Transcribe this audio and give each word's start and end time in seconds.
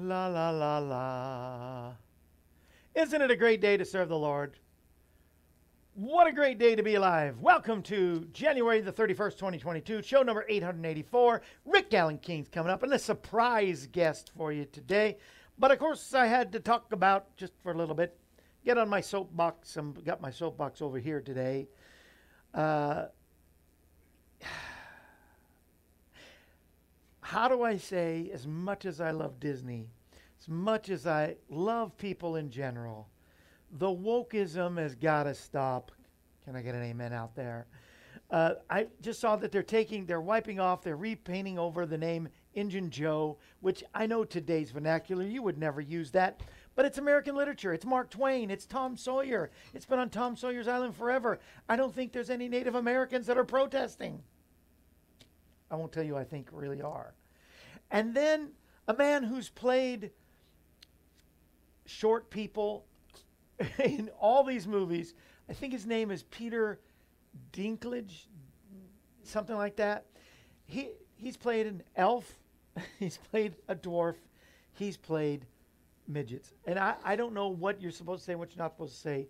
La 0.00 0.28
la 0.28 0.50
la 0.50 0.78
la. 0.78 1.92
Isn't 2.94 3.20
it 3.20 3.32
a 3.32 3.36
great 3.36 3.60
day 3.60 3.76
to 3.76 3.84
serve 3.84 4.08
the 4.08 4.16
Lord? 4.16 4.56
What 5.94 6.28
a 6.28 6.32
great 6.32 6.56
day 6.56 6.76
to 6.76 6.84
be 6.84 6.94
alive. 6.94 7.40
Welcome 7.40 7.82
to 7.84 8.24
January 8.32 8.80
the 8.80 8.92
31st, 8.92 9.32
2022, 9.32 10.02
show 10.02 10.22
number 10.22 10.46
884. 10.48 11.42
Rick 11.64 11.92
Alan 11.94 12.18
King's 12.18 12.46
coming 12.46 12.70
up, 12.70 12.84
and 12.84 12.92
a 12.92 12.98
surprise 12.98 13.88
guest 13.90 14.30
for 14.36 14.52
you 14.52 14.66
today. 14.66 15.16
But 15.58 15.72
of 15.72 15.80
course, 15.80 16.14
I 16.14 16.26
had 16.26 16.52
to 16.52 16.60
talk 16.60 16.92
about 16.92 17.36
just 17.36 17.54
for 17.60 17.72
a 17.72 17.76
little 17.76 17.96
bit, 17.96 18.16
get 18.64 18.78
on 18.78 18.88
my 18.88 19.00
soapbox. 19.00 19.76
I 19.76 19.82
got 20.04 20.20
my 20.20 20.30
soapbox 20.30 20.80
over 20.80 21.00
here 21.00 21.20
today. 21.20 21.66
Uh, 22.54 23.06
how 27.28 27.46
do 27.46 27.62
I 27.62 27.76
say, 27.76 28.30
as 28.32 28.46
much 28.46 28.86
as 28.86 29.02
I 29.02 29.10
love 29.10 29.38
Disney, 29.38 29.86
as 30.40 30.48
much 30.48 30.88
as 30.88 31.06
I 31.06 31.36
love 31.50 31.94
people 31.98 32.36
in 32.36 32.50
general, 32.50 33.06
the 33.70 33.86
wokeism 33.86 34.78
has 34.78 34.94
got 34.94 35.24
to 35.24 35.34
stop. 35.34 35.92
Can 36.42 36.56
I 36.56 36.62
get 36.62 36.74
an 36.74 36.82
amen 36.82 37.12
out 37.12 37.36
there? 37.36 37.66
Uh, 38.30 38.54
I 38.70 38.86
just 39.02 39.20
saw 39.20 39.36
that 39.36 39.52
they're 39.52 39.62
taking, 39.62 40.06
they're 40.06 40.22
wiping 40.22 40.58
off, 40.58 40.82
they're 40.82 40.96
repainting 40.96 41.58
over 41.58 41.84
the 41.84 41.98
name 41.98 42.30
Injun 42.54 42.88
Joe, 42.88 43.36
which 43.60 43.84
I 43.94 44.06
know 44.06 44.24
today's 44.24 44.70
vernacular, 44.70 45.24
you 45.24 45.42
would 45.42 45.58
never 45.58 45.82
use 45.82 46.10
that, 46.12 46.40
but 46.76 46.86
it's 46.86 46.96
American 46.96 47.36
literature. 47.36 47.74
It's 47.74 47.84
Mark 47.84 48.08
Twain. 48.08 48.50
It's 48.50 48.64
Tom 48.64 48.96
Sawyer. 48.96 49.50
It's 49.74 49.84
been 49.84 49.98
on 49.98 50.08
Tom 50.08 50.34
Sawyer's 50.34 50.66
Island 50.66 50.96
forever. 50.96 51.40
I 51.68 51.76
don't 51.76 51.94
think 51.94 52.10
there's 52.10 52.30
any 52.30 52.48
Native 52.48 52.74
Americans 52.74 53.26
that 53.26 53.36
are 53.36 53.44
protesting. 53.44 54.22
I 55.70 55.76
won't 55.76 55.92
tell 55.92 56.02
you 56.02 56.16
I 56.16 56.24
think 56.24 56.48
really 56.52 56.80
are. 56.80 57.12
And 57.90 58.14
then 58.14 58.50
a 58.86 58.94
man 58.94 59.22
who's 59.24 59.48
played 59.48 60.10
short 61.86 62.30
people 62.30 62.84
in 63.78 64.10
all 64.20 64.44
these 64.44 64.66
movies. 64.66 65.14
I 65.48 65.52
think 65.54 65.72
his 65.72 65.86
name 65.86 66.10
is 66.10 66.22
Peter 66.24 66.80
Dinklage, 67.52 68.26
something 69.22 69.56
like 69.56 69.76
that. 69.76 70.06
He 70.66 70.90
he's 71.16 71.36
played 71.36 71.66
an 71.66 71.82
elf, 71.96 72.38
he's 72.98 73.16
played 73.30 73.54
a 73.68 73.74
dwarf, 73.74 74.16
he's 74.74 74.96
played 74.96 75.46
midgets. 76.06 76.52
And 76.66 76.78
I, 76.78 76.94
I 77.04 77.16
don't 77.16 77.34
know 77.34 77.48
what 77.48 77.80
you're 77.80 77.90
supposed 77.90 78.22
to 78.22 78.26
say, 78.26 78.34
what 78.34 78.54
you're 78.54 78.62
not 78.62 78.74
supposed 78.74 78.94
to 78.94 79.00
say, 79.00 79.28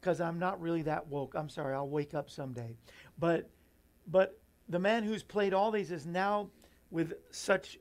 because 0.00 0.20
I'm 0.20 0.38
not 0.38 0.60
really 0.60 0.82
that 0.82 1.06
woke. 1.08 1.34
I'm 1.34 1.48
sorry, 1.48 1.74
I'll 1.74 1.88
wake 1.88 2.14
up 2.14 2.30
someday. 2.30 2.76
But 3.18 3.50
but 4.06 4.38
the 4.68 4.78
man 4.78 5.04
who's 5.04 5.22
played 5.22 5.52
all 5.52 5.70
these 5.70 5.90
is 5.90 6.06
now 6.06 6.48
with 6.92 7.14
such 7.30 7.78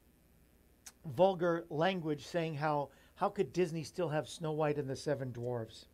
vulgar 1.06 1.66
language 1.70 2.26
saying 2.26 2.56
how 2.56 2.90
how 3.16 3.30
could 3.30 3.54
Disney 3.54 3.84
still 3.84 4.10
have 4.10 4.28
Snow 4.28 4.52
White 4.52 4.78
and 4.78 4.90
the 4.90 4.96
Seven 4.96 5.32
Dwarfs? 5.32 5.86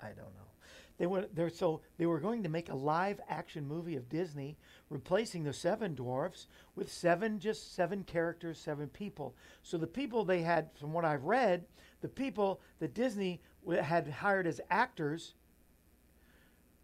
I 0.00 0.06
don't 0.06 0.34
know. 0.34 0.52
They 0.96 1.06
were 1.06 1.26
they're 1.34 1.50
so 1.50 1.80
they 1.98 2.06
were 2.06 2.20
going 2.20 2.42
to 2.44 2.48
make 2.48 2.70
a 2.70 2.74
live 2.74 3.20
action 3.28 3.66
movie 3.66 3.96
of 3.96 4.08
Disney 4.08 4.56
replacing 4.88 5.42
the 5.42 5.52
seven 5.52 5.94
dwarfs 5.94 6.46
with 6.76 6.92
seven 6.92 7.38
just 7.38 7.74
seven 7.74 8.04
characters, 8.04 8.58
seven 8.58 8.88
people. 8.88 9.34
So 9.62 9.76
the 9.76 9.86
people 9.86 10.24
they 10.24 10.42
had 10.42 10.70
from 10.78 10.92
what 10.92 11.04
I've 11.04 11.24
read, 11.24 11.64
the 12.02 12.08
people 12.08 12.60
that 12.78 12.94
Disney 12.94 13.42
had 13.68 14.08
hired 14.08 14.46
as 14.46 14.60
actors 14.70 15.34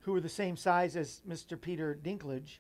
who 0.01 0.13
were 0.13 0.21
the 0.21 0.29
same 0.29 0.57
size 0.57 0.97
as 0.97 1.23
Mr. 1.29 1.61
Peter 1.61 1.99
Dinklage 2.03 2.59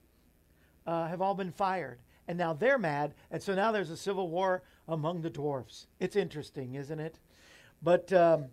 uh, 0.86 1.08
have 1.08 1.22
all 1.22 1.34
been 1.34 1.52
fired. 1.52 1.98
And 2.28 2.38
now 2.38 2.52
they're 2.52 2.78
mad, 2.78 3.14
and 3.30 3.42
so 3.42 3.54
now 3.54 3.72
there's 3.72 3.90
a 3.90 3.96
civil 3.96 4.28
war 4.28 4.62
among 4.86 5.22
the 5.22 5.30
dwarfs. 5.30 5.86
It's 5.98 6.14
interesting, 6.14 6.74
isn't 6.74 7.00
it? 7.00 7.18
But 7.82 8.12
um, 8.12 8.46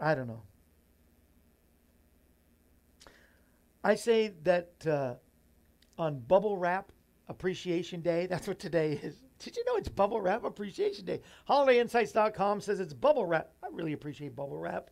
I 0.00 0.14
don't 0.14 0.26
know. 0.26 0.42
I 3.84 3.96
say 3.96 4.32
that 4.44 4.72
uh, 4.86 5.14
on 5.98 6.20
Bubble 6.20 6.56
Wrap 6.56 6.90
Appreciation 7.28 8.00
Day, 8.00 8.26
that's 8.26 8.48
what 8.48 8.58
today 8.58 8.98
is. 9.02 9.20
Did 9.38 9.56
you 9.56 9.64
know 9.66 9.76
it's 9.76 9.88
Bubble 9.88 10.20
Wrap 10.20 10.44
Appreciation 10.44 11.04
Day? 11.04 11.20
HolidayInsights.com 11.48 12.60
says 12.60 12.80
it's 12.80 12.94
Bubble 12.94 13.26
Wrap. 13.26 13.50
I 13.62 13.66
really 13.72 13.92
appreciate 13.92 14.34
Bubble 14.34 14.58
Wrap. 14.58 14.90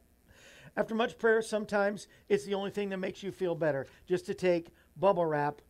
After 0.77 0.95
much 0.95 1.19
prayer, 1.19 1.43
sometimes 1.43 2.07
it's 2.29 2.45
the 2.45 2.55
only 2.55 2.71
thing 2.71 2.91
that 2.91 2.99
makes 2.99 3.23
you 3.23 3.33
feel 3.33 3.55
better, 3.55 3.87
just 4.07 4.27
to 4.27 4.35
take 4.35 4.69
bubble 4.97 5.27
wrap 5.27 5.63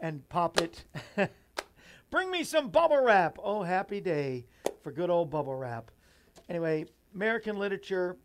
and 0.00 0.28
pop 0.28 0.60
it. 0.60 0.84
Bring 2.12 2.30
me 2.30 2.44
some 2.44 2.68
bubble 2.68 3.02
wrap. 3.02 3.38
Oh, 3.42 3.64
happy 3.64 4.00
day 4.00 4.46
for 4.82 4.92
good 4.92 5.10
old 5.10 5.30
bubble 5.30 5.56
wrap. 5.56 5.90
Anyway, 6.48 6.84
American 7.12 7.56
literature, 7.58 8.16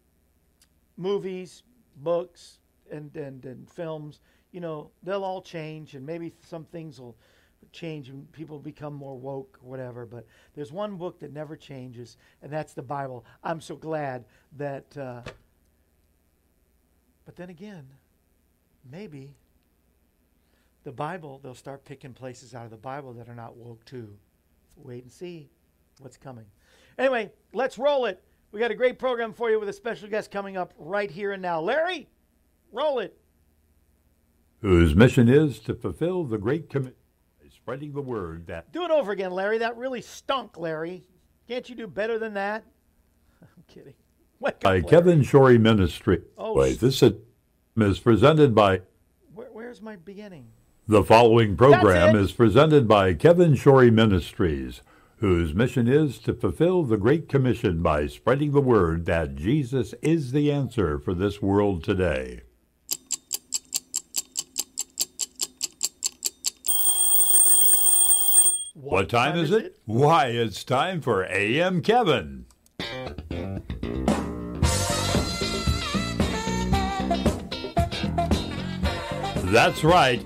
movies, 0.96 1.64
books, 1.96 2.60
and, 2.92 3.16
and, 3.18 3.44
and 3.46 3.68
films 3.72 4.20
you 4.52 4.62
know, 4.62 4.90
they'll 5.04 5.24
all 5.24 5.42
change 5.42 5.96
and 5.96 6.06
maybe 6.06 6.34
some 6.42 6.66
things 6.66 7.00
will 7.00 7.16
change 7.72 8.10
and 8.10 8.32
people 8.32 8.60
become 8.60 8.94
more 8.94 9.18
woke 9.18 9.58
whatever. 9.62 10.06
But 10.06 10.26
there's 10.56 10.72
one 10.72 10.96
book 10.98 11.20
that 11.20 11.34
never 11.34 11.56
changes, 11.56 12.18
and 12.42 12.52
that's 12.52 12.74
the 12.74 12.82
Bible. 12.82 13.26
I'm 13.44 13.62
so 13.62 13.76
glad 13.76 14.26
that. 14.58 14.98
Uh, 14.98 15.22
but 17.26 17.36
then 17.36 17.50
again, 17.50 17.86
maybe 18.90 19.36
the 20.88 20.94
Bible, 20.94 21.40
they'll 21.44 21.54
start 21.54 21.84
picking 21.84 22.14
places 22.14 22.56
out 22.56 22.64
of 22.64 22.72
the 22.72 22.78
Bible 22.78 23.14
that 23.14 23.28
are 23.28 23.36
not 23.36 23.58
woke 23.58 23.84
too. 23.86 24.16
Wait 24.78 25.04
and 25.04 25.12
see 25.12 25.50
what's 26.00 26.18
coming. 26.18 26.46
Anyway, 26.98 27.32
let's 27.54 27.78
roll 27.78 28.06
it. 28.06 28.24
We 28.52 28.60
got 28.60 28.72
a 28.72 28.76
great 28.76 28.98
program 28.98 29.34
for 29.34 29.50
you 29.50 29.60
with 29.60 29.68
a 29.68 29.74
special 29.74 30.08
guest 30.08 30.32
coming 30.32 30.56
up 30.56 30.74
right 30.78 31.12
here 31.12 31.34
and 31.34 31.42
now. 31.42 31.60
Larry, 31.60 32.08
roll 32.72 33.00
it 33.00 33.20
whose 34.62 34.96
mission 34.96 35.30
is 35.30 35.60
to 35.60 35.74
fulfill 35.74 36.24
the 36.24 36.38
Great 36.38 36.70
Commission 36.70 36.94
spreading 37.54 37.94
the 37.94 38.02
word 38.02 38.48
that. 38.48 38.72
Do 38.72 38.84
it 38.84 38.92
over 38.92 39.12
again, 39.12 39.32
Larry. 39.32 39.58
That 39.58 39.78
really 39.78 40.02
stunk, 40.02 40.58
Larry. 40.58 41.04
Can't 41.48 41.68
you 41.70 41.76
do 41.76 41.88
better 41.88 42.18
than 42.18 42.34
that? 42.36 42.64
I'm 43.42 43.64
kidding. 43.68 43.94
Wake 44.40 44.60
by 44.60 44.80
up, 44.80 44.88
Kevin 44.90 45.22
Shorey 45.22 45.58
Ministry. 45.58 46.22
Oh, 46.38 46.54
Wait, 46.54 46.80
this 46.80 47.02
is 47.02 48.00
presented 48.00 48.54
by. 48.54 48.82
Where, 49.34 49.50
where's 49.52 49.82
my 49.82 49.96
beginning? 49.96 50.48
The 50.90 51.04
following 51.04 51.58
program 51.58 52.16
is 52.16 52.32
presented 52.32 52.88
by 52.88 53.14
Kevin 53.14 53.56
Shorey 53.56 53.92
Ministries, 53.92 54.82
whose 55.18 55.54
mission 55.54 55.86
is 55.86 56.18
to 56.20 56.34
fulfill 56.34 56.84
the 56.84 56.96
Great 56.96 57.28
Commission 57.28 57.84
by 57.84 58.08
spreading 58.08 58.54
the 58.54 58.62
word 58.62 59.06
that 59.06 59.36
Jesus 59.36 59.94
is 60.02 60.32
the 60.32 60.50
answer 60.50 60.98
for 60.98 61.14
this 61.14 61.42
world 61.42 61.84
today. 61.84 62.44
What, 68.74 68.92
what 68.94 69.10
time, 69.10 69.34
time, 69.34 69.44
is, 69.44 69.52
it? 69.52 69.66
it? 69.66 69.80
Why, 69.84 70.28
it's 70.28 70.64
time 70.64 71.02
for 71.02 71.26
AM 71.26 71.82
Kevin. 71.82 72.46
That's 79.52 79.84
right. 79.84 80.26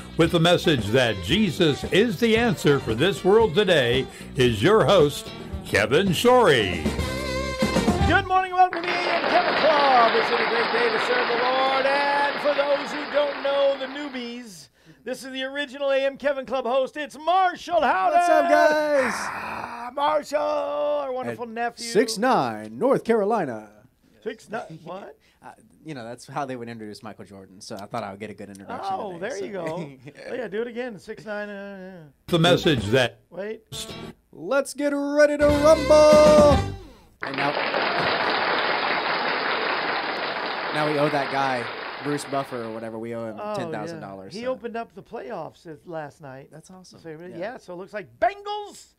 with 0.21 0.33
the 0.33 0.39
message 0.39 0.85
that 0.89 1.15
Jesus 1.23 1.83
is 1.85 2.19
the 2.19 2.37
answer 2.37 2.79
for 2.79 2.93
this 2.93 3.25
world 3.25 3.55
today, 3.55 4.05
is 4.35 4.61
your 4.61 4.85
host, 4.85 5.31
Kevin 5.65 6.09
Shorey. 6.09 6.83
Good 8.07 8.27
morning, 8.27 8.53
welcome 8.53 8.83
to 8.83 8.87
the 8.87 8.93
AM 8.93 9.23
Kevin 9.31 9.55
Club. 9.55 10.11
It's 10.13 10.29
a 10.29 10.37
great 10.47 10.71
day 10.73 10.89
to 10.91 11.05
serve 11.07 11.27
the 11.27 11.43
Lord. 11.43 11.87
And 11.87 12.39
for 12.39 12.53
those 12.53 12.91
who 12.91 13.11
don't 13.11 13.41
know 13.41 13.75
the 13.79 13.87
newbies, 13.87 14.67
this 15.03 15.25
is 15.25 15.31
the 15.31 15.41
original 15.41 15.91
AM 15.91 16.17
Kevin 16.17 16.45
Club 16.45 16.65
host. 16.65 16.97
It's 16.97 17.17
Marshall 17.17 17.81
Howden. 17.81 18.19
What's 18.19 18.29
up, 18.29 18.47
guys? 18.47 19.13
Ah, 19.15 19.89
Marshall, 19.95 20.39
our 20.39 21.11
wonderful 21.11 21.45
At 21.45 21.49
nephew. 21.49 21.87
Six 21.87 22.19
nine, 22.19 22.77
North 22.77 23.03
Carolina. 23.03 23.71
Six 24.23 24.47
nine. 24.51 24.77
What? 24.83 25.17
you 25.85 25.93
know, 25.93 26.03
that's 26.03 26.27
how 26.27 26.45
they 26.45 26.55
would 26.55 26.69
introduce 26.69 27.03
Michael 27.03 27.25
Jordan. 27.25 27.61
So 27.61 27.75
I 27.75 27.85
thought 27.85 28.03
I 28.03 28.11
would 28.11 28.19
get 28.19 28.29
a 28.29 28.33
good 28.33 28.49
introduction. 28.49 28.93
Oh, 28.93 29.13
today, 29.13 29.29
there 29.29 29.37
so. 29.39 29.45
you 29.45 29.51
go. 29.51 29.65
oh, 29.67 30.33
yeah, 30.33 30.47
do 30.47 30.61
it 30.61 30.67
again. 30.67 30.99
Six 30.99 31.25
nine. 31.25 31.49
Uh, 31.49 32.03
the 32.27 32.39
message 32.39 32.85
that. 32.87 33.19
Wait. 33.29 33.63
Let's 34.31 34.73
get 34.73 34.89
ready 34.89 35.37
to 35.37 35.47
rumble. 35.47 36.75
And 37.23 37.35
now, 37.35 37.51
now 40.73 40.91
we 40.91 40.97
owe 40.97 41.09
that 41.09 41.31
guy 41.31 41.65
Bruce 42.03 42.25
Buffer 42.25 42.63
or 42.63 42.71
whatever. 42.71 42.97
We 42.97 43.13
owe 43.13 43.27
him 43.27 43.39
oh, 43.39 43.55
ten 43.55 43.71
thousand 43.71 44.01
yeah. 44.01 44.07
dollars. 44.07 44.33
He 44.33 44.41
so. 44.41 44.51
opened 44.51 44.75
up 44.75 44.93
the 44.93 45.03
playoffs 45.03 45.67
last 45.85 46.21
night. 46.21 46.49
That's 46.51 46.71
awesome. 46.71 46.99
favorite. 46.99 47.31
yeah. 47.31 47.37
yeah. 47.37 47.57
So 47.57 47.73
it 47.73 47.77
looks 47.77 47.93
like 47.93 48.07
Bengals. 48.19 48.93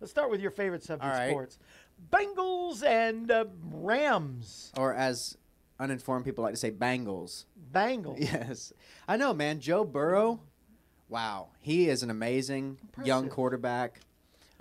Let's 0.00 0.12
start 0.12 0.30
with 0.30 0.40
your 0.40 0.52
favorite 0.52 0.84
subject 0.84 1.12
right. 1.12 1.30
sports. 1.30 1.58
Bengals 2.12 2.84
and 2.84 3.30
uh, 3.30 3.46
Rams. 3.72 4.72
Or 4.76 4.94
as 4.94 5.36
uninformed 5.78 6.24
people 6.24 6.42
like 6.44 6.54
to 6.54 6.58
say, 6.60 6.70
bangles. 6.70 7.46
Bangles. 7.72 8.18
Yes, 8.20 8.72
I 9.06 9.16
know, 9.16 9.32
man. 9.34 9.60
Joe 9.60 9.84
Burrow. 9.84 10.40
Wow, 11.08 11.48
he 11.60 11.88
is 11.88 12.02
an 12.02 12.10
amazing 12.10 12.78
young 13.02 13.28
quarterback. 13.28 14.00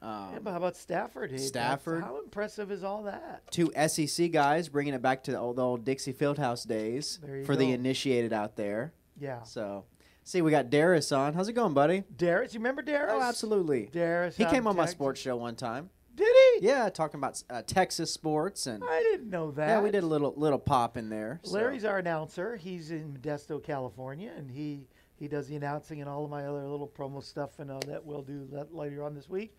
Um, 0.01 0.29
Yeah, 0.33 0.39
but 0.43 0.51
how 0.51 0.57
about 0.57 0.77
Stafford? 0.77 1.37
Stafford. 1.39 2.03
How 2.03 2.19
impressive 2.23 2.71
is 2.71 2.83
all 2.83 3.03
that? 3.03 3.49
two 3.51 3.71
SEC 3.87 4.31
guys, 4.31 4.69
bringing 4.69 4.93
it 4.93 5.01
back 5.01 5.23
to 5.23 5.31
the 5.31 5.39
old, 5.39 5.55
the 5.57 5.63
old 5.63 5.83
Dixie 5.83 6.13
Fieldhouse 6.13 6.65
days 6.67 7.19
for 7.45 7.55
the 7.55 7.71
initiated 7.71 8.31
out 8.31 8.55
there. 8.55 8.93
Yeah. 9.19 9.43
So, 9.43 9.85
see, 10.23 10.41
we 10.43 10.51
got 10.51 10.69
Darius 10.69 11.11
on. 11.11 11.33
How's 11.33 11.49
it 11.49 11.53
going, 11.53 11.73
buddy? 11.73 12.03
Darius, 12.15 12.53
you 12.53 12.59
remember 12.59 12.81
Darius? 12.83 13.11
Oh, 13.15 13.21
absolutely. 13.21 13.89
Darius. 13.91 14.37
He 14.37 14.45
came 14.45 14.67
on 14.67 14.75
my 14.75 14.85
sports 14.85 15.19
show 15.19 15.35
one 15.35 15.55
time. 15.55 15.89
Did 16.17 16.35
he? 16.59 16.65
Yeah, 16.67 16.89
talking 16.89 17.19
about 17.19 17.41
uh, 17.49 17.61
Texas 17.61 18.11
sports 18.11 18.65
and 18.67 18.83
I 18.83 18.99
didn't 19.03 19.29
know 19.29 19.51
that. 19.51 19.67
yeah, 19.67 19.81
we 19.81 19.91
did 19.91 20.03
a 20.03 20.07
little 20.07 20.33
little 20.35 20.59
pop 20.59 20.97
in 20.97 21.09
there. 21.09 21.39
so- 21.43 21.53
Larry's 21.53 21.85
our 21.85 21.99
announcer. 21.99 22.57
He's 22.57 22.91
in 22.91 23.13
Modesto, 23.13 23.63
California, 23.63 24.33
and 24.35 24.49
he 24.49 24.87
he 25.15 25.27
does 25.27 25.47
the 25.47 25.55
announcing 25.55 26.01
and 26.01 26.09
all 26.09 26.25
of 26.25 26.29
my 26.31 26.45
other 26.45 26.67
little 26.67 26.87
promo 26.87 27.23
stuff 27.23 27.59
and 27.59 27.71
all 27.71 27.79
that 27.87 28.03
we'll 28.03 28.21
do 28.23 28.47
that 28.51 28.73
later 28.73 29.03
on 29.03 29.13
this 29.15 29.29
week. 29.29 29.55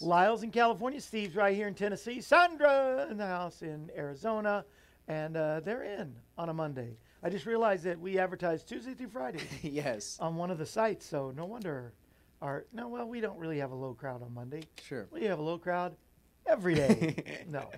Lyle's 0.00 0.42
in 0.44 0.50
California. 0.50 1.00
Steve's 1.00 1.34
right 1.36 1.54
here 1.54 1.68
in 1.68 1.74
Tennessee. 1.74 2.20
Sandra 2.20 3.06
in 3.10 3.16
the 3.16 3.26
house 3.26 3.62
in 3.62 3.90
Arizona, 3.96 4.64
and 5.08 5.36
uh, 5.36 5.60
they're 5.60 5.82
in 5.82 6.14
on 6.38 6.48
a 6.48 6.54
Monday. 6.54 6.96
I 7.22 7.30
just 7.30 7.46
realized 7.46 7.82
that 7.84 7.98
we 7.98 8.18
advertise 8.18 8.62
Tuesday 8.62 8.94
through 8.94 9.08
Friday 9.08 9.40
yes, 9.62 10.18
on 10.20 10.36
one 10.36 10.50
of 10.52 10.58
the 10.58 10.66
sites, 10.66 11.04
so 11.06 11.32
no 11.36 11.46
wonder 11.46 11.92
our 12.42 12.66
no. 12.72 12.88
Well, 12.88 13.06
we 13.08 13.20
don't 13.20 13.38
really 13.38 13.58
have 13.58 13.70
a 13.70 13.74
low 13.74 13.94
crowd 13.94 14.22
on 14.22 14.32
Monday. 14.34 14.62
sure. 14.82 15.06
We 15.10 15.24
have 15.24 15.38
a 15.38 15.42
low 15.42 15.58
crowd 15.58 15.96
every 16.46 16.74
day. 16.82 17.44
no. 17.48 17.70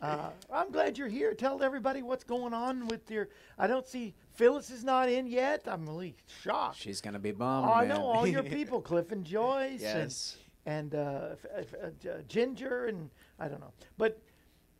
Uh, 0.00 0.30
I'm 0.52 0.70
glad 0.70 0.96
you're 0.96 1.08
here. 1.08 1.34
Tell 1.34 1.60
everybody 1.60 2.02
what's 2.02 2.22
going 2.22 2.54
on 2.54 2.86
with 2.86 3.10
your. 3.10 3.28
I 3.58 3.66
don't 3.66 3.86
see 3.86 4.14
Phyllis 4.34 4.70
is 4.70 4.84
not 4.84 5.08
in 5.08 5.26
yet. 5.26 5.62
I'm 5.66 5.84
really 5.86 6.14
shocked. 6.42 6.78
She's 6.78 7.00
gonna 7.00 7.18
be 7.18 7.32
bummed. 7.32 7.68
oh, 7.68 7.72
I 7.72 7.84
know 7.84 8.02
all 8.04 8.24
your 8.26 8.42
people, 8.58 8.80
Cliff 8.80 9.10
and 9.10 9.24
Joyce, 9.24 9.80
yes. 9.80 10.36
and 10.66 10.92
and 10.92 10.94
uh, 10.94 11.28
f- 11.56 11.74
uh, 11.82 12.08
Ginger, 12.28 12.86
and 12.86 13.10
I 13.40 13.48
don't 13.48 13.58
know, 13.60 13.72
but 13.96 14.20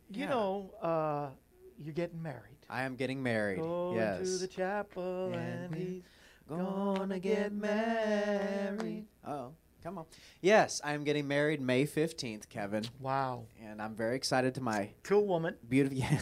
you 0.09 0.21
Yeah. 0.21 0.29
know, 0.29 0.71
uh, 0.81 1.27
you're 1.77 1.93
getting 1.93 2.21
married. 2.23 2.55
I 2.69 2.83
am 2.83 2.95
getting 2.95 3.21
married. 3.21 3.59
Going 3.59 3.97
yes. 3.97 4.21
to 4.21 4.37
the 4.37 4.47
chapel, 4.47 5.33
And 5.33 5.65
and 5.65 5.75
he's 5.75 6.01
Gonna 6.49 7.19
get 7.19 7.53
married. 7.53 9.05
Oh, 9.25 9.51
come 9.83 9.99
on. 9.99 10.05
Yes, 10.41 10.81
I 10.83 10.93
am 10.93 11.03
getting 11.03 11.27
married 11.27 11.61
May 11.61 11.85
15th, 11.85 12.49
Kevin. 12.49 12.83
wow 12.99 13.43
And 13.63 13.81
I'm 13.81 13.95
very 13.95 14.15
excited 14.15 14.55
to 14.55 14.61
my 14.61 14.89
to 15.03 15.17
a 15.17 15.21
woman. 15.21 15.55
beautiful. 15.67 15.97
Yeah. 15.99 16.19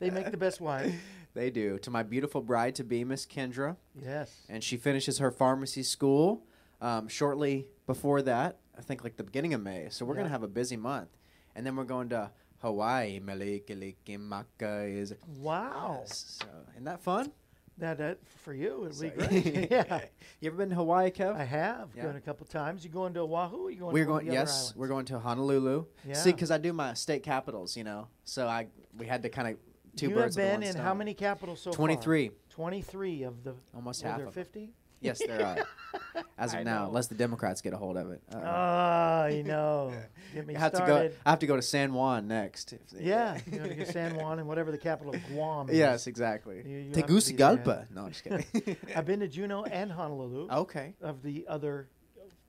They 0.00 0.10
make 0.10 0.30
the 0.30 0.36
best 0.36 0.60
wife. 0.60 0.92
They 1.34 1.50
do. 1.50 1.78
To 1.78 1.90
my 1.90 2.02
beautiful 2.02 2.42
bride 2.42 2.74
to 2.76 2.84
be, 2.84 3.04
Miss 3.04 3.24
Kendra. 3.24 3.76
Yes. 3.94 4.30
And 4.48 4.62
she 4.62 4.76
finishes 4.76 5.18
her 5.18 5.30
pharmacy 5.30 5.82
school 5.82 6.42
um, 6.82 7.08
shortly 7.08 7.66
before 7.86 8.20
that, 8.22 8.58
I 8.76 8.82
think 8.82 9.02
like 9.04 9.16
the 9.16 9.24
beginning 9.24 9.54
of 9.54 9.62
May. 9.62 9.88
So 9.90 10.04
we're 10.04 10.16
Yeah. 10.16 10.24
to 10.24 10.28
have 10.28 10.42
a 10.42 10.48
busy 10.48 10.76
month. 10.76 11.08
And 11.54 11.64
then 11.66 11.76
we're 11.76 11.84
going 11.84 12.08
to 12.10 12.30
Hawaii. 12.58 13.18
Malikilikimaka 13.20 14.94
is. 14.94 15.14
Wow. 15.38 16.00
Yes. 16.00 16.38
So, 16.42 16.46
isn't 16.72 16.84
that 16.84 17.02
fun? 17.02 17.32
That, 17.78 17.98
that 17.98 18.18
for 18.44 18.52
you, 18.52 18.84
it'd 18.86 19.00
be 19.00 19.08
great. 19.42 19.70
yeah. 19.70 20.00
You 20.40 20.48
ever 20.50 20.56
been 20.58 20.68
to 20.70 20.74
Hawaii, 20.74 21.10
Kev? 21.10 21.34
I 21.34 21.44
have 21.44 21.88
Yeah. 21.96 22.04
gone 22.04 22.16
a 22.16 22.20
couple 22.20 22.46
times. 22.46 22.84
You 22.84 22.90
going 22.90 23.14
to 23.14 23.20
Oahu? 23.20 23.56
Or 23.66 23.70
you 23.70 23.78
going? 23.80 23.92
we're 23.94 24.04
to 24.04 24.10
one 24.10 24.20
of 24.20 24.24
going. 24.26 24.26
the 24.26 24.30
other 24.32 24.40
Yes, 24.40 24.50
islands? 24.58 24.76
we're 24.76 24.88
going 24.88 25.04
to 25.06 25.18
Honolulu. 25.18 25.84
Yeah. 26.06 26.14
See, 26.14 26.32
because 26.32 26.50
I 26.50 26.58
do 26.58 26.72
my 26.72 26.94
state 26.94 27.22
capitals, 27.22 27.76
you 27.76 27.84
know, 27.84 28.08
so 28.24 28.46
I 28.46 28.66
we 28.96 29.06
had 29.06 29.22
to 29.22 29.28
kind 29.30 29.48
of 29.48 29.56
two 29.96 30.08
you 30.10 30.14
birds 30.14 30.36
have 30.36 30.44
been 30.44 30.52
one 30.60 30.62
in 30.64 30.72
stone. 30.72 30.82
how 30.84 30.94
many 30.94 31.14
capitals 31.14 31.60
so 31.62 31.70
far? 31.70 31.76
Twenty-three. 31.76 32.30
Twenty-three 32.50 33.22
of 33.22 33.42
the. 33.42 33.54
Almost 33.74 34.02
were 34.04 34.08
half 34.10 34.18
there 34.18 34.26
of 34.28 34.34
fifty? 34.34 34.70
Yes, 35.02 35.20
there 35.26 35.44
are. 35.44 36.22
As 36.38 36.52
of 36.54 36.60
I 36.60 36.62
now, 36.62 36.82
know. 36.82 36.88
unless 36.88 37.06
the 37.08 37.14
Democrats 37.14 37.60
get 37.60 37.72
a 37.72 37.76
hold 37.76 37.96
of 37.96 38.10
it. 38.10 38.22
Uh, 38.32 38.40
Ah, 38.44 39.26
you 39.26 39.42
know. 39.42 39.92
Get 40.34 40.46
me 40.46 40.56
I 40.56 40.60
have 40.60 40.72
to 40.72 40.78
go. 40.86 41.10
I 41.26 41.30
have 41.30 41.38
to 41.40 41.46
go 41.46 41.56
to 41.56 41.62
San 41.62 41.92
Juan 41.92 42.26
next. 42.28 42.72
Yeah, 42.98 43.38
you 43.50 43.58
know, 43.60 43.66
to 43.66 43.84
San 43.92 44.14
Juan 44.16 44.38
and 44.38 44.48
whatever 44.48 44.70
the 44.70 44.78
capital 44.78 45.14
of 45.14 45.20
Guam 45.28 45.68
is. 45.68 45.76
Yes, 45.76 46.06
exactly. 46.06 46.62
You- 46.64 46.78
you 46.78 46.84
have 46.86 46.92
to 46.94 46.94
be 46.94 47.00
there. 47.02 47.06
Tegucigalpa. 47.06 47.86
No, 47.94 48.04
I'm 48.06 48.12
just 48.12 48.24
kidding. 48.24 48.76
I've 48.96 49.04
been 49.06 49.20
to 49.20 49.28
Juneau 49.28 49.64
and 49.64 49.92
Honolulu. 49.92 50.48
okay. 50.50 50.94
Of 51.02 51.22
the 51.22 51.44
other, 51.48 51.88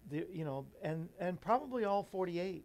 the 0.09 0.25
you 0.31 0.45
know, 0.45 0.65
and 0.81 1.09
and 1.19 1.39
probably 1.41 1.83
all 1.83 2.03
forty-eight, 2.03 2.63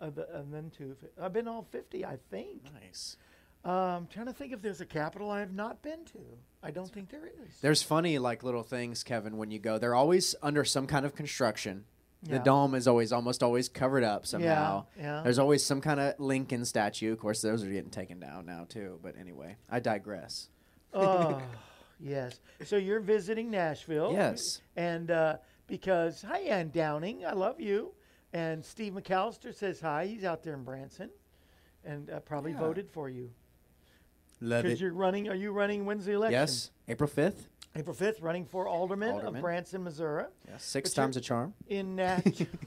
of 0.00 0.14
the, 0.14 0.32
and 0.38 0.52
then 0.54 0.70
two. 0.76 0.96
I've 1.20 1.32
been 1.32 1.48
all 1.48 1.66
fifty, 1.72 2.04
I 2.04 2.18
think. 2.30 2.62
Nice. 2.82 3.16
Um, 3.64 4.08
trying 4.10 4.26
to 4.26 4.32
think 4.32 4.52
if 4.52 4.62
there's 4.62 4.80
a 4.80 4.86
capital 4.86 5.30
I 5.30 5.40
have 5.40 5.52
not 5.52 5.82
been 5.82 6.04
to. 6.06 6.18
I 6.62 6.70
don't 6.70 6.90
think 6.90 7.10
there 7.10 7.26
is. 7.26 7.60
There's 7.60 7.82
funny 7.82 8.18
like 8.18 8.42
little 8.42 8.62
things, 8.62 9.02
Kevin. 9.02 9.36
When 9.36 9.50
you 9.50 9.58
go, 9.58 9.78
they're 9.78 9.94
always 9.94 10.34
under 10.42 10.64
some 10.64 10.86
kind 10.86 11.04
of 11.04 11.14
construction. 11.14 11.84
The 12.22 12.38
dome 12.38 12.74
is 12.74 12.86
always 12.86 13.12
almost 13.12 13.42
always 13.42 13.70
covered 13.70 14.04
up 14.04 14.26
somehow. 14.26 14.84
yeah. 14.98 15.22
There's 15.22 15.38
always 15.38 15.64
some 15.64 15.80
kind 15.80 15.98
of 15.98 16.20
Lincoln 16.20 16.66
statue. 16.66 17.12
Of 17.12 17.18
course, 17.18 17.40
those 17.40 17.64
are 17.64 17.70
getting 17.70 17.90
taken 17.90 18.20
down 18.20 18.44
now 18.44 18.66
too. 18.68 18.98
But 19.02 19.14
anyway, 19.18 19.56
I 19.70 19.80
digress. 19.80 20.50
oh, 20.92 21.40
yes. 22.00 22.38
So 22.64 22.76
you're 22.76 23.00
visiting 23.00 23.50
Nashville. 23.50 24.12
Yes. 24.12 24.60
And 24.76 25.10
uh, 25.10 25.36
because, 25.66 26.20
hi, 26.20 26.40
Ann 26.40 26.68
Downing, 26.70 27.24
I 27.24 27.32
love 27.32 27.58
you. 27.58 27.92
And 28.34 28.62
Steve 28.62 28.92
McAllister 28.92 29.54
says 29.54 29.80
hi. 29.80 30.04
He's 30.06 30.24
out 30.24 30.42
there 30.42 30.52
in 30.54 30.62
Branson 30.62 31.08
and 31.86 32.10
uh, 32.10 32.20
probably 32.20 32.52
Yeah. 32.52 32.58
voted 32.58 32.90
for 32.90 33.08
you. 33.08 33.30
Love 34.40 34.62
Because 34.64 34.80
you're 34.80 34.92
running, 34.92 35.28
are 35.28 35.34
you 35.34 35.52
running 35.52 35.84
when's 35.84 36.04
the 36.06 36.12
election? 36.12 36.32
Yes, 36.40 36.70
April 36.88 37.08
fifth. 37.08 37.48
April 37.76 37.94
5th, 37.94 38.20
running 38.20 38.44
for 38.44 38.66
alderman, 38.66 39.12
Alderman. 39.12 39.36
of 39.36 39.40
Branson, 39.42 39.84
Missouri. 39.84 40.24
Yes, 40.48 40.64
six 40.64 40.90
But 40.90 40.96
you're- 40.96 41.04
times 41.06 41.16
a 41.16 41.20
charm. 41.20 41.54
In, 41.68 41.94
Nash- 41.94 42.24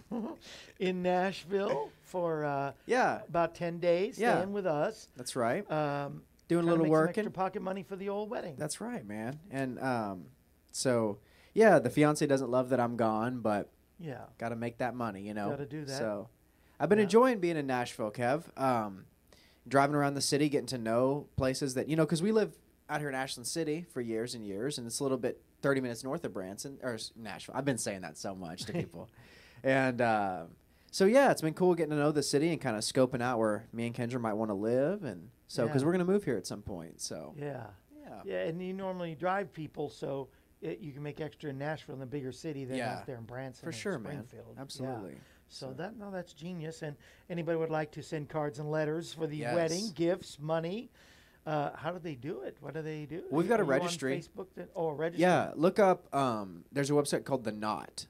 in 0.80 1.02
Nashville 1.02 1.90
for 2.04 2.46
uh, 2.46 2.72
Yeah, 2.86 3.20
about 3.28 3.54
10 3.54 3.80
days, 3.80 4.18
Yeah. 4.18 4.36
staying 4.38 4.54
with 4.54 4.66
us. 4.66 5.10
that's 5.18 5.36
right. 5.36 5.70
Um, 5.70 6.22
Doing 6.48 6.64
a 6.64 6.70
little 6.70 6.86
make 6.86 6.88
some 6.88 6.92
work. 6.92 7.10
extra 7.18 7.32
pocket 7.32 7.62
money 7.62 7.84
for 7.84 7.98
the 7.98 8.08
old 8.08 8.30
wedding. 8.30 8.56
That's 8.58 8.80
right, 8.80 9.06
man. 9.06 9.40
And 9.52 9.78
um, 9.80 10.26
so 10.72 11.18
yeah, 11.54 11.80
the 11.80 11.90
fiance 11.90 12.26
doesn't 12.26 12.50
love 12.50 12.70
that 12.70 12.80
I'm 12.80 12.96
gone, 12.96 13.42
but 13.42 13.70
yeah. 14.00 14.22
got 14.38 14.50
to 14.50 14.56
make 14.56 14.78
that 14.78 14.96
money, 14.96 15.22
you 15.24 15.34
know. 15.34 15.50
Gotta 15.50 15.66
do 15.66 15.84
that. 15.84 15.98
So 15.98 16.30
I've 16.80 16.88
been 16.88 17.00
Yeah. 17.00 17.04
enjoying 17.04 17.40
being 17.40 17.58
in 17.58 17.68
Nashville, 17.68 18.12
Kev. 18.12 18.44
Um, 18.58 19.04
driving 19.68 19.96
around 19.96 20.14
the 20.16 20.22
city, 20.22 20.50
getting 20.50 20.68
to 20.68 20.78
know 20.78 21.28
places 21.38 21.74
that 21.76 21.88
you 21.88 21.96
know, 21.96 22.06
because 22.06 22.22
we 22.22 22.32
live 22.32 22.54
out 22.90 23.00
here 23.00 23.10
in 23.10 23.16
Ashland 23.16 23.48
City 23.48 23.86
for 23.92 24.02
years 24.02 24.36
and 24.36 24.46
years, 24.46 24.78
and 24.78 24.86
it's 24.88 25.00
a 25.00 25.04
little 25.04 25.18
bit 25.18 25.42
30 25.62 25.82
minutes 25.82 26.04
north 26.04 26.24
of 26.26 26.34
Branson 26.34 26.78
or 26.84 26.98
Nashville. 27.16 27.56
I've 27.58 27.66
been 27.66 27.78
saying 27.78 28.02
that 28.02 28.18
so 28.18 28.36
much 28.36 28.66
to 28.66 28.74
people, 28.82 29.10
and 29.64 30.02
uh, 30.02 30.44
so 30.92 31.06
yeah, 31.06 31.32
it's 31.32 31.42
been 31.42 31.54
cool 31.54 31.76
getting 31.76 31.92
to 31.92 31.98
know 31.98 32.12
the 32.12 32.24
city 32.24 32.50
and 32.52 32.60
kind 32.60 32.76
of 32.76 32.84
scoping 32.84 33.22
out 33.22 33.40
where 33.40 33.66
me 33.74 33.86
and 33.88 33.96
Kendra 33.96 34.20
might 34.20 34.34
want 34.34 34.50
to 34.50 34.56
live, 34.56 35.04
and 35.04 35.30
so 35.48 35.66
because 35.66 35.82
Yeah. 35.82 35.86
we're 35.88 35.92
gonna 35.94 36.06
move 36.06 36.24
here 36.24 36.38
at 36.38 36.46
some 36.48 36.62
point, 36.62 37.00
so 37.02 37.34
Yeah. 37.38 37.68
yeah. 38.02 38.22
Yeah, 38.26 38.44
and 38.44 38.62
you 38.62 38.74
normally 38.74 39.16
drive 39.16 39.54
people, 39.54 39.90
so 39.90 40.28
it, 40.62 40.80
you 40.80 40.92
can 40.94 41.04
make 41.04 41.20
extra 41.20 41.50
in 41.50 41.58
Nashville, 41.58 41.94
in 41.96 42.00
the 42.00 42.06
bigger 42.06 42.32
city, 42.32 42.64
than 42.66 42.78
Yeah. 42.78 42.98
out 43.00 43.06
there 43.06 43.18
in 43.18 43.24
Branson. 43.24 43.66
For 43.66 43.72
sure, 43.72 43.98
man. 44.00 44.26
Absolutely. 44.58 45.12
Yeah. 45.14 45.18
Absolutely. 45.48 45.78
So, 45.78 45.84
that 45.84 45.98
no, 45.98 46.12
that's 46.12 46.34
genius. 46.34 46.82
And 46.82 46.96
anybody 47.30 47.58
would 47.58 47.70
like 47.70 47.92
to 47.92 48.04
send 48.04 48.30
cards 48.30 48.60
and 48.60 48.70
letters 48.72 49.14
for 49.14 49.28
the 49.28 49.38
Yes. 49.38 49.56
wedding, 49.56 49.92
gifts, 49.96 50.40
money. 50.40 50.90
Uh, 51.46 51.72
how 51.76 51.92
do 51.92 52.00
they 52.00 52.16
do 52.16 52.42
it? 52.42 52.58
What 52.62 52.74
do 52.74 52.82
they 52.82 53.06
do? 53.06 53.24
We've 53.30 53.48
got 53.50 53.60
a 53.60 53.64
Are 53.64 53.66
you 53.66 53.72
on 53.74 53.80
registry. 53.82 54.18
Facebook. 54.22 54.48
That, 54.56 54.70
oh, 54.76 54.88
a 54.90 54.94
registry. 54.94 55.22
Yeah, 55.24 55.52
look 55.56 55.78
up. 55.78 56.14
Um, 56.16 56.64
there's 56.72 56.90
a 56.90 56.94
website 56.94 57.26
called 57.26 57.44
the 57.44 57.52
Knot, 57.52 58.08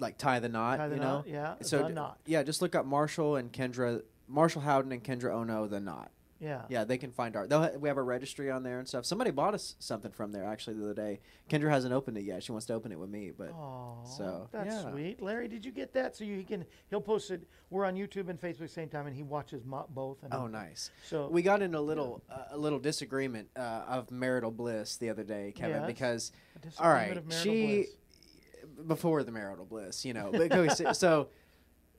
like 0.00 0.18
tie 0.18 0.40
the 0.40 0.48
knot. 0.48 0.78
Tie 0.78 0.88
the 0.88 0.96
you 0.96 1.00
knot, 1.00 1.26
know. 1.26 1.32
yeah, 1.32 1.54
So 1.62 1.82
The 1.82 1.88
d- 1.88 1.94
Knot. 1.94 2.18
Yeah, 2.26 2.42
just 2.42 2.60
look 2.60 2.74
up 2.74 2.84
Marshall 2.84 3.36
and 3.36 3.52
Kendra, 3.52 4.02
Marshall 4.26 4.62
Howden 4.62 4.90
and 4.90 5.02
Kendra 5.04 5.32
Ono, 5.32 5.68
the 5.68 5.78
Knot. 5.80 6.10
Yeah. 6.40 6.62
Yeah, 6.68 6.84
they 6.84 6.98
can 6.98 7.10
find 7.10 7.34
our. 7.34 7.46
They'll 7.46 7.62
ha- 7.62 7.76
we 7.78 7.88
have 7.88 7.96
a 7.98 8.02
registry 8.02 8.48
on 8.50 8.62
there 8.62 8.78
and 8.78 8.86
stuff. 8.86 9.04
Somebody 9.04 9.30
bought 9.32 9.54
us 9.54 9.74
something 9.80 10.12
from 10.12 10.30
there 10.30 10.44
actually 10.44 10.74
the 10.76 10.84
other 10.84 10.94
day. 10.94 11.18
Kendra 11.50 11.68
hasn't 11.70 11.92
opened 11.92 12.16
it 12.16 12.22
yet. 12.24 12.42
She 12.44 12.52
wants 12.52 12.66
to 12.66 12.74
open 12.74 12.92
it 12.92 12.98
with 12.98 13.10
me, 13.10 13.32
but 13.36 13.48
Oh, 13.50 13.98
So, 14.04 14.48
that's 14.52 14.72
yeah. 14.84 14.90
sweet. 14.90 15.20
Larry, 15.20 15.48
did 15.48 15.64
you 15.66 15.72
get 15.72 15.92
that? 15.94 16.14
So 16.16 16.22
you 16.24 16.44
can. 16.44 16.64
He'll 16.90 17.00
post 17.00 17.30
it. 17.32 17.42
We're 17.70 17.84
on 17.84 17.96
YouTube 17.96 18.28
and 18.28 18.40
Facebook 18.40 18.58
the 18.60 18.68
same 18.68 18.88
time, 18.88 19.06
and 19.08 19.16
he 19.16 19.22
watches 19.24 19.64
mo- 19.64 19.86
both. 19.90 20.22
And 20.22 20.32
oh, 20.32 20.46
nice. 20.46 20.90
So 21.08 21.28
We 21.28 21.42
got 21.42 21.60
in 21.60 21.74
a 21.74 21.80
little 21.80 22.22
uh, 22.30 22.44
a 22.52 22.56
little 22.56 22.78
disagreement 22.78 23.48
uh, 23.56 23.84
of 23.88 24.10
marital 24.12 24.50
bliss 24.52 24.96
the 24.96 25.10
other 25.10 25.24
day, 25.24 25.52
Kevin, 25.56 25.78
Yes. 25.82 25.86
because 25.86 26.32
a 26.78 26.82
all 26.84 26.90
right, 26.92 27.16
of 27.16 27.26
marital 27.26 27.52
she 27.52 27.74
bliss. 27.76 28.86
before 28.86 29.22
the 29.24 29.32
marital 29.32 29.64
bliss, 29.64 30.04
you 30.04 30.14
know. 30.14 30.30
But 30.32 30.96
so 30.96 31.28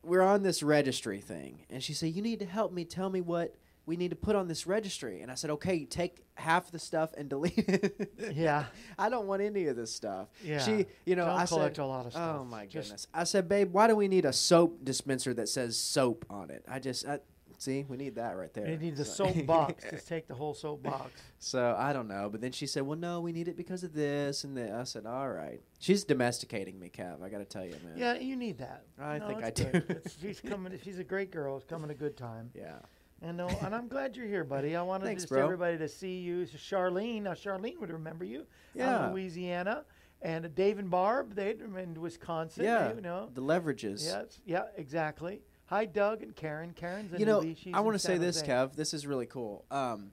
we're 0.04 0.22
on 0.22 0.44
this 0.44 0.64
registry 0.64 1.20
thing, 1.20 1.66
and 1.70 1.84
she 1.84 1.94
said, 1.94 2.14
"You 2.14 2.22
need 2.22 2.40
to 2.40 2.46
help 2.46 2.72
me. 2.72 2.86
Tell 2.86 3.10
me 3.10 3.22
what 3.22 3.56
we 3.90 3.98
need 3.98 4.12
to 4.12 4.16
put 4.16 4.36
on 4.36 4.48
this 4.48 4.68
registry. 4.68 5.22
And 5.22 5.32
I 5.32 5.34
said, 5.34 5.50
okay, 5.50 5.84
take 5.84 6.24
half 6.36 6.72
the 6.72 6.78
stuff 6.78 7.10
and 7.18 7.28
delete 7.34 7.58
it. 7.58 8.14
Yeah. 8.36 8.66
I 9.00 9.10
don't 9.10 9.26
want 9.26 9.42
any 9.42 9.66
of 9.66 9.76
this 9.76 9.92
stuff. 9.92 10.28
Yeah. 10.44 10.60
She, 10.60 10.86
you 11.06 11.16
know, 11.16 11.26
Don't 11.26 11.40
I 11.40 11.46
collect 11.48 11.78
said, 11.78 11.82
a 11.82 11.86
lot 11.88 12.02
of 12.02 12.08
oh 12.08 12.10
stuff. 12.12 12.36
Oh 12.42 12.44
my 12.46 12.66
Just- 12.68 12.90
goodness. 12.90 13.08
I 13.14 13.24
said, 13.24 13.50
babe, 13.50 13.74
why 13.74 13.88
do 13.88 13.96
we 13.96 14.08
need 14.08 14.26
a 14.26 14.32
soap 14.34 14.86
dispenser 14.86 15.34
that 15.34 15.50
says 15.50 15.76
soap 15.76 16.24
on 16.30 16.52
it? 16.52 16.64
I 16.70 16.78
just, 16.78 17.08
I, 17.08 17.20
see, 17.58 17.84
we 17.90 17.98
need 17.98 18.14
that 18.16 18.38
right 18.38 18.54
there. 18.54 18.70
You 18.70 18.78
need 18.78 18.96
the 18.96 19.06
So- 19.06 19.26
soap 19.34 19.46
box. 19.48 19.84
Just 19.90 20.08
take 20.08 20.28
the 20.28 20.36
whole 20.36 20.54
soap 20.54 20.84
box. 20.84 21.10
So 21.40 21.76
I 21.76 21.92
don't 21.92 22.08
know, 22.08 22.30
but 22.32 22.42
then 22.42 22.52
she 22.52 22.68
said, 22.68 22.84
"Well, 22.84 22.98
no, 22.98 23.22
we 23.22 23.32
need 23.32 23.48
it 23.48 23.56
because 23.56 23.84
of 23.86 23.94
this 23.94 24.44
and 24.44 24.58
that." 24.58 24.74
I 24.74 24.84
said, 24.84 25.06
"All 25.06 25.30
right." 25.30 25.62
She's 25.80 26.04
domesticating 26.04 26.78
me, 26.78 26.90
Kev. 26.90 27.24
I 27.24 27.30
got 27.30 27.38
to 27.38 27.46
tell 27.46 27.64
you, 27.66 27.76
man. 27.82 27.94
Yeah, 27.96 28.16
you 28.16 28.36
need 28.36 28.58
that. 28.58 28.84
I 29.00 29.20
No, 29.20 29.28
think 29.28 29.44
I 29.46 29.50
good. 29.52 29.88
do. 29.88 29.96
She's 30.22 30.42
coming. 30.42 30.78
She's 30.84 31.00
a 31.00 31.04
great 31.06 31.32
girl. 31.32 31.56
It's 31.56 31.66
coming 31.66 31.90
a 31.92 31.96
good 31.96 32.18
time. 32.18 32.52
Yeah. 32.54 32.80
And 33.22 33.38
no, 33.38 33.48
and 33.48 33.76
I'm 33.76 33.88
glad 33.88 34.16
you're 34.16 34.28
here, 34.28 34.44
buddy. 34.44 34.76
I 34.76 34.82
wanted 34.82 35.06
Thanks, 35.06 35.24
just 35.24 35.34
bro. 35.34 35.44
everybody 35.44 35.78
to 35.78 35.90
see 35.90 36.20
you. 36.20 36.46
So 36.46 36.58
Charlene, 36.58 37.24
now 37.24 37.34
Charlene 37.34 37.80
would 37.80 37.92
remember 37.92 38.24
you. 38.24 38.46
Yeah. 38.74 39.10
Louisiana, 39.10 39.84
and 40.22 40.54
Dave 40.56 40.80
and 40.80 40.90
Barb, 40.90 41.36
they 41.36 41.52
in 41.52 41.94
Wisconsin. 42.00 42.64
Yeah. 42.64 42.94
you 42.94 43.02
know. 43.02 43.30
The 43.34 43.42
leverages. 43.42 44.06
Yes, 44.06 44.40
yeah, 44.46 44.64
exactly. 44.78 45.42
Hi, 45.66 45.86
Doug 45.86 46.24
and 46.24 46.36
Karen. 46.36 46.74
Karen's 46.74 47.14
in 47.14 47.20
You 47.20 47.26
know. 47.26 47.42
She's 47.42 47.74
I 47.74 47.82
want 47.82 47.96
to 47.96 48.00
say 48.00 48.18
this. 48.18 48.42
Kev. 48.42 48.76
This 48.76 48.94
is 48.94 49.06
really 49.06 49.28
cool. 49.28 49.66
Um, 49.70 50.12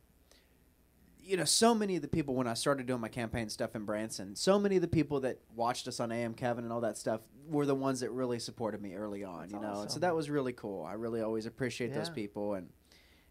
you 1.26 1.36
know, 1.36 1.44
so 1.44 1.74
many 1.74 1.96
of 1.96 2.02
the 2.02 2.08
people 2.08 2.34
when 2.34 2.46
I 2.46 2.54
started 2.54 2.86
doing 2.86 3.00
my 3.00 3.08
campaign 3.08 3.48
stuff 3.48 3.74
in 3.74 3.84
Branson, 3.84 4.36
so 4.36 4.58
many 4.58 4.76
of 4.76 4.82
the 4.82 4.88
people 4.88 5.20
that 5.20 5.40
watched 5.54 5.88
us 5.88 5.98
on 5.98 6.12
AM 6.12 6.34
Kevin 6.34 6.64
and 6.64 6.72
all 6.72 6.82
that 6.82 6.96
stuff 6.96 7.20
were 7.48 7.66
the 7.66 7.74
ones 7.74 8.00
that 8.00 8.10
really 8.10 8.38
supported 8.38 8.80
me 8.80 8.94
early 8.94 9.24
on. 9.24 9.40
That's 9.40 9.52
you 9.52 9.60
know, 9.60 9.80
and 9.80 9.90
so 9.90 9.98
that 10.00 10.14
was 10.14 10.30
really 10.30 10.52
cool. 10.52 10.84
I 10.84 10.92
really 10.92 11.20
always 11.22 11.46
appreciate 11.46 11.92
those 11.92 12.10
people, 12.10 12.54
and 12.54 12.68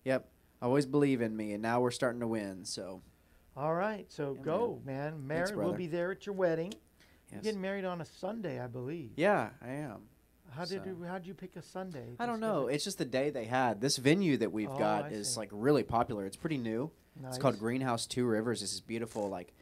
yep, 0.05 0.29
always 0.61 0.85
believe 0.85 1.21
in 1.21 1.35
me. 1.35 1.51
And 1.53 1.61
now 1.61 1.81
we're 1.81 1.91
starting 1.91 2.21
to 2.21 2.27
win. 2.27 2.63
So 2.63 3.01
All 3.57 3.73
right, 3.73 4.05
so 4.11 4.35
Yeah, 4.37 4.43
go, 4.43 4.81
man. 4.85 5.25
Mary, 5.27 5.55
we'll 5.55 5.73
be 5.73 5.87
there 5.87 6.11
at 6.11 6.25
your 6.25 6.35
wedding. 6.35 6.73
You're 7.31 7.41
getting 7.41 7.59
married 7.61 7.83
on 7.85 7.99
a 7.99 8.05
Sunday, 8.05 8.59
I 8.61 8.67
believe. 8.67 9.11
yeah, 9.17 9.49
I 9.61 9.71
am. 9.71 10.03
How 10.51 10.63
did 10.63 10.83
so- 10.83 10.89
you? 10.89 11.03
How 11.05 11.17
did 11.17 11.27
you 11.27 11.33
pick 11.33 11.55
a 11.57 11.61
Sunday? 11.61 12.15
I 12.19 12.25
don't 12.25 12.39
know. 12.39 12.67
It's 12.67 12.83
just 12.85 12.97
the 12.97 13.03
day 13.05 13.29
they 13.29 13.43
had. 13.45 13.81
This 13.81 13.97
venue 13.97 14.37
that 14.37 14.53
we've 14.53 14.69
Oh, 14.69 14.77
got 14.77 15.05
I 15.05 15.07
is 15.09 15.33
see. 15.33 15.39
like 15.39 15.49
really 15.51 15.83
popular. 15.83 16.25
It's 16.25 16.37
pretty 16.37 16.57
new. 16.57 16.91
Nice. 17.19 17.33
It's 17.33 17.41
called 17.41 17.59
Greenhouse 17.59 18.05
Two 18.05 18.25
Rivers. 18.25 18.61
This 18.61 18.71
is 18.73 18.79
beautiful, 18.79 19.27
like 19.27 19.53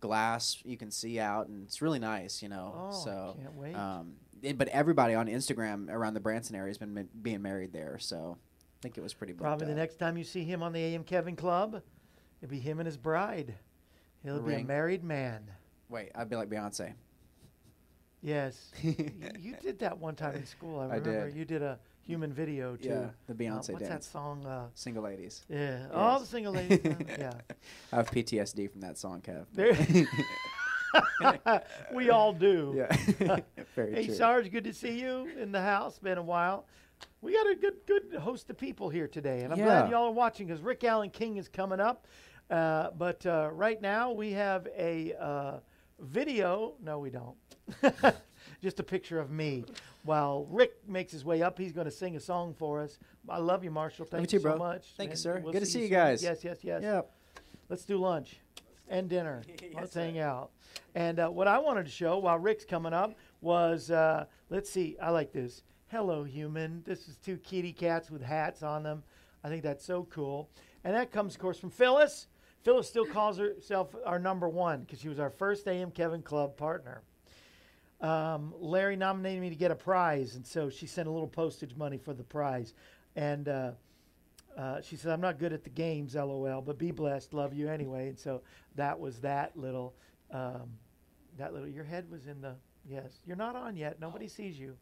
glass 0.00 0.58
you 0.64 0.76
can 0.76 0.90
see 0.90 1.18
out, 1.20 1.46
and 1.48 1.62
it's 1.64 1.80
really 1.80 1.98
nice. 2.00 2.42
You 2.42 2.48
know. 2.48 2.74
Oh, 2.76 3.04
so, 3.04 3.36
can't 3.40 3.54
wait. 3.54 3.74
um, 3.74 4.14
it- 4.42 4.58
but 4.58 4.68
everybody 4.68 5.14
on 5.14 5.26
Instagram 5.26 5.88
around 5.90 6.14
the 6.14 6.20
Branson 6.20 6.56
area 6.56 6.68
has 6.70 6.78
been 6.78 6.92
ma- 6.92 7.02
being 7.22 7.40
married 7.40 7.72
there. 7.72 7.98
So, 7.98 8.36
I 8.38 8.51
think 8.82 8.98
it 8.98 9.02
was 9.02 9.14
pretty. 9.14 9.32
Probably 9.32 9.66
the 9.66 9.74
next 9.74 9.96
time 9.96 10.16
you 10.18 10.24
see 10.24 10.44
him 10.44 10.62
on 10.62 10.72
the 10.72 10.80
AM 10.80 11.04
Kevin 11.04 11.36
Club, 11.36 11.80
it'll 12.42 12.50
be 12.50 12.58
him 12.58 12.78
and 12.80 12.86
his 12.86 12.96
bride. 12.96 13.54
He'll 14.22 14.36
A 14.36 14.40
be 14.42 14.54
a 14.54 14.64
married 14.64 15.02
man. 15.04 15.42
Wait, 15.88 16.10
I'd 16.14 16.28
be 16.28 16.36
like 16.36 16.48
Beyonce. 16.50 16.92
Yes. 18.20 18.70
you, 18.82 18.94
you 19.38 19.56
did 19.60 19.78
that 19.80 19.98
one 19.98 20.14
time 20.14 20.36
in 20.36 20.46
school. 20.46 20.78
I 20.78 20.84
I 20.84 20.96
remember 20.96 21.28
did. 21.28 21.36
you 21.36 21.44
did 21.44 21.62
a 21.62 21.78
human 22.02 22.32
video 22.32 22.76
too. 22.76 22.88
Yeah, 22.88 23.06
the 23.26 23.32
Uh, 23.32 23.36
Beyonce 23.36 23.70
what's 23.72 23.88
that 23.88 24.04
song? 24.04 24.44
Uh, 24.46 24.66
Single 24.74 25.02
ladies. 25.02 25.44
yeah, 25.48 25.86
all 25.92 26.20
the 26.20 26.26
single 26.26 26.52
ladies. 26.52 26.84
uh, 26.84 26.94
yeah. 27.18 27.32
I 27.92 27.96
have 27.96 28.10
PTSD 28.10 28.70
from 28.70 28.80
that 28.82 28.96
song, 28.98 29.22
Kev. 29.22 29.46
We 31.94 32.10
all 32.10 32.32
do. 32.32 32.74
yeah. 32.76 33.38
Very 33.74 33.94
Hey 33.94 34.06
true. 34.06 34.14
Sarge, 34.14 34.50
good 34.52 34.64
to 34.64 34.74
see 34.74 35.00
you 35.00 35.28
in 35.38 35.50
the 35.52 35.60
house. 35.62 35.98
Been 35.98 36.18
a 36.18 36.22
while. 36.22 36.66
We 37.22 37.32
got 37.32 37.48
a 37.48 37.54
good 37.54 37.76
good 37.86 38.20
host 38.20 38.50
of 38.50 38.58
people 38.58 38.88
here 38.88 39.06
today, 39.06 39.42
and 39.42 39.52
I'm 39.52 39.58
glad 39.60 39.88
y'all 39.88 40.06
are 40.08 40.12
watching 40.12 40.48
because 40.48 40.60
Rick 40.60 40.82
Alan 40.82 41.08
King 41.08 41.36
is 41.36 41.48
coming 41.48 41.78
up. 41.78 42.08
Uh, 42.50 42.90
but 42.98 43.24
uh, 43.24 43.48
right 43.52 43.80
now 43.80 44.10
we 44.10 44.32
have 44.32 44.66
a 44.76 45.14
uh, 45.18 45.58
video. 46.00 46.74
No, 46.82 46.98
we 46.98 47.10
don't. 47.10 47.36
Just 48.60 48.80
a 48.80 48.82
picture 48.82 49.20
of 49.20 49.30
me. 49.30 49.64
While 50.02 50.46
Rick 50.50 50.72
makes 50.88 51.12
his 51.12 51.24
way 51.24 51.42
up, 51.42 51.56
he's 51.56 51.72
going 51.72 51.84
to 51.84 51.92
sing 51.92 52.16
a 52.16 52.20
song 52.20 52.54
for 52.58 52.82
us. 52.82 52.98
I 53.28 53.38
love 53.38 53.62
you, 53.62 53.70
Marshall. 53.70 54.04
Thank 54.04 54.32
you 54.32 54.40
you 54.40 54.42
so 54.42 54.56
much. 54.56 54.94
Thank 54.96 55.10
you, 55.10 55.16
sir. 55.16 55.40
we'll 55.42 55.52
Good 55.52 55.60
to 55.60 55.66
see 55.66 55.82
you 55.82 55.84
soon. 55.86 55.94
guys. 55.94 56.24
Yes, 56.24 56.42
yes, 56.42 56.58
yes. 56.62 56.82
Yep. 56.82 57.12
Let's 57.68 57.84
do 57.84 57.98
lunch 57.98 58.40
and 58.88 59.08
dinner. 59.08 59.42
Yes, 59.62 59.74
Let's 59.74 59.92
sir. 59.92 60.00
hang 60.00 60.18
out. 60.18 60.50
And 60.96 61.20
uh, 61.20 61.28
what 61.28 61.46
I 61.46 61.58
wanted 61.58 61.84
to 61.86 61.90
show 61.90 62.18
while 62.18 62.38
Rick's 62.38 62.64
coming 62.64 62.92
up 62.92 63.14
was 63.40 63.90
uh, 63.92 64.26
let's 64.50 64.68
see, 64.68 64.96
I 65.00 65.10
like 65.10 65.32
this. 65.32 65.62
Hello, 65.92 66.24
human. 66.24 66.82
This 66.86 67.06
is 67.06 67.18
two 67.18 67.36
kitty 67.36 67.70
cats 67.70 68.10
with 68.10 68.22
hats 68.22 68.62
on 68.62 68.82
them. 68.82 69.02
I 69.44 69.50
think 69.50 69.62
that's 69.62 69.84
so 69.84 70.08
cool. 70.10 70.48
And 70.84 70.96
that 70.96 71.12
comes, 71.12 71.34
of 71.34 71.40
course, 71.42 71.58
from 71.58 71.68
Phyllis. 71.68 72.28
Phyllis 72.62 72.88
still 72.88 73.04
calls 73.04 73.36
herself 73.36 73.94
our 74.06 74.18
number 74.18 74.48
one 74.48 74.80
because 74.80 75.00
she 75.00 75.10
was 75.10 75.20
our 75.20 75.28
first 75.28 75.68
AM 75.68 75.90
Kevin 75.90 76.22
Club 76.22 76.56
partner. 76.56 77.02
Um, 78.00 78.54
Larry 78.58 78.96
nominated 78.96 79.42
me 79.42 79.50
to 79.50 79.54
get 79.54 79.70
a 79.70 79.74
prize, 79.74 80.34
and 80.34 80.46
so 80.46 80.70
she 80.70 80.86
sent 80.86 81.08
a 81.08 81.10
little 81.10 81.28
postage 81.28 81.76
money 81.76 81.98
for 81.98 82.14
the 82.14 82.24
prize. 82.24 82.72
And 83.14 83.50
uh, 83.50 83.72
uh, 84.56 84.80
she 84.80 84.96
said, 84.96 85.12
I'm 85.12 85.20
not 85.20 85.38
good 85.38 85.52
at 85.52 85.62
the 85.62 85.68
games, 85.68 86.14
lol, 86.14 86.62
but 86.62 86.78
be 86.78 86.90
blessed, 86.90 87.34
love 87.34 87.52
you 87.52 87.68
anyway. 87.68 88.08
And 88.08 88.18
so 88.18 88.40
that 88.76 88.98
was 88.98 89.18
that 89.18 89.54
little, 89.58 89.92
um, 90.30 90.70
that 91.36 91.52
little, 91.52 91.68
your 91.68 91.84
head 91.84 92.10
was 92.10 92.28
in 92.28 92.40
the, 92.40 92.54
yes, 92.88 93.20
you're 93.26 93.36
not 93.36 93.56
on 93.56 93.76
yet. 93.76 94.00
Nobody 94.00 94.26
sees 94.26 94.58
you. 94.58 94.74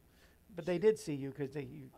But 0.57 0.67
they 0.67 0.79
did 0.79 0.99
see 0.99 1.15
you 1.15 1.31
because 1.31 1.53
they, 1.55 1.63
you, 1.63 1.91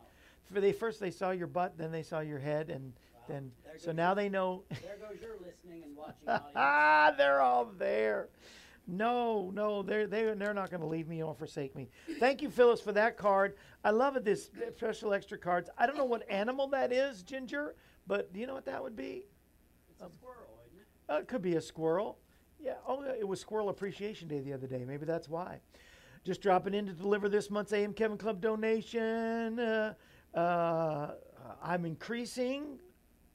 for 0.51 0.61
they 0.61 0.71
first 0.71 0.99
they 0.99 1.11
saw 1.11 1.31
your 1.31 1.47
butt, 1.47 1.77
then 1.77 1.91
they 1.91 2.03
saw 2.03 2.19
your 2.19 2.39
head, 2.39 2.69
and 2.69 2.93
then, 3.27 3.51
there 3.65 3.79
so 3.79 3.91
now 3.91 4.09
your- 4.09 4.15
they 4.15 4.29
know, 4.29 4.63
There 4.69 4.97
goes 5.09 5.21
your 5.21 5.35
listening 5.45 5.83
and 5.83 5.95
watching 5.95 6.27
ah, 6.55 7.13
they're 7.17 7.41
all 7.41 7.65
there. 7.77 8.29
No, 8.85 9.49
no, 9.53 9.81
they're 9.81 10.07
they're 10.07 10.35
they're 10.35 10.53
not 10.53 10.69
going 10.69 10.81
to 10.81 10.87
leave 10.87 11.07
me 11.07 11.23
or 11.23 11.33
forsake 11.33 11.73
me. 11.73 11.89
Thank 12.19 12.41
you, 12.41 12.49
Phyllis, 12.49 12.81
for 12.81 12.91
that 12.91 13.17
card. 13.17 13.55
I 13.83 13.91
love 13.91 14.17
it. 14.17 14.25
This 14.25 14.51
special 14.75 15.13
extra 15.13 15.37
cards. 15.37 15.69
I 15.77 15.85
don't 15.85 15.97
know 15.97 16.03
what 16.03 16.29
animal 16.29 16.67
that 16.67 16.91
is, 16.91 17.23
Ginger, 17.23 17.75
but 18.07 18.33
do 18.33 18.41
you 18.41 18.45
know 18.47 18.53
what 18.53 18.65
that 18.65 18.83
would 18.83 18.97
be? 18.97 19.23
It's 19.89 20.01
a 20.01 20.09
squirrel, 20.13 20.59
isn't 20.67 20.79
it? 20.81 20.85
Uh, 21.13 21.19
it 21.19 21.27
could 21.29 21.41
be 21.41 21.55
a 21.55 21.61
squirrel. 21.61 22.19
Yeah. 22.59 22.73
Oh, 22.85 23.03
it 23.03 23.27
was 23.27 23.39
Squirrel 23.39 23.69
Appreciation 23.69 24.27
Day 24.27 24.39
the 24.41 24.51
other 24.53 24.67
day. 24.67 24.83
Maybe 24.85 25.05
that's 25.05 25.29
why. 25.29 25.59
Just 26.23 26.41
dropping 26.41 26.73
in 26.73 26.85
to 26.85 26.93
deliver 26.93 27.27
this 27.27 27.51
month's 27.51 27.73
AM 27.73 27.93
Kevin 27.93 28.17
Club 28.17 28.39
donation. 28.39 29.59
Uh, 29.59 29.93
uh, 30.33 31.11
I'm 31.61 31.83
increasing. 31.85 32.79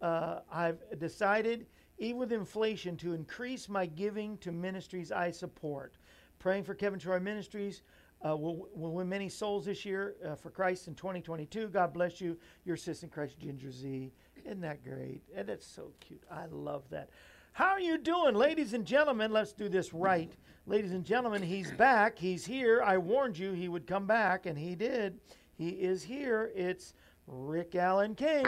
Uh, 0.00 0.40
I've 0.50 0.78
decided, 0.98 1.66
even 1.98 2.16
with 2.18 2.32
inflation, 2.32 2.96
to 2.98 3.12
increase 3.12 3.68
my 3.68 3.84
giving 3.84 4.38
to 4.38 4.52
ministries 4.52 5.12
I 5.12 5.30
support. 5.30 5.96
Praying 6.38 6.64
for 6.64 6.74
Kevin 6.74 6.98
Shorey 6.98 7.20
Ministries. 7.20 7.82
Uh, 8.26 8.34
will, 8.36 8.68
will 8.74 8.92
win 8.92 9.08
many 9.08 9.28
souls 9.28 9.66
this 9.66 9.84
year 9.84 10.16
uh, 10.26 10.34
for 10.34 10.50
Christ 10.50 10.88
in 10.88 10.94
2022. 10.94 11.68
God 11.68 11.92
bless 11.92 12.20
you, 12.20 12.36
your 12.64 12.74
assistant 12.74 13.12
Christ 13.12 13.38
Ginger 13.38 13.70
Z. 13.70 14.10
Isn't 14.44 14.60
that 14.62 14.82
great? 14.82 15.22
And 15.36 15.48
that's 15.48 15.66
so 15.66 15.92
cute. 16.00 16.24
I 16.30 16.46
love 16.50 16.82
that. 16.90 17.10
How 17.58 17.70
are 17.70 17.80
you 17.80 17.98
doing, 17.98 18.36
ladies 18.36 18.72
and 18.72 18.84
gentlemen? 18.86 19.32
Let's 19.32 19.52
do 19.52 19.68
this 19.68 19.92
right. 19.92 20.32
Ladies 20.64 20.92
and 20.92 21.04
gentlemen, 21.04 21.42
he's 21.42 21.72
back. 21.72 22.16
He's 22.16 22.46
here. 22.46 22.80
I 22.84 22.98
warned 22.98 23.36
you 23.36 23.50
he 23.50 23.66
would 23.66 23.84
come 23.84 24.06
back, 24.06 24.46
and 24.46 24.56
he 24.56 24.76
did. 24.76 25.18
He 25.56 25.70
is 25.70 26.04
here. 26.04 26.52
It's 26.54 26.94
Rick 27.26 27.74
Alan 27.74 28.14
King. 28.14 28.44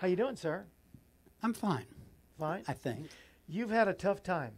How 0.00 0.06
you 0.06 0.14
doing, 0.14 0.36
sir? 0.36 0.66
I'm 1.42 1.52
fine, 1.52 1.86
Fine. 2.38 2.62
I 2.68 2.74
think. 2.74 3.08
You've 3.48 3.70
had 3.70 3.88
a 3.88 3.92
tough 3.92 4.22
time, 4.22 4.52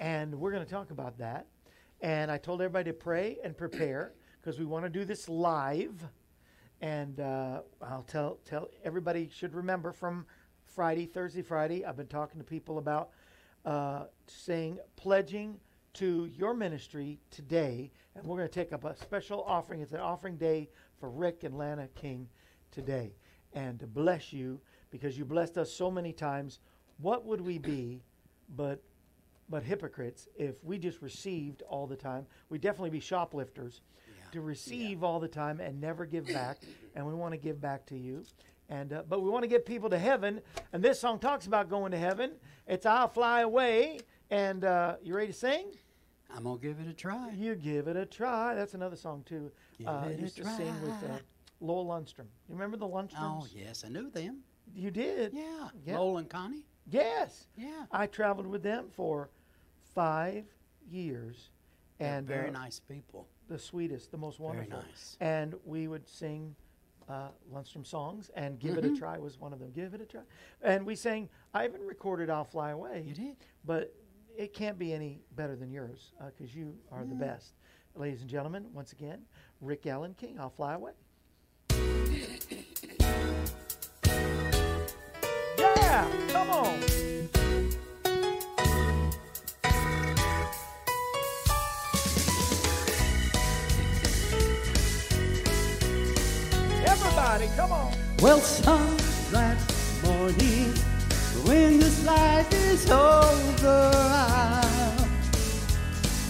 and 0.00 0.34
we're 0.34 0.50
going 0.50 0.64
to 0.64 0.68
talk 0.68 0.90
about 0.90 1.18
that. 1.18 1.46
And 2.00 2.32
I 2.32 2.38
told 2.38 2.60
everybody 2.60 2.90
to 2.90 2.94
pray 2.94 3.38
and 3.44 3.56
prepare 3.56 4.14
because 4.40 4.58
we 4.58 4.64
want 4.64 4.84
to 4.86 4.90
do 4.90 5.04
this 5.04 5.28
live. 5.28 6.04
And 6.80 7.20
uh, 7.20 7.60
I'll 7.82 8.04
tell 8.06 8.38
tell 8.44 8.68
everybody 8.84 9.30
should 9.32 9.54
remember 9.54 9.92
from 9.92 10.26
Friday, 10.66 11.06
Thursday, 11.06 11.42
Friday. 11.42 11.84
I've 11.84 11.96
been 11.96 12.06
talking 12.06 12.38
to 12.38 12.44
people 12.44 12.78
about 12.78 13.10
uh, 13.64 14.04
saying 14.26 14.78
pledging 14.96 15.58
to 15.94 16.26
your 16.36 16.52
ministry 16.52 17.18
today, 17.30 17.90
and 18.14 18.26
we're 18.26 18.36
going 18.36 18.48
to 18.48 18.54
take 18.54 18.74
up 18.74 18.84
a 18.84 18.94
special 18.96 19.42
offering. 19.44 19.80
It's 19.80 19.92
an 19.92 20.00
offering 20.00 20.36
day 20.36 20.68
for 21.00 21.08
Rick 21.08 21.44
and 21.44 21.56
Lana 21.56 21.88
King 21.94 22.28
today, 22.70 23.14
and 23.54 23.80
to 23.80 23.86
bless 23.86 24.32
you 24.32 24.60
because 24.90 25.16
you 25.16 25.24
blessed 25.24 25.56
us 25.56 25.72
so 25.72 25.90
many 25.90 26.12
times. 26.12 26.60
What 26.98 27.24
would 27.24 27.40
we 27.40 27.58
be, 27.58 28.02
but 28.54 28.82
but 29.48 29.62
hypocrites 29.62 30.28
if 30.36 30.62
we 30.62 30.76
just 30.76 31.00
received 31.00 31.62
all 31.62 31.86
the 31.86 31.96
time? 31.96 32.26
We'd 32.50 32.60
definitely 32.60 32.90
be 32.90 33.00
shoplifters 33.00 33.80
to 34.32 34.40
receive 34.40 35.02
all 35.02 35.20
the 35.20 35.28
time 35.28 35.60
and 35.60 35.80
never 35.80 36.06
give 36.06 36.26
back. 36.26 36.58
and 36.94 37.06
we 37.06 37.14
want 37.14 37.32
to 37.32 37.38
give 37.38 37.60
back 37.60 37.86
to 37.86 37.96
you. 37.96 38.24
And 38.68 38.92
uh, 38.92 39.02
but 39.08 39.22
we 39.22 39.30
want 39.30 39.42
to 39.44 39.48
get 39.48 39.64
people 39.64 39.88
to 39.90 39.98
heaven. 39.98 40.40
And 40.72 40.82
this 40.82 40.98
song 40.98 41.18
talks 41.18 41.46
about 41.46 41.68
going 41.68 41.92
to 41.92 41.98
heaven. 41.98 42.32
It's 42.66 42.84
"I'll 42.84 43.08
Fly 43.08 43.42
Away." 43.42 44.00
And 44.30 44.64
uh, 44.64 44.96
you 45.02 45.14
ready 45.14 45.28
to 45.28 45.32
sing? 45.32 45.72
I'm 46.34 46.42
gonna 46.42 46.58
give 46.58 46.80
it 46.80 46.88
a 46.88 46.92
try. 46.92 47.30
You 47.32 47.54
give 47.54 47.86
it 47.86 47.96
a 47.96 48.04
try. 48.04 48.54
That's 48.54 48.74
another 48.74 48.96
song 48.96 49.22
too. 49.24 49.52
Give 49.78 49.86
uh, 49.86 50.08
it 50.10 50.18
a 50.18 50.20
used 50.20 50.36
to 50.38 50.44
sing 50.44 50.74
with 50.82 51.10
uh. 51.10 51.18
Lowell 51.60 51.86
Lundstrom. 51.86 52.26
You 52.48 52.54
remember 52.54 52.76
the 52.76 52.88
Lundstroms? 52.88 53.44
Oh 53.44 53.46
yes, 53.54 53.84
I 53.86 53.88
knew 53.88 54.10
them. 54.10 54.40
You 54.74 54.90
did. 54.90 55.32
Yeah, 55.32 55.68
Yeah. 55.86 55.98
Lowell 55.98 56.18
and 56.18 56.28
Connie. 56.28 56.64
Yes. 56.90 57.46
Yeah, 57.56 57.86
I 57.90 58.06
traveled 58.06 58.46
with 58.46 58.62
them 58.62 58.86
for 58.90 59.30
five 59.94 60.44
years, 60.88 61.50
They're 61.98 62.18
and 62.18 62.26
very 62.26 62.48
uh, 62.48 62.52
nice 62.52 62.78
people. 62.80 63.28
The 63.48 63.58
sweetest, 63.58 64.10
the 64.10 64.16
most 64.18 64.40
wonderful. 64.40 64.78
nice. 64.78 65.16
And 65.20 65.54
we 65.64 65.86
would 65.88 66.08
sing 66.08 66.54
uh, 67.08 67.28
Lundstrom 67.54 67.86
songs, 67.86 68.30
and 68.34 68.58
"Give 68.58 68.76
It 68.76 68.84
Mm-hmm. 68.84 68.94
a 68.94 68.98
Try" 68.98 69.18
was 69.18 69.38
one 69.38 69.52
of 69.52 69.60
them. 69.60 69.70
Give 69.72 69.94
it 69.94 70.00
a 70.00 70.04
try, 70.04 70.22
and 70.62 70.84
we 70.84 70.96
sang. 70.96 71.28
I 71.54 71.64
even 71.64 71.80
recorded 71.82 72.28
"I'll 72.30 72.44
Fly 72.44 72.70
Away." 72.70 73.04
You 73.06 73.14
did. 73.14 73.36
but 73.64 73.94
it 74.36 74.52
can't 74.52 74.78
be 74.78 74.92
any 74.92 75.20
better 75.36 75.54
than 75.56 75.70
yours 75.70 76.12
because 76.36 76.54
you 76.54 76.74
are 76.92 77.04
the 77.04 77.14
best. 77.14 77.54
Ladies 77.94 78.20
and 78.20 78.28
gentlemen, 78.28 78.66
once 78.74 78.92
again, 78.92 79.22
Rick 79.62 79.86
Alan 79.86 80.12
King, 80.14 80.38
I'll 80.40 80.50
fly 80.50 80.74
away. 80.74 80.92
Yeah, 85.58 86.06
come 86.28 86.50
on. 86.50 86.78
Come 97.36 97.70
on. 97.70 97.92
Well, 98.22 98.40
some 98.40 98.96
that 99.30 99.58
morning 100.02 100.72
when 101.44 101.78
this 101.78 102.02
life 102.06 102.50
is 102.50 102.90
over, 102.90 103.90
I'll 103.94 104.62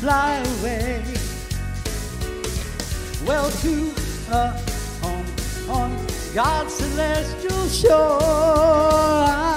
fly 0.00 0.42
away. 0.58 1.04
Well, 3.24 3.48
to 3.50 3.92
uh, 4.32 4.60
a 5.02 5.06
home 5.06 5.26
on 5.70 6.06
God's 6.34 6.74
celestial 6.74 7.68
shore, 7.68 8.18
I'll 8.20 9.55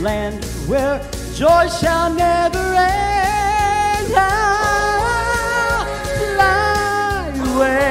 land 0.00 0.44
where 0.66 1.00
joy 1.34 1.68
shall 1.68 2.12
never 2.12 2.74
end. 2.74 4.14
I'll 4.16 5.84
fly 6.34 7.54
away. 7.54 7.87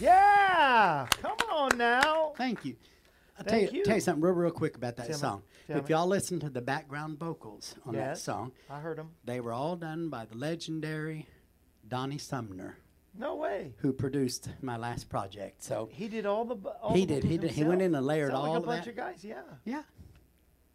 Yeah, 0.00 1.06
come 1.22 1.37
on 1.52 1.76
now. 1.78 2.32
Thank 2.37 2.64
you. 2.64 2.76
I'll 3.38 3.44
tell 3.44 3.60
you, 3.60 3.68
you. 3.72 3.84
tell 3.84 3.94
you 3.96 4.00
something 4.00 4.22
real, 4.22 4.34
real 4.34 4.50
quick 4.50 4.76
about 4.76 4.96
that 4.96 5.08
Tell 5.08 5.18
song. 5.18 5.42
tell 5.66 5.78
if 5.78 5.84
me. 5.84 5.90
y'all 5.90 6.06
listen 6.06 6.38
to 6.40 6.48
the 6.50 6.60
background 6.60 7.18
vocals 7.18 7.74
on 7.84 7.94
that 7.94 8.18
song, 8.18 8.52
I 8.70 8.78
heard 8.80 8.98
them. 8.98 9.10
they 9.24 9.40
were 9.40 9.52
all 9.52 9.74
done 9.76 10.08
by 10.08 10.24
the 10.24 10.37
legendary 10.37 11.26
Donnie 11.87 12.18
Sumner, 12.18 12.78
No 13.18 13.37
way. 13.37 13.72
who 13.79 13.92
produced 13.92 14.48
my 14.62 14.77
last 14.77 15.09
project. 15.09 15.62
So, 15.62 15.88
He 15.92 16.09
did 16.09 16.27
all 16.27 16.44
the. 16.44 16.57
bu- 16.57 16.68
All 16.83 16.92
He 16.94 17.05
the 17.07 17.14
did, 17.14 17.24
he 17.24 17.38
did. 17.38 17.50
He 17.53 17.62
went 17.64 17.81
in 17.83 17.94
and 17.94 18.05
layered 18.07 18.31
Sound 18.33 18.42
like 18.42 18.50
all 18.50 18.57
a 18.57 18.61
bunch 18.61 18.85
that. 18.85 18.90
of 18.90 18.96
guys. 18.96 19.24
Yeah, 19.24 19.42
yeah, 19.64 19.83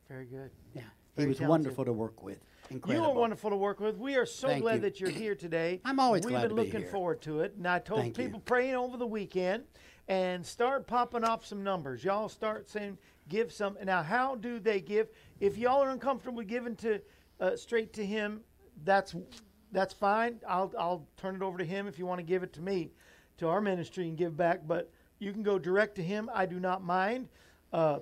very 0.07 0.25
good. 0.25 0.51
yeah. 0.73 0.81
Very 1.15 1.25
he 1.25 1.27
was 1.29 1.37
talented. 1.37 1.49
wonderful 1.49 1.85
to 1.85 1.93
work 1.93 2.23
with. 2.23 2.39
Incredible. 2.69 3.05
You 3.07 3.11
are 3.11 3.15
wonderful 3.19 3.49
to 3.49 3.55
work 3.57 3.79
with. 3.79 3.97
We 3.97 4.15
are 4.15 4.25
so 4.25 4.47
Thank 4.47 4.61
glad 4.61 4.75
you. 4.75 4.79
that 4.81 4.99
you're 5.01 5.09
here 5.09 5.35
today. 5.35 5.81
I'm 5.85 5.99
always 5.99 6.23
We've 6.23 6.29
glad 6.31 6.41
been 6.43 6.49
to 6.49 6.55
be 6.55 6.61
looking 6.63 6.81
here. 6.81 6.91
forward 6.91 7.21
to 7.23 7.41
it, 7.41 7.55
and 7.57 7.67
I 7.67 7.79
told 7.79 8.01
Thank 8.01 8.17
you. 8.17 8.23
people 8.25 8.39
praying 8.39 8.75
over 8.75 8.95
the 8.95 9.07
weekend, 9.07 9.63
and 10.07 10.45
start 10.45 10.87
popping 10.87 11.23
off 11.23 11.45
some 11.45 11.63
numbers. 11.63 12.03
Y'all 12.03 12.29
start 12.29 12.69
saying, 12.69 12.97
give 13.27 13.51
some. 13.51 13.77
Now, 13.83 14.01
how 14.01 14.35
do 14.35 14.59
they 14.59 14.79
give? 14.79 15.09
If 15.39 15.57
y'all 15.57 15.81
are 15.83 15.89
uncomfortable 15.89 16.41
giving 16.43 16.75
to 16.77 17.01
uh, 17.41 17.55
straight 17.55 17.91
to 17.93 18.05
him, 18.05 18.41
that's 18.83 19.13
that's 19.71 19.93
fine. 19.93 20.39
I'll 20.47 20.71
I'll 20.77 21.05
turn 21.17 21.35
it 21.35 21.41
over 21.41 21.57
to 21.57 21.65
him 21.65 21.87
if 21.87 21.97
you 21.99 22.05
want 22.05 22.19
to 22.19 22.23
give 22.25 22.43
it 22.43 22.53
to 22.53 22.61
me, 22.61 22.91
to 23.37 23.47
our 23.47 23.61
ministry 23.61 24.07
and 24.07 24.17
give 24.17 24.35
back. 24.37 24.61
But 24.67 24.89
you 25.19 25.31
can 25.33 25.43
go 25.43 25.57
direct 25.59 25.95
to 25.95 26.03
him. 26.03 26.29
I 26.33 26.45
do 26.45 26.59
not 26.59 26.83
mind. 26.83 27.27
Uh, 27.73 27.99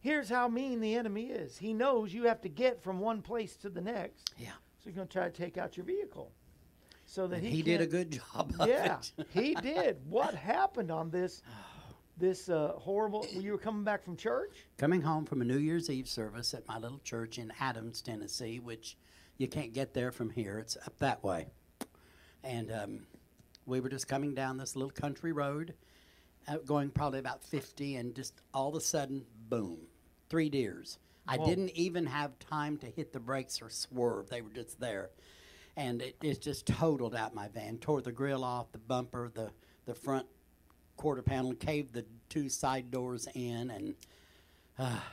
Here's 0.03 0.29
how 0.29 0.49
mean 0.49 0.81
the 0.81 0.97
enemy 0.97 1.27
is. 1.27 1.57
He 1.57 1.73
knows 1.73 2.13
you 2.13 2.25
have 2.25 2.41
to 2.43 2.49
get 2.49 2.83
from 2.83 2.99
one 2.99 3.23
place 3.23 3.55
to 3.59 3.71
the 3.71 3.81
next. 3.81 4.35
Yeah. 4.37 4.51
So 4.79 4.91
he's 4.91 4.97
going 4.97 5.07
to 5.07 5.13
try 5.13 5.29
to 5.29 5.31
take 5.31 5.57
out 5.57 5.77
your 5.77 5.87
vehicle. 5.87 6.33
So 7.07 7.29
that 7.29 7.37
And 7.37 7.47
he, 7.47 7.57
he 7.57 7.63
did 7.63 7.81
a 7.81 7.87
good 7.87 8.11
job. 8.11 8.53
Of 8.59 8.69
Yeah, 8.69 8.99
he 9.33 9.55
did. 9.55 9.99
What 10.09 10.35
happened 10.35 10.91
on 10.91 11.11
this 11.11 11.43
this 12.19 12.49
uh, 12.49 12.73
horrible? 12.77 13.27
You 13.31 13.53
were 13.53 13.59
coming 13.59 13.85
back 13.85 14.03
from 14.03 14.17
church. 14.17 14.67
Coming 14.77 15.03
home 15.03 15.25
from 15.25 15.41
a 15.41 15.45
New 15.45 15.59
Year's 15.59 15.89
Eve 15.89 16.09
service 16.09 16.53
at 16.53 16.67
my 16.67 16.79
little 16.79 17.01
church 17.05 17.39
in 17.39 17.53
Adams, 17.61 18.03
Tennessee, 18.03 18.59
which 18.59 18.97
you 19.39 19.47
can't 19.47 19.73
get 19.73 19.95
there 19.95 20.11
from 20.11 20.31
here. 20.31 20.59
It's 20.59 20.77
up 20.77 20.99
that 20.99 21.23
way. 21.23 21.47
And 22.43 22.73
um, 22.73 23.01
we 23.67 23.79
were 23.79 23.89
just 23.89 24.09
coming 24.09 24.35
down 24.35 24.57
this 24.57 24.75
little 24.75 24.91
country 24.91 25.33
road, 25.33 25.75
uh, 26.49 26.57
going 26.59 26.91
probably 26.91 27.21
about 27.21 27.45
50, 27.45 27.97
and 27.97 28.15
just 28.15 28.41
all 28.53 28.71
of 28.71 28.75
a 28.75 28.81
sudden, 28.81 29.25
boom, 29.49 29.79
three 30.33 30.49
deers. 30.49 30.99
I 31.29 31.37
Whoa. 31.37 31.45
didn't 31.45 31.77
even 31.77 32.07
have 32.07 32.39
time 32.39 32.79
to 32.79 32.87
hit 32.87 33.13
the 33.13 33.21
brakes 33.21 33.61
or 33.61 33.69
swerve. 33.69 34.31
They 34.31 34.41
were 34.41 34.49
just 34.49 34.81
there. 34.81 35.11
And 35.77 36.01
it, 36.01 36.17
it 36.23 36.41
just 36.41 36.67
totaled 36.67 37.15
out 37.15 37.35
my 37.35 37.49
van, 37.49 37.77
tore 37.77 38.01
the 38.01 38.13
grill 38.13 38.43
off, 38.43 38.73
the 38.73 38.79
bumper, 38.79 39.31
the, 39.35 39.51
the 39.85 39.95
front 39.95 40.27
quarter 40.97 41.21
panel, 41.21 41.53
caved 41.53 41.93
the 41.93 42.07
two 42.31 42.49
side 42.49 42.91
doors 42.91 43.29
in, 43.35 43.71
and 43.71 43.95
ah. 44.79 45.05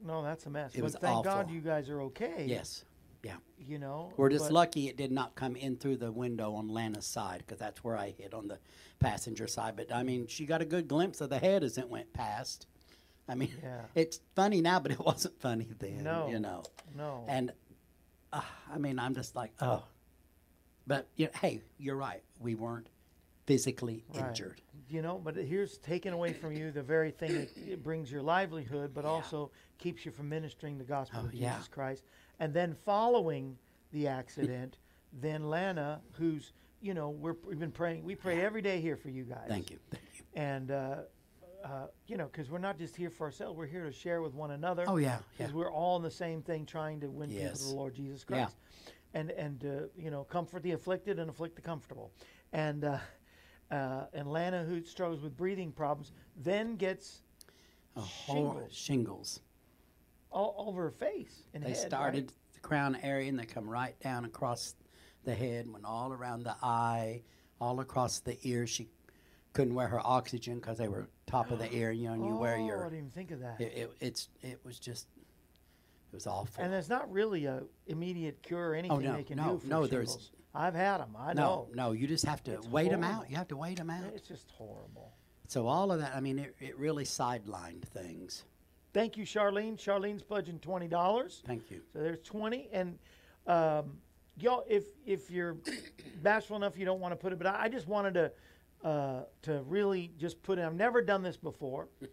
No, 0.00 0.22
that's 0.22 0.46
a 0.46 0.50
mess. 0.50 0.74
It 0.74 0.78
but 0.78 0.84
was 0.84 0.94
thank 0.94 1.24
God 1.24 1.50
you 1.50 1.60
guys 1.60 1.88
are 1.88 2.02
okay. 2.02 2.46
yes, 2.46 2.84
yeah. 3.24 3.36
You 3.58 3.80
know. 3.80 4.12
We're 4.16 4.30
just 4.30 4.52
lucky 4.52 4.86
it 4.86 4.96
did 4.96 5.10
not 5.10 5.34
come 5.34 5.56
in 5.56 5.76
through 5.76 5.96
the 5.96 6.12
window 6.12 6.54
on 6.54 6.68
Lana's 6.68 7.06
side 7.06 7.38
because 7.44 7.58
that's 7.58 7.82
where 7.82 7.96
I 7.96 8.14
hit 8.16 8.32
on 8.32 8.46
the 8.46 8.58
passenger 9.00 9.48
side. 9.48 9.74
But 9.74 9.92
I 9.92 10.04
mean, 10.04 10.28
she 10.28 10.46
got 10.46 10.62
a 10.62 10.64
good 10.64 10.86
glimpse 10.86 11.20
of 11.20 11.30
the 11.30 11.38
head 11.40 11.64
as 11.64 11.78
it 11.78 11.88
went 11.88 12.12
past. 12.12 12.68
I 13.28 13.34
mean, 13.34 13.50
Yeah. 13.62 13.82
it's 13.94 14.20
funny 14.34 14.60
now, 14.60 14.80
but 14.80 14.92
it 14.92 14.98
wasn't 15.00 15.40
funny 15.40 15.68
then. 15.78 16.02
No. 16.02 16.28
you 16.28 16.38
know. 16.40 16.62
No. 16.96 17.24
And 17.28 17.52
uh, 18.32 18.40
I 18.72 18.78
mean, 18.78 18.98
I'm 18.98 19.14
just 19.14 19.34
like, 19.36 19.52
oh. 19.60 19.84
But 20.86 21.08
you 21.16 21.26
know, 21.26 21.32
hey, 21.40 21.62
you're 21.78 21.96
right. 21.96 22.22
We 22.40 22.54
weren't 22.56 22.88
physically 23.46 24.04
Right. 24.14 24.28
injured. 24.28 24.60
You 24.88 25.00
know, 25.02 25.18
but 25.22 25.36
here's 25.36 25.78
taken 25.78 26.12
away 26.12 26.32
from 26.32 26.52
you 26.52 26.70
the 26.70 26.82
very 26.82 27.10
thing 27.12 27.32
that 27.34 27.56
it 27.56 27.82
brings 27.82 28.10
your 28.12 28.20
livelihood, 28.22 28.92
but 28.92 29.04
also 29.04 29.50
keeps 29.78 30.04
you 30.04 30.12
from 30.12 30.28
ministering 30.28 30.76
the 30.78 30.84
gospel 30.84 31.20
Oh, 31.22 31.26
of 31.26 31.34
yeah. 31.34 31.52
Jesus 31.54 31.68
Christ. 31.68 32.04
And 32.40 32.52
then 32.52 32.74
following 32.74 33.56
the 33.92 34.06
accident, 34.08 34.76
then 35.20 35.48
Lana, 35.48 36.00
who's 36.12 36.52
you 36.80 36.94
know, 36.94 37.10
we're, 37.10 37.36
we've 37.46 37.60
been 37.60 37.70
praying. 37.70 38.02
We 38.02 38.16
pray 38.16 38.40
every 38.44 38.60
day 38.60 38.80
here 38.80 38.96
for 38.96 39.08
you 39.08 39.22
guys. 39.22 39.44
Thank 39.46 39.70
you. 39.70 39.78
Thank 39.92 40.02
you. 40.18 40.24
And 40.34 40.70
uh, 40.72 40.96
uh, 41.64 41.86
you 42.06 42.16
know, 42.16 42.26
because 42.26 42.50
we're 42.50 42.58
not 42.58 42.78
just 42.78 42.96
here 42.96 43.10
for 43.10 43.24
ourselves; 43.24 43.56
we're 43.56 43.66
here 43.66 43.84
to 43.84 43.92
share 43.92 44.22
with 44.22 44.34
one 44.34 44.50
another. 44.52 44.84
Oh 44.86 44.96
yeah, 44.96 45.06
yeah. 45.08 45.18
because 45.38 45.52
we're 45.52 45.70
all 45.72 45.96
in 45.96 46.02
the 46.02 46.10
same 46.10 46.42
thing, 46.42 46.66
trying 46.66 47.00
to 47.00 47.08
win 47.10 47.30
people 47.30 47.50
to 47.56 47.64
the 47.64 47.74
Lord 47.74 47.94
Jesus 47.94 48.24
Yeah. 48.28 48.36
Christ, 48.44 48.56
and 49.14 49.30
and 49.30 49.64
uh, 49.64 49.86
you 49.96 50.10
know, 50.10 50.24
comfort 50.24 50.62
the 50.62 50.72
afflicted 50.72 51.18
and 51.18 51.28
afflict 51.30 51.56
the 51.56 51.62
comfortable, 51.62 52.12
and 52.52 52.84
uh, 52.84 52.98
uh, 53.70 54.06
and 54.12 54.30
Lana, 54.30 54.64
who 54.64 54.82
struggles 54.84 55.22
with 55.22 55.36
breathing 55.36 55.72
problems, 55.72 56.12
then 56.36 56.76
gets 56.76 57.22
A 57.96 58.00
whole 58.00 58.52
Shingles. 58.54 58.72
shingles. 58.74 59.40
all 60.30 60.54
over 60.68 60.82
her 60.84 60.90
face 60.90 61.42
and 61.54 61.62
They 61.62 61.68
head. 61.68 61.76
right? 61.78 61.86
started 61.88 62.32
the 62.54 62.60
crown 62.60 62.96
area 63.02 63.28
and 63.28 63.38
they 63.38 63.44
come 63.46 63.68
right 63.68 63.98
down 64.00 64.24
across 64.24 64.74
the 65.24 65.34
head, 65.34 65.70
went 65.70 65.84
all 65.84 66.12
around 66.12 66.42
the 66.44 66.56
eye, 66.62 67.22
all 67.60 67.80
across 67.80 68.20
the 68.20 68.36
ear. 68.42 68.66
She 68.66 68.88
couldn't 69.52 69.74
wear 69.74 69.88
her 69.88 70.00
oxygen 70.04 70.56
because 70.56 70.78
they 70.78 70.88
were 70.88 71.08
top 71.26 71.50
of 71.50 71.58
the 71.58 71.72
ear. 71.74 71.90
You 71.90 72.08
know, 72.08 72.14
and 72.14 72.24
you 72.24 72.32
oh, 72.32 72.38
wear 72.38 72.56
I 72.56 72.60
your. 72.60 72.84
didn't 72.84 72.98
even 72.98 73.10
think 73.10 73.30
of 73.30 73.40
that. 73.40 73.60
It, 73.60 73.72
it, 73.76 73.90
it's 74.00 74.28
it 74.42 74.60
was 74.64 74.78
just 74.78 75.06
it 75.16 76.14
was 76.14 76.26
awful. 76.26 76.62
and 76.62 76.72
there's 76.72 76.88
not 76.88 77.10
really 77.12 77.46
a 77.46 77.62
immediate 77.86 78.42
cure 78.42 78.70
or 78.70 78.74
anything 78.74 79.02
no, 79.02 79.16
they 79.16 79.24
can 79.24 79.36
no, 79.36 79.52
do 79.54 79.58
for 79.60 79.66
no, 79.66 79.86
there's- 79.86 80.30
I've 80.54 80.74
had 80.74 80.98
them. 80.98 81.16
I 81.18 81.32
no, 81.32 81.42
know. 81.42 81.68
no, 81.72 81.92
you 81.92 82.06
just 82.06 82.26
have 82.26 82.44
to 82.44 82.52
It's 82.52 82.66
wait 82.68 82.90
them 82.90 83.02
out. 83.02 83.30
You 83.30 83.36
have 83.36 83.48
to 83.48 83.56
wait 83.56 83.78
them 83.78 83.88
out. 83.88 84.04
It's 84.14 84.28
just 84.28 84.50
horrible. 84.50 85.14
So 85.48 85.66
all 85.66 85.90
of 85.90 86.00
that, 86.00 86.14
I 86.14 86.20
mean, 86.20 86.38
it, 86.38 86.54
it 86.60 86.78
really 86.78 87.04
sidelined 87.04 87.84
things. 87.84 88.44
Thank 88.92 89.16
you, 89.16 89.24
Charlene. 89.24 89.78
Charlene's 89.78 90.22
pledging 90.22 90.58
twenty 90.58 90.88
dollars. 90.88 91.42
Thank 91.46 91.70
you. 91.70 91.80
So 91.94 92.00
there's 92.00 92.20
20, 92.20 92.68
and 92.72 92.98
um, 93.46 93.96
y'all, 94.38 94.64
if 94.68 94.84
if 95.06 95.30
you're 95.30 95.56
bashful 96.22 96.56
enough, 96.56 96.76
you 96.76 96.84
don't 96.84 97.00
want 97.00 97.12
to 97.12 97.16
put 97.16 97.32
it, 97.32 97.38
but 97.38 97.46
I, 97.46 97.62
I 97.62 97.68
just 97.70 97.88
wanted 97.88 98.12
to 98.14 98.32
uh, 98.84 99.22
to 99.42 99.62
really 99.66 100.12
just 100.18 100.42
put 100.42 100.58
in. 100.58 100.64
I've 100.64 100.74
never 100.74 101.02
done 101.02 101.22
this 101.22 101.36
before. 101.36 101.88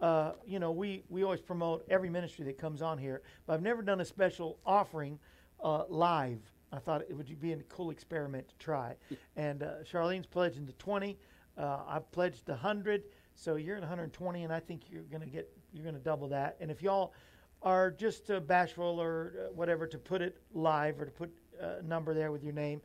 Uh, 0.00 0.32
you 0.44 0.58
know, 0.58 0.72
we 0.72 1.04
we 1.08 1.22
always 1.22 1.40
promote 1.40 1.84
every 1.88 2.10
ministry 2.10 2.44
that 2.44 2.58
comes 2.58 2.82
on 2.82 2.98
here, 2.98 3.22
but 3.46 3.52
I've 3.52 3.62
never 3.62 3.82
done 3.82 4.00
a 4.00 4.04
special 4.04 4.58
offering 4.66 5.16
uh, 5.62 5.84
live. 5.88 6.40
I 6.72 6.78
thought 6.80 7.02
it 7.02 7.16
would 7.16 7.40
be 7.40 7.52
a 7.52 7.56
cool 7.68 7.90
experiment 7.90 8.48
to 8.48 8.56
try. 8.56 8.96
And 9.36 9.62
uh, 9.62 9.84
Charlene's 9.84 10.26
pledging 10.26 10.66
the 10.66 10.72
20. 10.72 11.16
Uh, 11.56 11.78
I've 11.86 12.10
pledged 12.10 12.46
the 12.46 12.52
100. 12.52 13.04
So 13.36 13.54
you're 13.54 13.76
at 13.76 13.82
120, 13.82 14.42
and 14.42 14.52
I 14.52 14.58
think 14.58 14.90
you're 14.90 15.02
going 15.04 15.22
to 15.22 15.28
get 15.28 15.48
you're 15.72 15.84
going 15.84 15.94
to 15.94 16.00
double 16.00 16.28
that. 16.30 16.56
And 16.60 16.68
if 16.68 16.82
y'all 16.82 17.14
are 17.62 17.90
just 17.90 18.28
uh, 18.30 18.40
bashful 18.40 19.00
or 19.00 19.34
uh, 19.38 19.52
whatever 19.52 19.86
to 19.86 19.98
put 19.98 20.20
it 20.20 20.36
live 20.52 21.00
or 21.00 21.04
to 21.04 21.12
put 21.12 21.30
a 21.60 21.80
number 21.82 22.12
there 22.12 22.32
with 22.32 22.42
your 22.42 22.52
name, 22.52 22.80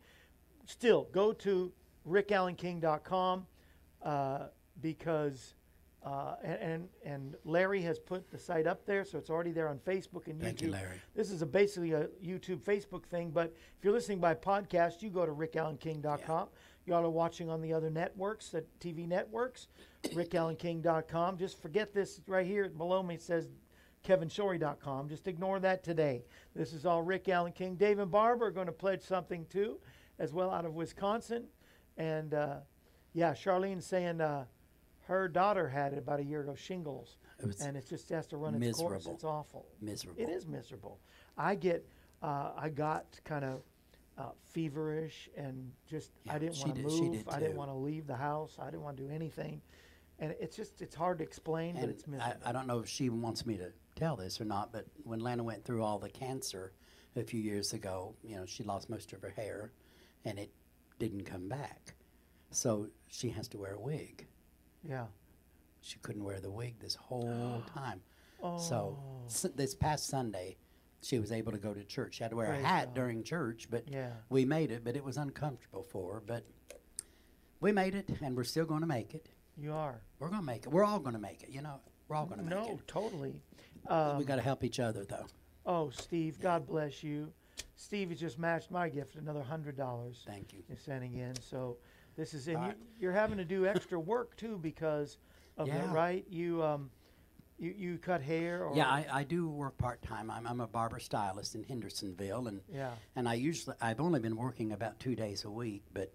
still 0.65 1.07
go 1.11 1.33
to 1.33 1.71
rickalanking.com 2.07 3.45
uh, 4.03 4.39
because 4.81 5.53
uh, 6.05 6.35
and, 6.43 6.87
and 7.03 7.35
Larry 7.43 7.81
has 7.81 7.99
put 7.99 8.31
the 8.31 8.37
site 8.37 8.65
up 8.65 8.85
there, 8.85 9.03
so 9.03 9.17
it's 9.17 9.29
already 9.29 9.51
there 9.51 9.67
on 9.67 9.77
Facebook 9.79 10.27
and 10.27 10.39
YouTube. 10.39 10.43
Thank 10.43 10.61
you, 10.61 10.71
Larry. 10.71 11.01
This 11.15 11.31
is 11.31 11.41
a 11.41 11.45
basically 11.45 11.91
a 11.91 12.07
YouTube 12.23 12.61
Facebook 12.61 13.03
thing, 13.05 13.29
but 13.29 13.53
if 13.77 13.83
you're 13.83 13.93
listening 13.93 14.19
by 14.19 14.33
podcast, 14.33 15.01
you 15.01 15.09
go 15.09 15.25
to 15.25 15.33
rickalanking.com. 15.33 16.47
Y'all 16.85 17.05
are 17.05 17.09
watching 17.09 17.49
on 17.49 17.61
the 17.61 17.73
other 17.73 17.89
networks, 17.89 18.49
the 18.49 18.63
TV 18.79 19.05
networks, 19.05 19.67
rickalanking.com. 20.05 21.37
Just 21.37 21.61
forget 21.61 21.93
this 21.93 22.21
right 22.25 22.45
here 22.45 22.69
below 22.69 23.03
me. 23.03 23.15
It 23.15 23.21
says 23.21 23.49
kevinshorey.com. 24.05 25.09
Just 25.09 25.27
ignore 25.27 25.59
that 25.59 25.83
today. 25.83 26.23
This 26.55 26.71
is 26.71 26.85
all 26.85 27.01
Rick 27.01 27.27
Alan 27.27 27.51
King. 27.51 27.75
Dave 27.75 27.99
and 27.99 28.09
Barb 28.09 28.41
are 28.41 28.51
going 28.51 28.67
to 28.67 28.71
pledge 28.71 29.01
something 29.01 29.45
too, 29.49 29.79
as 30.19 30.31
well, 30.31 30.51
out 30.51 30.63
of 30.63 30.75
Wisconsin. 30.75 31.43
And 31.97 32.33
uh, 32.33 32.57
yeah, 33.13 33.33
Charlene's 33.33 33.85
saying 33.85 34.21
uh, 34.21 34.45
her 35.07 35.27
daughter 35.27 35.67
had 35.67 35.93
it 35.93 35.99
about 35.99 36.19
a 36.19 36.23
year 36.23 36.41
ago, 36.41 36.55
shingles. 36.55 37.17
It 37.39 37.47
was 37.47 37.61
and 37.61 37.77
it 37.77 37.87
just 37.87 38.09
has 38.09 38.27
to 38.27 38.37
run 38.37 38.61
its 38.61 38.77
course. 38.77 39.05
It's 39.05 39.23
awful. 39.23 39.67
Miserable. 39.81 40.21
It 40.21 40.29
is 40.29 40.47
miserable. 40.47 40.99
I 41.37 41.55
get, 41.55 41.87
uh, 42.21 42.51
I 42.57 42.69
got 42.69 43.19
kind 43.23 43.45
of 43.45 43.61
uh, 44.17 44.31
feverish 44.51 45.29
and 45.37 45.71
just 45.89 46.11
I 46.29 46.39
didn't 46.39 46.57
want 46.57 46.75
to 46.75 46.81
move. 46.81 47.11
did 47.11 47.29
I 47.29 47.39
didn't 47.39 47.57
want 47.57 47.69
to 47.69 47.75
leave 47.75 48.07
the 48.07 48.15
house. 48.15 48.57
I 48.59 48.65
didn't 48.65 48.81
want 48.81 48.97
to 48.97 49.03
do 49.03 49.09
anything, 49.09 49.61
and 50.19 50.33
it's 50.39 50.55
just 50.55 50.81
it's 50.81 50.95
hard 50.95 51.19
to 51.19 51.23
explain, 51.23 51.75
but 51.75 51.83
And 51.83 51.91
it's 51.91 52.07
miserable. 52.07 52.41
I 52.43 52.51
don't 52.51 52.67
know 52.67 52.79
if 52.79 52.89
she 52.89 53.09
wants 53.09 53.45
me 53.45 53.57
to 53.57 53.71
tell 53.95 54.15
this 54.15 54.41
or 54.41 54.45
not, 54.45 54.71
but 54.71 54.85
when 55.03 55.19
Lana 55.19 55.43
went 55.43 55.63
through 55.63 55.83
all 55.83 55.99
the 55.99 56.09
cancer 56.09 56.73
a 57.15 57.23
few 57.23 57.39
years 57.39 57.73
ago, 57.73 58.15
you 58.23 58.35
know, 58.35 58.45
she 58.45 58.63
lost 58.63 58.89
most 58.89 59.13
of 59.13 59.21
her 59.21 59.29
hair 59.35 59.71
and 60.25 60.37
it 60.39 60.51
didn't 60.99 61.23
come 61.23 61.47
back. 61.47 61.95
So 62.51 62.87
she 63.07 63.29
has 63.29 63.47
to 63.49 63.57
wear 63.57 63.73
a 63.73 63.79
wig. 63.79 64.27
yeah. 64.83 65.05
She 65.81 65.99
couldn't 65.99 66.23
wear 66.25 66.39
the 66.41 66.51
wig 66.51 66.79
this 66.79 66.95
whole 66.95 67.63
time. 67.73 68.01
Oh. 68.43 68.57
So 68.57 68.99
s- 69.27 69.45
this 69.55 69.73
past 69.73 70.07
Sunday, 70.07 70.57
she 71.01 71.17
was 71.19 71.31
able 71.31 71.51
to 71.53 71.57
go 71.57 71.73
to 71.73 71.83
church. 71.85 72.15
She 72.15 72.23
had 72.23 72.31
to 72.31 72.35
wear 72.35 72.47
Praise 72.47 72.63
a 72.63 72.67
hat 72.67 72.85
God. 72.87 72.93
during 72.95 73.23
church, 73.23 73.67
but 73.69 73.87
Yeah. 73.87 74.11
we 74.29 74.43
made 74.43 74.71
it. 74.71 74.83
But 74.83 74.95
it 74.97 75.03
was 75.03 75.15
uncomfortable 75.17 75.83
for 75.83 76.15
her. 76.15 76.19
But 76.25 76.43
we 77.61 77.71
made 77.71 77.95
it, 77.95 78.09
and 78.21 78.35
we're 78.35 78.43
still 78.43 78.65
going 78.65 78.81
to 78.81 78.87
make 78.87 79.13
it. 79.15 79.29
You 79.55 79.73
are. 79.73 80.01
We're 80.19 80.27
going 80.29 80.41
to 80.41 80.45
make 80.45 80.65
it. 80.65 80.71
We're 80.73 80.83
all 80.83 80.99
going 80.99 81.13
to 81.15 81.21
make 81.21 81.41
it. 81.43 81.49
You 81.49 81.61
know, 81.61 81.79
we're 82.07 82.15
all 82.17 82.25
going 82.25 82.39
to 82.39 82.43
make 82.43 82.53
No, 82.53 82.63
it. 82.65 82.69
No, 82.69 82.79
totally. 82.87 83.41
we 83.83 83.89
Um, 83.89 84.23
got 84.23 84.35
to 84.35 84.41
help 84.41 84.63
each 84.63 84.79
other, 84.79 85.05
though. 85.05 85.25
oh, 85.65 85.89
Steve, 85.91 86.39
God 86.39 86.67
bless 86.67 87.01
you. 87.03 87.31
Steve 87.75 88.09
has 88.09 88.19
just 88.19 88.37
matched 88.37 88.69
my 88.71 88.89
gift, 88.89 89.15
another 89.15 89.43
hundred 89.43 89.77
dollars. 89.77 90.23
Thank 90.27 90.53
you. 90.53 90.59
You're 90.67 90.77
sending 90.77 91.15
in. 91.15 91.35
So 91.41 91.77
this 92.17 92.33
is, 92.33 92.47
and 92.47 92.65
you, 92.65 92.73
you're 92.99 93.11
having 93.13 93.37
to 93.37 93.45
do 93.45 93.65
extra 93.65 93.99
work 93.99 94.35
too 94.35 94.59
because 94.61 95.17
of 95.57 95.67
that, 95.67 95.89
right? 95.91 96.25
You 96.29 96.63
um, 96.63 96.89
you 97.57 97.73
you 97.77 97.97
cut 97.97 98.21
hair 98.21 98.65
or 98.65 98.75
Yeah, 98.75 98.87
I, 98.87 99.05
I 99.11 99.23
do 99.23 99.47
work 99.49 99.77
part 99.77 100.01
time. 100.01 100.29
I'm, 100.29 100.45
I'm 100.45 100.61
a 100.61 100.67
barber 100.67 100.99
stylist 100.99 101.55
in 101.55 101.63
Hendersonville, 101.63 102.47
and 102.47 102.61
yeah. 102.73 102.91
and 103.15 103.27
I 103.27 103.35
usually 103.35 103.75
I've 103.81 103.99
only 103.99 104.19
been 104.19 104.35
working 104.35 104.71
about 104.71 104.99
two 104.99 105.15
days 105.15 105.45
a 105.45 105.49
week, 105.49 105.83
but 105.93 106.13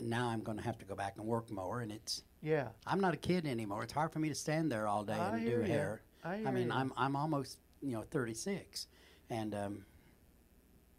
now 0.00 0.28
I'm 0.28 0.40
going 0.42 0.58
to 0.58 0.64
have 0.64 0.78
to 0.78 0.84
go 0.84 0.94
back 0.94 1.14
and 1.16 1.26
work 1.26 1.50
more, 1.50 1.80
and 1.80 1.90
it's 1.92 2.22
Yeah. 2.42 2.68
I'm 2.86 3.00
not 3.00 3.14
a 3.14 3.18
kid 3.18 3.46
anymore. 3.46 3.82
It's 3.82 3.92
hard 3.92 4.12
for 4.12 4.18
me 4.18 4.28
to 4.28 4.34
stand 4.34 4.70
there 4.70 4.86
all 4.86 5.04
day 5.04 5.14
I 5.14 5.36
and 5.36 5.46
do 5.46 5.60
ya. 5.60 5.66
hair. 5.66 6.02
I 6.24 6.36
hear 6.38 6.52
mean, 6.52 6.68
ya. 6.68 6.74
I'm 6.76 6.92
I'm 6.96 7.16
almost 7.16 7.58
you 7.80 7.92
know 7.92 8.02
36, 8.10 8.86
and 9.30 9.54
um, 9.54 9.84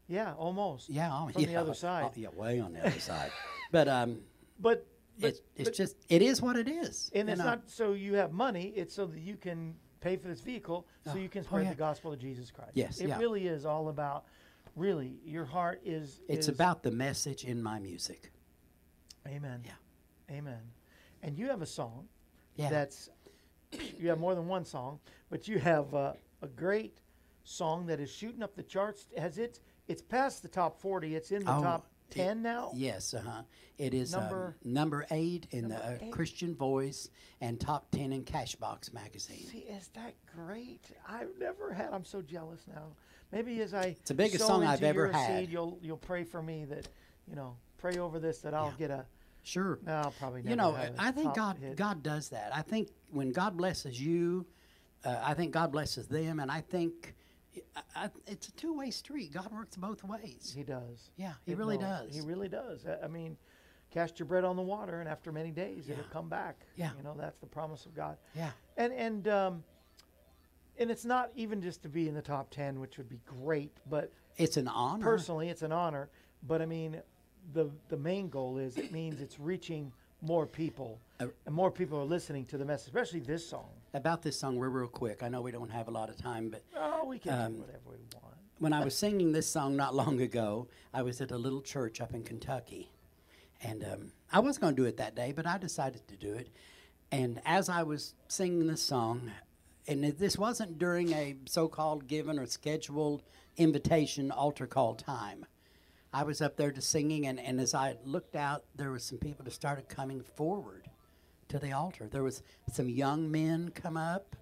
Yeah, 0.07 0.33
almost. 0.35 0.89
Yeah, 0.89 1.09
oh, 1.11 1.27
From 1.29 1.41
yeah, 1.41 1.47
the 1.47 1.55
other 1.57 1.73
side. 1.73 2.05
oh, 2.05 2.11
yeah, 2.15 2.29
way 2.29 2.59
on 2.59 2.73
the 2.73 2.85
other 2.85 2.99
side. 2.99 3.31
But 3.71 3.87
um, 3.89 4.19
But, 4.59 4.85
but 5.19 5.27
it's 5.29 5.41
it's 5.55 5.69
but- 5.69 5.75
just 5.77 5.95
it 6.09 6.21
is 6.21 6.41
what 6.41 6.55
it 6.55 6.67
is. 6.69 7.11
and 7.13 7.29
it's 7.29 7.39
not 7.39 7.69
so 7.69 7.93
you 7.93 8.13
have 8.15 8.31
money. 8.31 8.73
It's 8.75 8.93
so 8.95 9.05
that 9.05 9.19
you 9.19 9.35
can 9.35 9.75
pay 9.99 10.15
for 10.15 10.27
this 10.29 10.39
vehicle, 10.41 10.87
so 11.03 11.11
Oh, 11.13 11.17
you 11.17 11.27
can 11.27 11.41
oh, 11.41 11.47
spread 11.47 11.63
yeah. 11.65 11.69
the 11.71 11.75
gospel 11.75 12.13
of 12.13 12.19
Jesus 12.19 12.51
Christ. 12.51 12.71
Yes, 12.75 12.99
it 13.01 13.09
yeah. 13.09 13.17
really 13.17 13.47
is 13.47 13.65
all 13.65 13.89
about. 13.89 14.25
Really, 14.75 15.17
your 15.25 15.43
heart 15.45 15.81
is. 15.83 16.21
It's 16.29 16.47
is- 16.47 16.53
about 16.53 16.83
the 16.83 16.91
message 16.91 17.43
in 17.43 17.61
my 17.61 17.79
music. 17.79 18.31
Amen. 19.27 19.61
Yeah. 19.65 20.35
Amen. 20.37 20.61
And 21.23 21.37
you 21.37 21.47
have 21.47 21.61
a 21.61 21.65
song 21.65 22.07
Yeah. 22.55 22.69
that's. 22.69 23.09
You 23.97 24.07
have 24.09 24.19
more 24.19 24.33
than 24.35 24.47
one 24.47 24.63
song, 24.63 24.99
but 25.29 25.47
you 25.49 25.59
have 25.59 25.93
uh, 25.93 26.13
a 26.41 26.47
great 26.47 27.01
song 27.43 27.85
that 27.87 27.99
is 27.99 28.09
shooting 28.09 28.41
up 28.41 28.55
the 28.55 28.63
charts. 28.63 29.07
Has 29.17 29.37
it? 29.37 29.59
It's 29.87 30.01
past 30.01 30.41
the 30.41 30.47
top 30.49 30.79
forty. 30.79 31.15
It's 31.15 31.31
in 31.31 31.43
the 31.45 31.55
Oh, 31.55 31.61
top 31.63 31.85
it- 32.09 32.13
ten 32.13 32.41
now. 32.41 32.71
Yes, 32.75 33.13
uh 33.13 33.21
huh. 33.25 33.41
It 33.77 33.93
is 33.93 34.11
Number- 34.13 34.55
um, 34.65 34.73
number 34.73 35.05
eight 35.11 35.47
in 35.51 35.67
Number 35.67 35.75
the 35.77 35.85
uh, 35.85 35.97
eight. 36.07 36.11
Christian 36.11 36.55
Voice 36.55 37.09
and 37.41 37.59
top 37.59 37.91
ten 37.91 38.11
in 38.11 38.23
Cashbox 38.23 38.91
magazine. 38.93 39.45
See, 39.45 39.59
is 39.59 39.89
that 39.89 40.13
great? 40.35 40.89
I've 41.07 41.37
never 41.39 41.71
had. 41.73 41.89
I'm 41.93 42.05
so 42.05 42.21
jealous 42.21 42.61
now. 42.67 42.87
Maybe 43.31 43.61
as 43.61 43.73
I 43.73 43.87
It's 43.87 44.07
the 44.07 44.13
biggest 44.13 44.45
song 44.47 44.63
I've 44.63 44.83
ever 44.83 45.11
had. 45.11 45.39
Seed, 45.41 45.51
you'll 45.51 45.77
you'll 45.81 45.97
pray 45.97 46.23
for 46.23 46.41
me 46.41 46.65
that 46.65 46.87
you 47.27 47.35
know 47.35 47.55
pray 47.77 47.97
over 47.97 48.19
this 48.19 48.39
that 48.39 48.53
I'll 48.53 48.67
Yeah. 48.79 48.87
get 48.87 48.91
a. 48.91 49.05
Sure. 49.43 49.79
No, 49.85 49.93
I'll 49.93 50.11
probably 50.19 50.41
never 50.41 50.49
you 50.49 50.55
know, 50.57 50.75
I 50.99 51.11
think 51.11 51.33
God 51.33 51.57
hit. 51.57 51.77
God 51.77 52.03
does 52.03 52.29
that. 52.29 52.53
I 52.53 52.61
think 52.63 52.89
when 53.11 53.29
God 53.31 53.55
blesses 53.55 54.01
you, 54.01 54.45
uh, 55.05 55.21
I 55.23 55.35
think 55.35 55.53
God 55.53 55.71
blesses 55.71 56.07
them, 56.07 56.41
and 56.41 56.51
I 56.51 56.59
think 56.61 57.15
I, 57.75 57.81
I, 58.05 58.09
it's 58.27 58.47
a 58.47 58.51
two 58.53 58.73
way 58.77 58.91
street. 58.91 59.33
God 59.33 59.51
works 59.51 59.75
both 59.77 60.03
ways. 60.03 60.53
He 60.55 60.63
does. 60.63 61.09
Yeah, 61.17 61.33
he 61.45 61.51
It- 61.53 61.57
really 61.57 61.77
no, 61.77 61.83
does. 61.83 62.15
He 62.15 62.21
really 62.21 62.47
does. 62.49 62.85
I- 62.85 63.05
I 63.05 63.07
mean, 63.07 63.37
cast 63.91 64.19
your 64.19 64.25
bread 64.25 64.43
on 64.43 64.55
the 64.55 64.61
water, 64.61 64.99
and 64.99 65.07
after 65.09 65.31
many 65.31 65.51
days, 65.51 65.89
it'll 65.89 66.03
come 66.05 66.27
back. 66.29 66.57
Yeah. 66.75 66.91
You 66.97 67.03
know, 67.03 67.15
that's 67.17 67.39
the 67.39 67.45
promise 67.47 67.85
of 67.85 67.95
God. 67.95 68.17
Yeah. 68.35 68.51
And 68.75 68.93
and 68.93 69.27
um, 69.27 69.63
and 70.79 70.91
it's 70.91 71.05
not 71.05 71.31
even 71.35 71.61
just 71.61 71.81
to 71.83 71.89
be 71.89 72.07
in 72.07 72.13
the 72.13 72.21
top 72.21 72.49
ten, 72.51 72.79
which 72.79 72.97
would 72.97 73.09
be 73.09 73.19
great, 73.25 73.71
but 73.89 74.11
It's 74.37 74.57
an 74.57 74.67
honor. 74.67 75.03
personally, 75.03 75.49
it's 75.49 75.63
an 75.63 75.71
honor. 75.71 76.09
But 76.43 76.61
I 76.61 76.65
mean, 76.65 77.01
the 77.53 77.69
the 77.89 77.97
main 77.97 78.29
goal 78.29 78.57
is 78.57 78.77
it 78.77 78.91
means 78.91 79.21
it's 79.21 79.39
reaching 79.39 79.91
more 80.21 80.45
people, 80.47 80.99
Uh, 81.19 81.27
and 81.45 81.53
more 81.55 81.71
people 81.71 81.99
are 81.99 82.03
listening 82.05 82.45
to 82.47 82.57
the 82.57 82.65
message, 82.65 82.87
especially 82.87 83.19
this 83.19 83.47
song. 83.47 83.69
About 83.93 84.21
this 84.21 84.39
song, 84.39 84.57
we're 84.57 84.69
real 84.69 84.87
quick. 84.87 85.23
I 85.23 85.29
know 85.29 85.41
we 85.41 85.51
don't 85.51 85.71
have 85.71 85.87
a 85.87 85.91
lot 85.91 86.09
of 86.09 86.17
time, 86.17 86.49
but 86.49 86.63
Oh, 86.75 87.05
we 87.05 87.19
can 87.19 87.33
Um, 87.33 87.53
do 87.55 87.59
whatever 87.61 87.79
we 87.89 87.97
want. 88.21 88.35
when 88.59 88.73
I 88.73 88.83
was 88.83 88.95
singing 88.95 89.31
this 89.31 89.47
song 89.47 89.75
not 89.75 89.95
long 89.95 90.19
ago, 90.21 90.67
I 90.93 91.01
was 91.01 91.21
at 91.21 91.31
a 91.31 91.37
little 91.37 91.61
church 91.61 92.01
up 92.01 92.13
in 92.13 92.23
Kentucky. 92.23 92.91
And 93.63 93.83
um, 93.83 94.11
I 94.31 94.39
was 94.39 94.57
going 94.57 94.75
to 94.75 94.81
do 94.81 94.87
it 94.87 94.97
that 94.97 95.15
day, 95.15 95.31
but 95.35 95.47
I 95.47 95.57
decided 95.57 96.07
to 96.09 96.15
do 96.17 96.33
it. 96.33 96.49
And 97.11 97.41
as 97.45 97.69
I 97.69 97.83
was 97.83 98.13
singing 98.27 98.67
this 98.67 98.81
song, 98.83 99.31
and 99.87 100.03
it- 100.05 100.19
this 100.19 100.37
wasn't 100.37 100.77
during 100.77 101.13
a 101.13 101.37
so 101.45 101.67
called 101.67 102.07
given 102.07 102.37
or 102.37 102.45
scheduled 102.45 103.23
invitation 103.55 104.29
altar 104.31 104.67
call 104.67 104.93
time. 104.95 105.45
I 106.13 106.23
was 106.23 106.41
up 106.41 106.55
there 106.57 106.71
just 106.71 106.89
singing, 106.89 107.25
and, 107.25 107.39
and 107.39 107.59
as 107.59 107.73
I 107.73 107.95
looked 108.03 108.35
out, 108.35 108.65
there 108.75 108.91
was 108.91 109.03
some 109.03 109.17
people 109.17 109.43
that 109.45 109.51
started 109.51 109.89
coming 109.89 110.21
forward 110.21 110.89
to 111.49 111.59
the 111.59 111.71
altar. 111.71 112.07
There 112.07 112.23
was 112.23 112.41
some 112.71 112.89
young 112.89 113.29
men 113.31 113.69
come 113.73 113.97
up. 113.97 114.35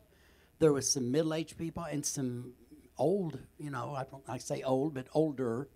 There 0.59 0.73
was 0.73 0.89
some 0.91 1.11
middle-aged 1.11 1.57
people 1.57 1.83
and 1.83 2.05
some 2.05 2.53
old, 2.97 3.39
you 3.57 3.69
know, 3.69 3.93
I 3.95 4.03
don't 4.05 4.23
I 4.27 4.37
say 4.37 4.63
old, 4.63 4.93
but 4.93 5.07
older 5.13 5.69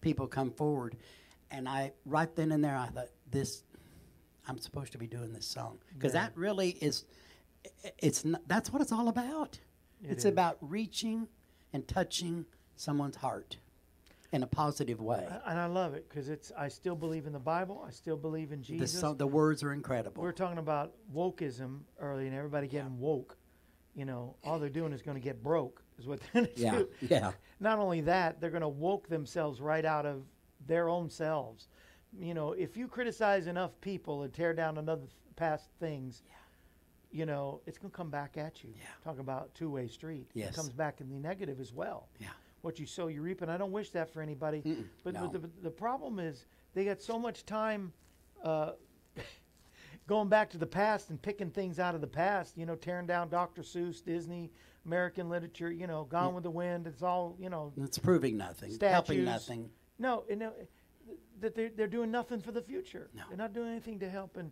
people 0.00 0.26
come 0.26 0.50
forward. 0.50 0.96
And 1.50 1.68
I 1.68 1.92
right 2.04 2.34
then 2.36 2.52
and 2.52 2.62
there 2.62 2.76
I 2.76 2.88
thought 2.88 3.08
this 3.30 3.62
I'm 4.48 4.58
supposed 4.58 4.92
to 4.92 4.98
be 4.98 5.06
doing 5.06 5.32
this 5.32 5.46
song 5.46 5.78
because 5.94 6.14
Yeah. 6.14 6.22
that 6.26 6.36
really 6.36 6.70
is 6.70 7.04
it's 7.98 8.24
not, 8.24 8.42
that's 8.46 8.72
what 8.72 8.80
it's 8.82 8.92
all 8.92 9.08
about. 9.08 9.58
It 10.04 10.10
it's 10.10 10.24
is. 10.24 10.30
about 10.30 10.58
reaching 10.60 11.26
and 11.72 11.86
touching 11.88 12.46
someone's 12.76 13.16
heart 13.16 13.56
in 14.32 14.42
a 14.42 14.46
positive 14.46 15.00
way. 15.00 15.26
And 15.46 15.58
I 15.58 15.66
love 15.66 15.94
it 15.94 16.08
because 16.08 16.28
it's. 16.28 16.52
I 16.56 16.68
still 16.68 16.96
believe 16.96 17.26
in 17.26 17.32
the 17.32 17.38
Bible. 17.38 17.84
I 17.86 17.90
still 17.90 18.16
believe 18.16 18.52
in 18.52 18.60
The, 18.60 18.66
Jesus. 18.66 18.98
so, 19.00 19.14
the 19.14 19.26
words 19.26 19.62
are 19.62 19.72
incredible. 19.72 20.22
We 20.22 20.26
were 20.26 20.32
talking 20.32 20.58
about 20.58 20.92
wokeism 21.14 21.80
early, 22.00 22.26
and 22.26 22.36
everybody 22.36 22.66
getting 22.68 22.98
woke. 22.98 23.36
You 23.94 24.04
know, 24.04 24.36
all 24.44 24.58
they're 24.58 24.68
doing 24.68 24.92
is 24.92 25.02
going 25.02 25.16
to 25.16 25.22
get 25.22 25.42
broke. 25.42 25.82
Is 25.98 26.06
what 26.06 26.20
they're 26.20 26.42
going 26.42 26.54
to 26.54 26.60
yeah, 26.60 26.70
do. 26.72 26.88
yeah. 27.00 27.32
Not 27.60 27.78
only 27.78 28.02
that, 28.02 28.40
they're 28.40 28.50
going 28.50 28.60
to 28.60 28.68
woke 28.68 29.08
themselves 29.08 29.60
right 29.60 29.84
out 29.84 30.04
of 30.04 30.24
their 30.66 30.88
own 30.88 31.08
selves. 31.08 31.68
You 32.18 32.34
know, 32.34 32.52
if 32.52 32.76
you 32.76 32.88
criticize 32.88 33.46
enough 33.46 33.72
people 33.80 34.22
and 34.22 34.32
tear 34.32 34.52
down 34.52 34.76
another 34.78 35.02
th- 35.02 35.12
past 35.36 35.70
things, 35.80 36.22
you 37.10 37.24
know, 37.24 37.60
it's 37.66 37.78
going 37.78 37.90
to 37.90 37.96
come 37.96 38.10
back 38.10 38.36
at 38.36 38.62
you. 38.62 38.70
Yeah. 38.76 38.84
Talk 39.04 39.18
about 39.18 39.54
two-way 39.54 39.88
street. 39.88 40.30
Yes. 40.34 40.50
It 40.50 40.56
comes 40.56 40.70
back 40.70 41.00
in 41.00 41.08
the 41.08 41.18
negative 41.18 41.60
as 41.60 41.72
well. 41.72 42.08
Yeah. 42.18 42.28
What 42.66 42.80
you 42.80 42.86
sow, 42.86 43.06
you 43.06 43.22
reap, 43.22 43.42
and 43.42 43.50
I 43.50 43.56
don't 43.56 43.70
wish 43.70 43.90
that 43.90 44.12
for 44.12 44.20
anybody. 44.20 44.60
But, 45.04 45.14
no. 45.14 45.28
but 45.28 45.40
the, 45.40 45.50
the 45.62 45.70
problem 45.70 46.18
is 46.18 46.46
they 46.74 46.84
got 46.84 47.00
so 47.00 47.16
much 47.16 47.46
time 47.46 47.92
uh, 48.42 48.72
going 50.08 50.28
back 50.28 50.50
to 50.50 50.58
the 50.58 50.66
past 50.66 51.10
and 51.10 51.22
picking 51.22 51.48
things 51.48 51.78
out 51.78 51.94
of 51.94 52.00
the 52.00 52.08
past. 52.08 52.58
You 52.58 52.66
know, 52.66 52.74
tearing 52.74 53.06
down 53.06 53.28
Dr. 53.28 53.62
Seuss, 53.62 54.04
Disney, 54.04 54.50
American 54.84 55.28
literature. 55.28 55.70
You 55.70 55.86
know, 55.86 56.08
Gone 56.10 56.34
with 56.34 56.42
the 56.42 56.50
Wind. 56.50 56.88
It's 56.88 57.04
all 57.04 57.36
you 57.38 57.50
know. 57.50 57.72
It's 57.76 57.98
proving 57.98 58.36
nothing, 58.36 58.72
Statues. 58.72 58.92
helping 58.92 59.24
nothing. 59.24 59.70
No, 60.00 60.24
you 60.28 60.34
know 60.34 60.52
that 61.40 61.54
they're 61.54 61.70
they're 61.70 61.86
doing 61.86 62.10
nothing 62.10 62.40
for 62.40 62.50
the 62.50 62.62
future. 62.62 63.10
No. 63.14 63.22
They're 63.28 63.38
not 63.38 63.52
doing 63.52 63.70
anything 63.70 64.00
to 64.00 64.10
help. 64.10 64.38
And 64.38 64.50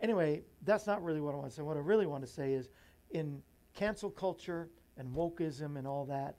anyway, 0.00 0.42
that's 0.64 0.88
not 0.88 1.00
really 1.00 1.20
what 1.20 1.32
I 1.32 1.36
want 1.36 1.50
to 1.50 1.54
say. 1.54 1.62
What 1.62 1.76
I 1.76 1.80
really 1.80 2.06
want 2.06 2.24
to 2.24 2.30
say 2.30 2.54
is, 2.54 2.70
in 3.12 3.40
cancel 3.72 4.10
culture 4.10 4.68
and 4.96 5.14
wokeism 5.14 5.78
and 5.78 5.86
all 5.86 6.04
that, 6.06 6.34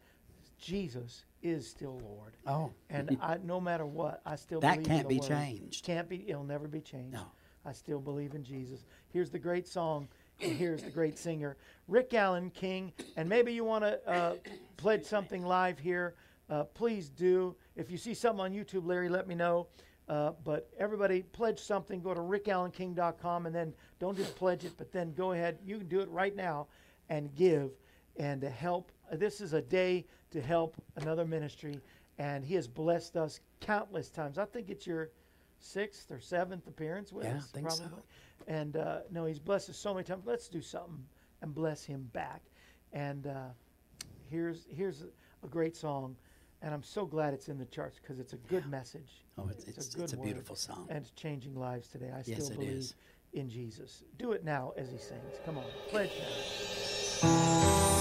Jesus 0.64 1.26
is 1.42 1.68
still 1.68 2.00
Lord. 2.00 2.38
Oh, 2.48 2.72
And 2.90 3.18
I, 3.22 3.38
no 3.44 3.60
matter 3.60 3.86
what, 3.86 4.22
I 4.26 4.38
still 4.38 4.62
That 4.62 4.76
believe 4.76 4.88
can't 4.88 5.10
be 5.10 5.20
changed. 5.20 5.84
Can't 5.86 6.08
be. 6.08 6.24
It'll 6.30 6.46
never 6.46 6.70
be 6.70 6.80
changed. 6.80 7.14
No. 7.14 7.26
I 7.66 7.74
still 7.74 8.00
believe 8.00 8.34
in 8.34 8.44
Jesus. 8.44 8.86
Here's 9.10 9.30
the 9.30 9.40
great 9.40 9.68
song, 9.68 10.08
and 10.42 10.54
here's 10.54 10.82
the 10.82 10.90
great 10.90 11.18
singer, 11.18 11.58
Rick 11.90 12.14
Alan 12.14 12.50
King. 12.50 12.94
And 13.18 13.28
maybe 13.28 13.54
you 13.54 13.66
want 13.66 13.84
to 13.84 14.10
uh, 14.10 14.36
pledge 14.78 15.04
something 15.04 15.46
live 15.46 15.80
here. 15.80 16.16
Uh, 16.50 16.64
please 16.64 17.10
do. 17.10 17.56
If 17.76 17.92
you 17.92 17.98
see 17.98 18.14
something 18.14 18.42
on 18.42 18.54
YouTube, 18.54 18.86
Larry, 18.86 19.10
let 19.10 19.28
me 19.28 19.36
know. 19.36 19.68
Uh, 20.08 20.32
but 20.46 20.70
everybody, 20.80 21.24
pledge 21.24 21.60
something. 21.60 22.02
Go 22.02 22.14
to 22.14 22.22
rickalanking.com, 22.22 23.46
and 23.46 23.56
then 23.56 23.74
don't 24.00 24.18
just 24.18 24.36
pledge 24.36 24.64
it, 24.64 24.74
but 24.78 24.94
then 24.94 25.14
go 25.14 25.34
ahead. 25.34 25.60
You 25.66 25.78
can 25.78 25.88
do 25.88 26.00
it 26.00 26.10
right 26.10 26.36
now, 26.36 26.68
and 27.10 27.34
give 27.36 27.72
and 28.18 28.42
to 28.42 28.50
help. 28.50 28.92
This 29.12 29.42
is 29.42 29.54
a 29.54 29.62
day 29.62 30.06
to 30.34 30.42
help 30.42 30.76
another 30.98 31.26
ministry, 31.26 31.80
and 32.18 32.44
he 32.44 32.56
has 32.56 32.68
blessed 32.68 33.16
us 33.18 33.40
countless 33.62 34.10
times. 34.10 34.38
I 34.38 34.46
think 34.46 34.70
it's 34.70 34.86
your 34.86 35.10
sixth 35.60 36.12
or 36.12 36.20
seventh 36.20 36.68
appearance 36.68 37.14
with 37.14 37.26
Yeah, 37.26 37.34
I 37.34 37.38
us, 37.38 37.52
think 37.52 37.72
so. 37.72 37.84
And 38.48 38.76
uh, 38.76 39.00
no, 39.12 39.26
he's 39.26 39.40
blessed 39.40 39.70
us 39.70 39.78
so 39.78 39.94
many 39.94 40.04
times. 40.04 40.24
Let's 40.26 40.50
do 40.50 40.62
something 40.62 41.06
and 41.42 41.54
bless 41.56 41.84
him 41.86 42.10
back. 42.14 42.42
And 42.92 43.28
uh, 43.28 43.48
here's 44.30 44.66
here's 44.70 45.02
a, 45.04 45.08
a 45.46 45.48
great 45.50 45.76
song, 45.78 46.16
and 46.62 46.74
I'm 46.74 46.84
so 46.84 47.06
glad 47.06 47.34
it's 47.34 47.48
in 47.48 47.58
the 47.58 47.66
charts 47.66 48.00
because 48.02 48.20
it's 48.20 48.34
a 48.34 48.38
good 48.38 48.66
message. 48.70 49.24
Oh, 49.38 49.44
it's- 49.50 49.68
it's- 49.68 49.96
it's 49.96 50.14
a 50.14 50.18
word, 50.18 50.26
beautiful 50.26 50.56
song. 50.56 50.86
and 50.90 51.00
it's 51.00 51.12
changing 51.12 51.56
lives 51.56 51.88
today. 51.88 52.12
I 52.14 52.24
Yes, 52.26 52.44
still 52.46 52.50
believe 52.58 52.70
is. 52.74 52.96
in 53.34 53.50
Jesus. 53.50 54.04
Do 54.20 54.34
it 54.34 54.44
now 54.44 54.74
as 54.78 54.92
he 54.92 54.98
sings. 54.98 55.22
Come 55.46 55.58
on, 55.58 55.64
pledge 55.90 56.12
now. 57.24 57.93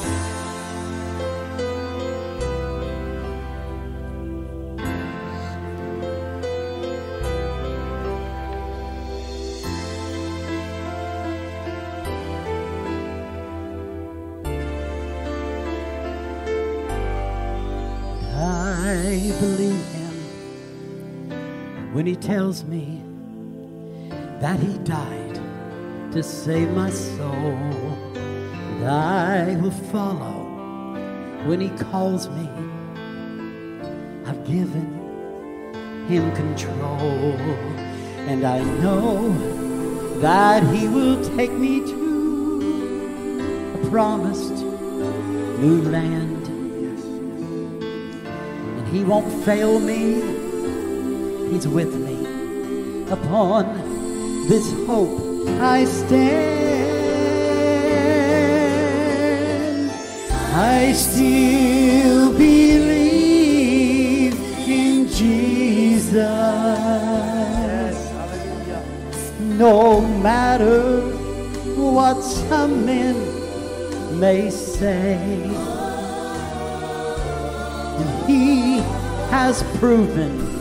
When 22.03 22.09
he 22.09 22.17
tells 22.17 22.65
me 22.65 23.01
that 24.41 24.59
he 24.59 24.77
died 24.79 25.37
to 26.11 26.21
save 26.21 26.69
my 26.73 26.91
soul. 26.91 27.55
And 28.17 28.89
I 28.89 29.55
will 29.61 29.71
follow 29.71 30.43
when 31.47 31.61
he 31.61 31.69
calls 31.69 32.29
me. 32.31 32.49
I've 34.27 34.45
given 34.49 34.89
him 36.09 36.35
control, 36.35 37.37
and 38.27 38.45
I 38.45 38.59
know 38.81 39.29
that 40.19 40.65
he 40.75 40.89
will 40.89 41.25
take 41.37 41.53
me 41.53 41.87
to 41.87 43.79
a 43.81 43.91
promised 43.91 44.55
new 45.63 45.83
land. 45.83 46.49
And 48.77 48.89
He 48.89 49.05
won't 49.05 49.33
fail 49.45 49.79
me. 49.79 50.42
He's 51.53 51.69
with 51.69 51.95
me. 51.95 52.17
Upon 53.13 54.49
this 54.49 54.73
hope 54.87 55.47
I 55.61 55.85
stand. 55.85 57.13
I 60.55 60.93
still 60.93 62.33
believe 62.39 64.33
in 64.67 65.09
Jesus. 65.09 66.15
Hallelujah. 68.17 68.83
No 69.59 70.01
matter 70.01 71.03
what 71.77 72.23
some 72.23 72.87
men 72.87 73.15
may 74.19 74.49
say, 74.49 75.19
and 77.99 78.27
He 78.27 78.79
has 79.29 79.63
proven 79.79 80.52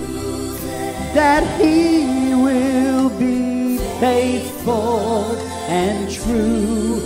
that 1.13 1.43
He 1.59 2.33
will 2.35 3.09
be 3.19 3.77
faithful 3.99 5.35
and 5.67 6.11
true. 6.11 7.01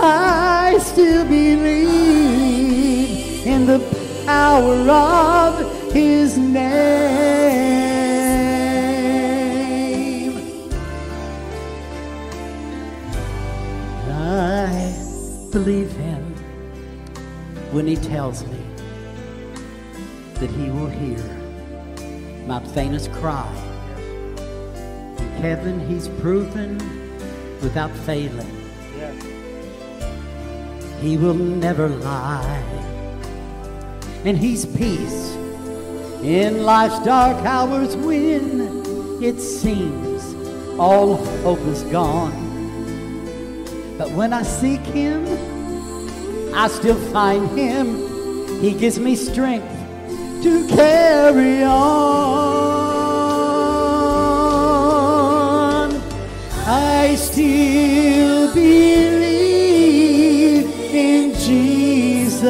I 0.00 0.78
still 0.80 1.24
believe 1.24 1.68
in 3.46 3.66
the 3.66 3.80
power 4.24 4.88
of 4.88 5.92
His 5.92 6.38
name. 6.38 7.38
I 14.10 15.48
believe 15.50 15.90
him 15.92 16.22
when 17.72 17.86
he 17.86 17.96
tells 17.96 18.44
me 18.44 18.57
my 22.48 22.64
faintest 22.68 23.12
cry. 23.12 23.46
In 25.18 25.28
heaven, 25.42 25.86
he's 25.86 26.08
proven 26.08 26.78
without 27.60 27.90
failing. 27.90 28.50
He 31.02 31.18
will 31.18 31.34
never 31.34 31.88
lie. 31.88 32.62
And 34.24 34.38
he's 34.38 34.64
peace 34.64 35.34
in 36.22 36.62
life's 36.62 36.98
dark 37.04 37.44
hours 37.44 37.94
when 37.96 39.22
it 39.22 39.38
seems 39.38 40.34
all 40.80 41.16
hope 41.42 41.60
is 41.66 41.82
gone. 41.84 42.32
But 43.98 44.10
when 44.12 44.32
I 44.32 44.42
seek 44.42 44.80
him, 44.80 45.26
I 46.54 46.68
still 46.68 46.98
find 47.12 47.46
him. 47.50 48.62
He 48.62 48.72
gives 48.72 48.98
me 48.98 49.16
strength 49.16 49.77
to 50.42 50.66
carry 50.68 51.62
on. 51.62 52.28
I 56.66 57.16
still 57.16 58.54
believe 58.54 59.38
in 60.94 61.32
Jesus. 61.34 62.44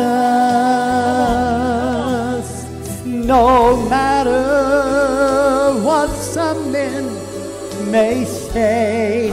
No 3.04 3.76
matter 3.88 5.72
what 5.82 6.10
some 6.10 6.72
men 6.72 7.04
may 7.90 8.24
say, 8.24 9.32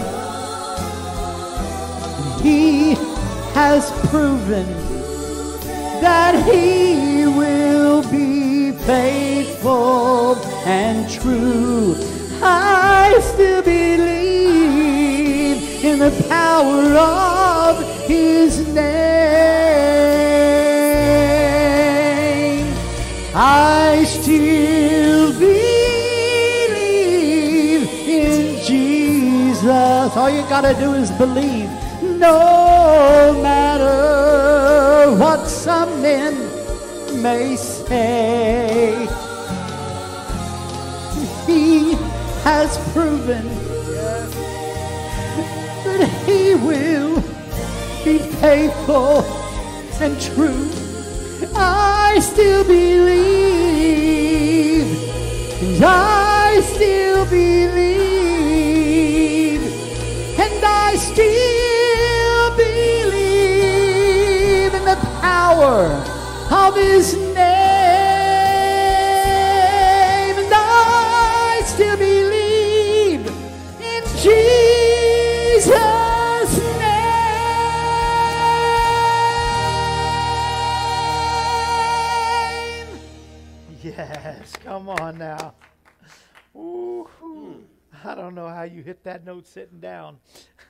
He 2.42 2.96
has 3.54 3.92
proven 4.10 4.68
that 6.02 6.36
He 6.46 7.26
will 7.26 7.75
faithful 8.86 10.36
and 10.66 11.10
true. 11.10 11.96
I 12.42 13.20
still 13.22 13.64
believe 13.64 13.96
in 15.84 16.00
the 16.00 16.12
power 16.30 16.96
of 16.96 17.84
His 18.08 18.68
name. 18.68 18.86
I 23.36 24.06
still 24.08 25.34
believe 25.34 25.56
in 28.08 28.64
Jesus. 28.64 30.16
All 30.16 30.30
you 30.30 30.44
gotta 30.44 30.74
do 30.80 30.94
is 30.94 31.10
believe. 31.12 31.70
No 32.02 33.40
matter 33.42 35.12
what 35.18 35.48
some 35.48 36.02
men 36.02 36.36
may 37.22 37.56
say, 37.56 37.75
He 41.46 41.94
has 42.44 42.78
proven 42.94 43.46
that 45.84 46.10
He 46.26 46.56
will 46.56 47.22
be 48.04 48.18
faithful 48.42 49.24
and 50.02 50.20
true. 50.20 50.70
I 51.56 52.20
still 52.22 52.64
believe, 52.64 53.06
and 55.62 55.84
I 55.86 56.62
still 56.62 57.26
believe, 57.26 58.42
and 60.40 60.66
I 60.66 60.96
still 60.96 62.56
believe 62.58 63.94
in 64.74 64.86
the 64.86 64.98
power 65.22 65.86
of 66.52 66.76
His 66.76 67.25
come 84.76 84.90
on 84.90 85.18
now. 85.18 85.54
Ooh, 86.54 87.08
I 88.04 88.14
don't 88.14 88.36
know 88.36 88.50
how 88.50 88.64
you 88.64 88.84
hit 88.84 89.06
that 89.06 89.26
note 89.26 89.48
sitting 89.48 89.80
down, 89.80 90.18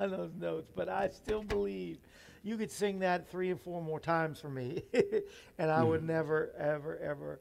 those 0.00 0.32
notes, 0.36 0.72
but 0.74 0.88
I 0.88 1.10
still 1.10 1.44
believe 1.44 1.98
you 2.42 2.56
could 2.56 2.72
sing 2.72 2.98
that 3.00 3.30
three 3.30 3.52
or 3.52 3.56
four 3.56 3.80
more 3.80 4.00
times 4.00 4.40
for 4.40 4.48
me, 4.48 4.82
and 5.58 5.70
I 5.70 5.84
would 5.84 6.00
hmm. 6.00 6.08
never, 6.08 6.50
ever, 6.58 6.98
ever 6.98 7.40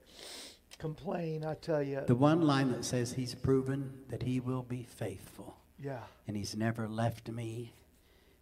complain. 0.78 1.44
I 1.44 1.56
tell 1.56 1.82
you, 1.82 2.02
The 2.06 2.14
one 2.14 2.44
line 2.44 2.72
that 2.74 2.86
says 2.86 3.14
he's 3.14 3.34
proven 3.34 3.92
that 4.10 4.22
he 4.22 4.40
will 4.40 4.64
be 4.64 4.84
faithful, 4.84 5.58
yeah, 5.80 6.04
and 6.28 6.38
he's 6.38 6.56
never 6.56 6.88
left 6.88 7.32
me, 7.32 7.74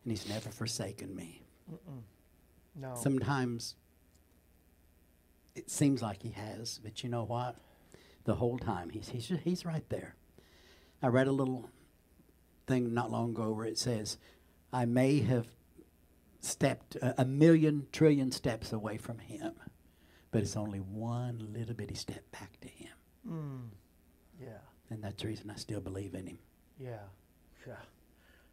and 0.03 0.11
he's 0.11 0.27
never 0.27 0.49
forsaken 0.49 1.15
me. 1.15 1.43
no, 2.75 2.93
Sometimes 2.95 3.75
it 5.55 5.69
seems 5.69 6.01
like 6.01 6.21
he 6.23 6.31
has, 6.31 6.79
but 6.83 7.03
you 7.03 7.09
know 7.09 7.23
what? 7.23 7.55
The 8.25 8.35
whole 8.35 8.57
time 8.57 8.89
he's 8.89 9.09
he's 9.09 9.31
he's 9.43 9.65
right 9.65 9.87
there. 9.89 10.15
I 11.01 11.07
read 11.07 11.27
a 11.27 11.31
little 11.31 11.69
thing 12.67 12.93
not 12.93 13.11
long 13.11 13.31
ago 13.31 13.51
where 13.51 13.65
it 13.65 13.77
says, 13.77 14.17
"I 14.71 14.85
may 14.85 15.19
have 15.19 15.47
stepped 16.39 16.95
a, 16.97 17.21
a 17.21 17.25
million 17.25 17.87
trillion 17.91 18.31
steps 18.31 18.71
away 18.73 18.97
from 18.97 19.19
him, 19.19 19.53
but 20.31 20.41
it's 20.41 20.55
only 20.57 20.79
one 20.79 21.49
little 21.53 21.75
bitty 21.75 21.95
step 21.95 22.23
back 22.31 22.59
to 22.61 22.67
him." 22.67 22.89
mm, 23.29 23.69
yeah, 24.41 24.57
And 24.89 25.03
that's 25.03 25.21
the 25.21 25.27
reason 25.27 25.49
I 25.49 25.55
still 25.55 25.81
believe 25.81 26.13
in 26.15 26.27
him. 26.27 26.39
yeah, 26.79 26.97
yeah. 27.67 27.75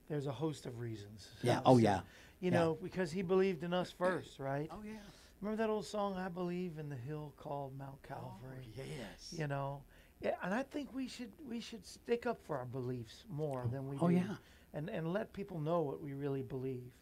There's 0.08 0.26
a 0.26 0.32
host 0.32 0.66
of 0.66 0.80
reasons. 0.80 1.28
Yeah. 1.42 1.60
Oh 1.64 1.78
yeah. 1.78 2.00
You 2.40 2.50
yeah. 2.50 2.58
know, 2.58 2.78
because 2.82 3.12
he 3.12 3.22
believed 3.22 3.62
in 3.62 3.72
us 3.72 3.92
first, 3.92 4.40
right? 4.40 4.68
Oh 4.72 4.82
yeah. 4.84 4.98
Remember 5.40 5.62
that 5.62 5.70
old 5.70 5.86
song, 5.86 6.16
I 6.16 6.28
Believe 6.28 6.78
in 6.78 6.88
the 6.88 6.97
Hill 6.97 7.32
Called 7.38 7.76
Mount 7.78 8.03
Calvary? 8.03 8.68
Oh, 8.78 8.82
yes. 8.82 9.34
You 9.36 9.47
know? 9.47 9.82
Yeah, 10.20 10.32
and 10.43 10.53
I 10.53 10.62
think 10.62 10.93
we 10.93 11.09
should 11.09 11.32
we 11.49 11.61
should 11.61 11.86
stick 11.86 12.26
up 12.26 12.38
for 12.45 12.59
our 12.59 12.66
beliefs 12.66 13.24
more 13.30 13.66
than 13.72 13.88
we 13.88 13.97
Oh, 13.99 14.09
do. 14.09 14.16
yeah. 14.16 14.34
And 14.74 14.91
and 14.91 15.14
let 15.14 15.32
people 15.32 15.59
know 15.59 15.80
what 15.80 16.03
we 16.03 16.12
really 16.12 16.43
believe. 16.43 16.93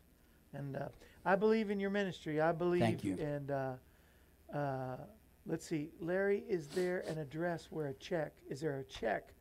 And 0.54 0.76
uh, 0.76 0.88
I 1.24 1.34
believe 1.34 1.70
in 1.70 1.80
your 1.80 1.90
ministry. 1.90 2.40
I 2.40 2.52
believe 2.52 2.80
Thank 2.82 3.02
you. 3.02 3.18
and 3.18 3.50
uh, 3.50 3.72
uh, 4.56 4.96
let's 5.46 5.66
see, 5.66 5.90
Larry, 6.00 6.44
is 6.48 6.68
there 6.68 7.00
an 7.08 7.18
address 7.18 7.66
where 7.70 7.88
a 7.88 7.94
check 7.94 8.34
is 8.48 8.60
there 8.60 8.78
a 8.78 8.84
check 8.84 9.32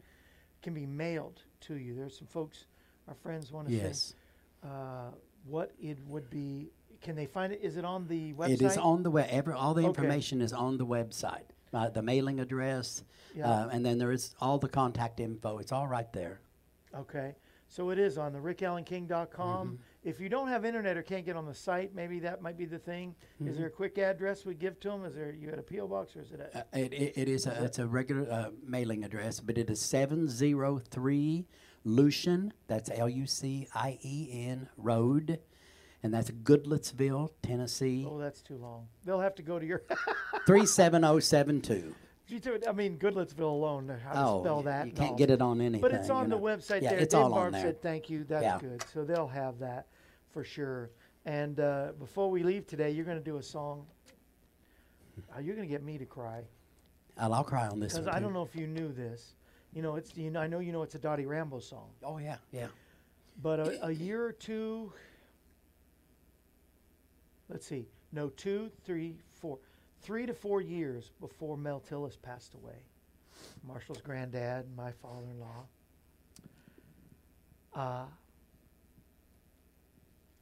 can 0.63 0.73
be 0.73 0.87
mailed 0.87 1.43
to 1.61 1.75
you? 1.75 1.93
There's 1.93 2.17
some 2.17 2.27
folks 2.27 2.65
our 3.07 3.13
friends 3.13 3.51
want 3.51 3.67
to 3.67 3.75
Yes. 3.75 4.15
say 4.63 4.67
uh, 4.69 5.11
what 5.45 5.71
it 5.79 5.99
would 6.07 6.31
be 6.31 6.71
can 7.01 7.15
they 7.15 7.25
find 7.25 7.53
it? 7.53 7.59
Is 7.61 7.77
it 7.77 7.85
on 7.85 8.07
the 8.07 8.33
website? 8.33 8.49
It 8.49 8.61
is 8.61 8.77
on 8.77 9.03
the 9.03 9.11
web. 9.11 9.27
Every, 9.29 9.53
all 9.53 9.73
the 9.73 9.81
Okay. 9.81 9.87
information 9.87 10.41
is 10.41 10.53
on 10.53 10.77
the 10.77 10.85
website. 10.85 11.49
Uh, 11.73 11.89
the 11.89 12.01
mailing 12.01 12.39
address, 12.39 13.03
Yeah. 13.35 13.49
uh, 13.49 13.69
and 13.69 13.85
then 13.85 13.97
there 13.97 14.11
is 14.11 14.33
all 14.39 14.57
the 14.57 14.69
contact 14.69 15.19
info. 15.19 15.57
It's 15.57 15.71
all 15.71 15.87
right 15.87 16.11
there. 16.13 16.39
Okay. 16.95 17.35
So 17.69 17.89
it 17.89 17.99
is 17.99 18.17
on 18.17 18.31
the 18.31 18.39
rickalanking.com. 18.39 19.67
Mm-hmm. 19.67 19.75
If 20.03 20.21
you 20.21 20.29
don't 20.29 20.47
have 20.47 20.63
internet 20.63 20.95
or 20.95 21.01
can't 21.01 21.25
get 21.25 21.35
on 21.35 21.45
the 21.45 21.53
site, 21.53 21.93
maybe 21.93 22.19
that 22.19 22.41
might 22.41 22.57
be 22.57 22.63
the 22.63 22.79
thing. 22.79 23.13
Is 23.45 23.57
there 23.57 23.67
a 23.67 23.69
quick 23.69 23.97
address 23.97 24.45
we 24.45 24.53
give 24.55 24.79
to 24.79 24.89
them? 24.89 25.03
Is 25.03 25.15
there 25.15 25.33
you 25.33 25.49
got 25.49 25.59
a 25.59 25.61
PO 25.61 25.87
box 25.87 26.15
or 26.15 26.21
is 26.21 26.31
it 26.31 26.39
a? 26.39 26.59
Uh, 26.59 26.63
it, 26.73 26.93
it, 26.93 27.17
it 27.17 27.27
is 27.27 27.45
a, 27.45 27.63
it's 27.65 27.79
a 27.79 27.85
regular 27.85 28.31
uh, 28.31 28.49
mailing 28.65 29.03
address, 29.03 29.41
but 29.41 29.57
it 29.57 29.69
is 29.69 29.81
703 29.81 31.45
Lucien, 31.83 32.53
that's 32.67 32.89
L 32.93 33.09
U 33.09 33.25
C 33.25 33.67
I 33.75 33.97
E 34.01 34.29
N 34.31 34.69
Road, 34.77 35.39
and 36.03 36.13
that's 36.13 36.29
Goodlettsville, 36.31 37.31
Tennessee, 37.41 38.05
oh, 38.09 38.17
that's 38.17 38.41
too 38.41 38.57
long. 38.57 38.87
They'll 39.05 39.19
have 39.19 39.35
to 39.35 39.41
go 39.43 39.59
to 39.59 39.65
your. 39.65 39.83
37072. 40.45 41.95
You 42.29 42.39
do 42.39 42.53
it- 42.53 42.65
I 42.67 42.71
mean, 42.73 42.97
Goodlettsville 42.97 43.39
alone. 43.39 43.87
How 44.03 44.13
to 44.13 44.19
Oh, 44.27 44.41
spell 44.43 44.61
that? 44.63 44.85
you 44.87 44.91
can't 44.91 45.11
all. 45.11 45.17
get 45.17 45.29
it 45.29 45.41
on 45.41 45.61
anything. 45.61 45.81
But 45.81 45.93
it's 45.93 46.09
on 46.09 46.25
you 46.25 46.29
the 46.31 46.35
know. 46.37 46.41
website 46.41 46.81
yeah, 46.81 46.91
there. 46.91 46.99
It's 46.99 47.13
Dave 47.13 47.23
all 47.23 47.29
Barb 47.31 47.45
on 47.47 47.51
there. 47.53 47.61
said 47.61 47.81
thank 47.81 48.09
you. 48.09 48.23
That's 48.25 48.43
Yeah. 48.43 48.59
good. 48.59 48.83
So 48.93 49.03
they'll 49.05 49.27
have 49.27 49.59
that 49.59 49.87
for 50.31 50.43
sure. 50.43 50.89
And 51.25 51.59
uh, 51.59 51.93
before 51.99 52.29
we 52.29 52.43
leave 52.43 52.67
today, 52.67 52.91
you're 52.91 53.05
going 53.05 53.17
to 53.17 53.23
do 53.23 53.37
a 53.37 53.43
song. 53.43 53.85
Uh, 55.35 55.39
you're 55.39 55.55
going 55.55 55.67
to 55.67 55.71
get 55.71 55.83
me 55.83 55.97
to 55.97 56.05
cry 56.05 56.43
I'll, 57.17 57.33
I'll 57.33 57.43
cry 57.43 57.67
on 57.67 57.79
this 57.79 57.93
because. 57.93 58.07
I 58.07 58.19
don't 58.19 58.33
know 58.33 58.43
if 58.43 58.55
you 58.55 58.67
knew 58.67 58.91
this. 58.93 59.33
You 59.73 59.81
know, 59.81 59.95
it's 59.95 60.15
you 60.15 60.29
know, 60.29 60.39
I 60.39 60.45
know 60.47 60.59
you 60.59 60.71
know 60.71 60.83
it's 60.83 60.93
a 60.95 60.99
Dottie 60.99 61.25
Rambo 61.25 61.59
song, 61.59 61.89
Oh, 62.03 62.19
yeah, 62.19 62.37
yeah. 62.51 62.67
but 63.41 63.59
a, 63.59 63.87
a 63.87 63.91
year 63.91 64.23
or 64.23 64.31
two. 64.31 64.93
Let's 67.49 67.65
see. 67.65 67.87
No, 68.11 68.29
two, 68.29 68.71
three, 68.85 69.15
four, 69.33 69.59
three 70.01 70.25
to 70.25 70.33
four 70.33 70.61
years 70.61 71.11
before 71.19 71.57
Mel 71.57 71.81
Tillis 71.89 72.21
passed 72.21 72.53
away. 72.53 72.83
Marshall's 73.65 74.01
granddad, 74.01 74.65
my 74.75 74.91
father-in-law. 74.91 75.65
Uh, 77.75 78.05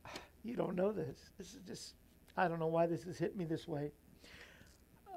you 0.43 0.55
don't 0.55 0.75
know 0.75 0.91
this. 0.91 1.31
This 1.37 1.53
is 1.53 1.59
just, 1.67 1.93
I 2.37 2.47
don't 2.47 2.59
know 2.59 2.67
why 2.67 2.85
this 2.85 3.03
has 3.03 3.17
hit 3.17 3.35
me 3.35 3.45
this 3.45 3.67
way. 3.67 3.91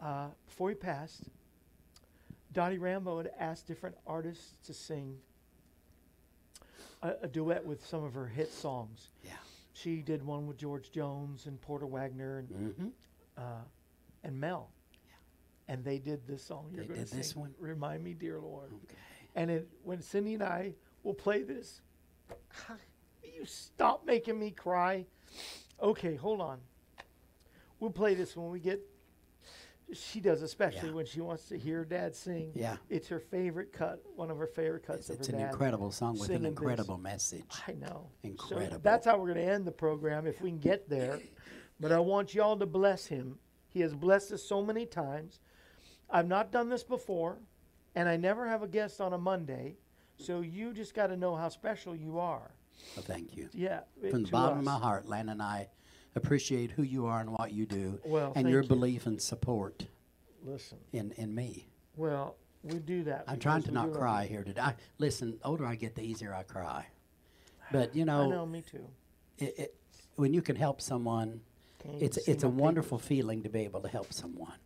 Uh, 0.03 0.29
before 0.47 0.69
he 0.69 0.75
passed, 0.75 1.25
Dottie 2.53 2.79
Rambo 2.79 3.19
had 3.19 3.31
asked 3.39 3.67
different 3.67 3.97
artists 4.07 4.55
to 4.65 4.73
sing 4.73 5.17
a, 7.03 7.13
a 7.23 7.29
duet 7.29 7.65
with 7.65 7.85
some 7.87 8.05
of 8.05 8.15
her 8.15 8.27
hit 8.27 8.53
songs. 8.53 9.09
Yeah. 9.25 9.33
She 9.81 10.03
did 10.03 10.25
one 10.25 10.47
with 10.47 10.57
George 10.57 10.91
Jones 10.91 11.47
and 11.47 11.61
Porter 11.61 11.87
Wagoner 11.87 12.39
and 12.39 12.49
Mm-hmm. 12.49 12.87
uh, 13.37 13.63
and 14.25 14.39
Mel. 14.41 14.71
And 15.69 15.85
they 15.85 15.99
did 15.99 16.27
this 16.27 16.43
song. 16.43 16.71
You're 16.73 16.85
They 16.85 16.95
gonna 16.95 17.05
this 17.05 17.37
one? 17.37 17.55
Remind 17.59 18.03
me, 18.03 18.15
dear 18.15 18.41
Lord. 18.41 18.73
Okay. 18.85 18.97
And 19.37 19.51
it, 19.51 19.69
when 19.85 20.01
Cindy 20.03 20.35
and 20.35 20.43
I 20.43 20.73
will 21.03 21.15
play 21.15 21.43
this, 21.43 21.83
you 23.23 23.45
stop 23.45 24.05
making 24.07 24.39
me 24.39 24.51
cry. 24.51 25.05
Okay, 25.81 26.17
hold 26.17 26.41
on. 26.41 26.59
We'll 27.79 27.91
play 27.91 28.15
this 28.15 28.37
when 28.37 28.51
we 28.51 28.59
get. 28.61 28.81
She 29.93 30.21
does, 30.21 30.43
especially 30.43 30.89
Yeah. 30.91 30.95
when 30.95 31.07
she 31.07 31.21
wants 31.21 31.49
to 31.49 31.59
hear 31.59 31.85
Dad 31.85 32.15
sing. 32.15 32.53
Yeah. 32.55 32.77
It's 32.91 33.09
her 33.09 33.19
favorite 33.21 33.73
cut, 33.73 34.03
one 34.17 34.31
of 34.31 34.37
her 34.39 34.47
favorite 34.47 34.83
cuts 34.83 35.01
It's, 35.01 35.11
of 35.11 35.17
it's 35.21 35.29
her 35.29 35.35
It's 35.35 35.43
an 35.43 35.49
incredible 35.49 35.91
song 35.91 36.13
with 36.15 36.23
an 36.23 36.27
singing 36.27 36.43
this. 36.43 36.49
incredible 36.51 36.99
message. 36.99 37.45
I 37.67 37.73
know. 37.73 38.11
So 38.23 38.29
Incredible. 38.29 38.81
that's 38.83 39.07
how 39.07 39.17
we're 39.19 39.33
going 39.33 39.47
to 39.47 39.53
end 39.53 39.67
the 39.67 39.73
program 39.73 40.27
if 40.27 40.41
we 40.43 40.51
can 40.51 40.59
get 40.59 40.89
there. 40.91 41.19
But 41.81 41.93
I 41.93 41.99
want 42.01 42.35
y'all 42.35 42.59
to 42.59 42.67
bless 42.67 43.07
him. 43.07 43.39
He 43.69 43.81
has 43.81 43.95
blessed 43.95 44.33
us 44.33 44.43
so 44.43 44.63
many 44.63 44.85
times. 44.85 45.41
I've 46.11 46.27
not 46.29 46.51
done 46.53 46.69
this 46.69 46.83
before, 46.83 47.39
and 47.95 48.09
I 48.09 48.17
never 48.17 48.47
have 48.49 48.63
a 48.63 48.69
guest 48.69 49.01
on 49.01 49.13
a 49.13 49.19
Monday. 49.19 49.77
So 50.17 50.41
you 50.41 50.73
just 50.75 50.95
got 50.95 51.07
to 51.09 51.17
know 51.17 51.35
how 51.37 51.49
special 51.49 51.95
you 51.95 52.19
are. 52.19 52.51
Well, 52.97 53.05
thank 53.05 53.37
you. 53.37 53.49
Yeah. 53.53 53.81
From 54.11 54.25
the 54.25 54.31
bottom 54.31 54.59
us. 54.59 54.63
of 54.63 54.65
my 54.65 54.79
heart, 54.79 55.07
Lan 55.07 55.29
and 55.29 55.41
I 55.43 55.69
appreciate 56.19 56.71
who 56.73 56.83
you 56.83 57.07
are 57.07 57.21
and 57.21 57.31
what 57.31 57.53
you 57.53 57.65
do, 57.67 57.99
Well, 58.05 58.33
and 58.37 58.49
your 58.49 58.63
you. 58.63 58.69
belief 58.69 59.07
and 59.07 59.21
support 59.21 59.87
Listen. 60.45 60.79
in, 60.93 61.13
in 61.13 61.35
me. 61.35 61.67
Well, 61.97 62.37
we 62.63 62.79
do 62.79 63.05
that. 63.05 63.25
I'm 63.27 63.39
trying 63.39 63.63
to 63.65 63.71
not 63.71 63.93
cry 63.93 64.27
here 64.27 64.45
today. 64.45 64.61
I, 64.61 64.75
listen, 64.99 65.39
older 65.45 65.65
I 65.65 65.75
get, 65.77 65.95
the 65.95 66.03
easier 66.03 66.35
I 66.35 66.43
cry. 66.43 66.87
But 67.73 67.95
you 67.97 68.05
know 68.05 68.23
I 68.23 68.27
know, 68.29 68.47
me 68.47 68.63
too. 68.63 68.87
It, 69.39 69.55
it, 69.59 69.75
when 70.17 70.33
you 70.35 70.43
can 70.43 70.57
help 70.57 70.81
someone, 70.81 71.41
Can't 71.83 72.03
it's 72.03 72.17
it's 72.17 72.43
a 72.43 72.47
papers. 72.49 72.61
wonderful 72.61 72.99
feeling 72.99 73.43
to 73.43 73.49
be 73.49 73.61
able 73.61 73.81
to 73.81 73.89
help 73.89 74.13
someone. 74.13 74.59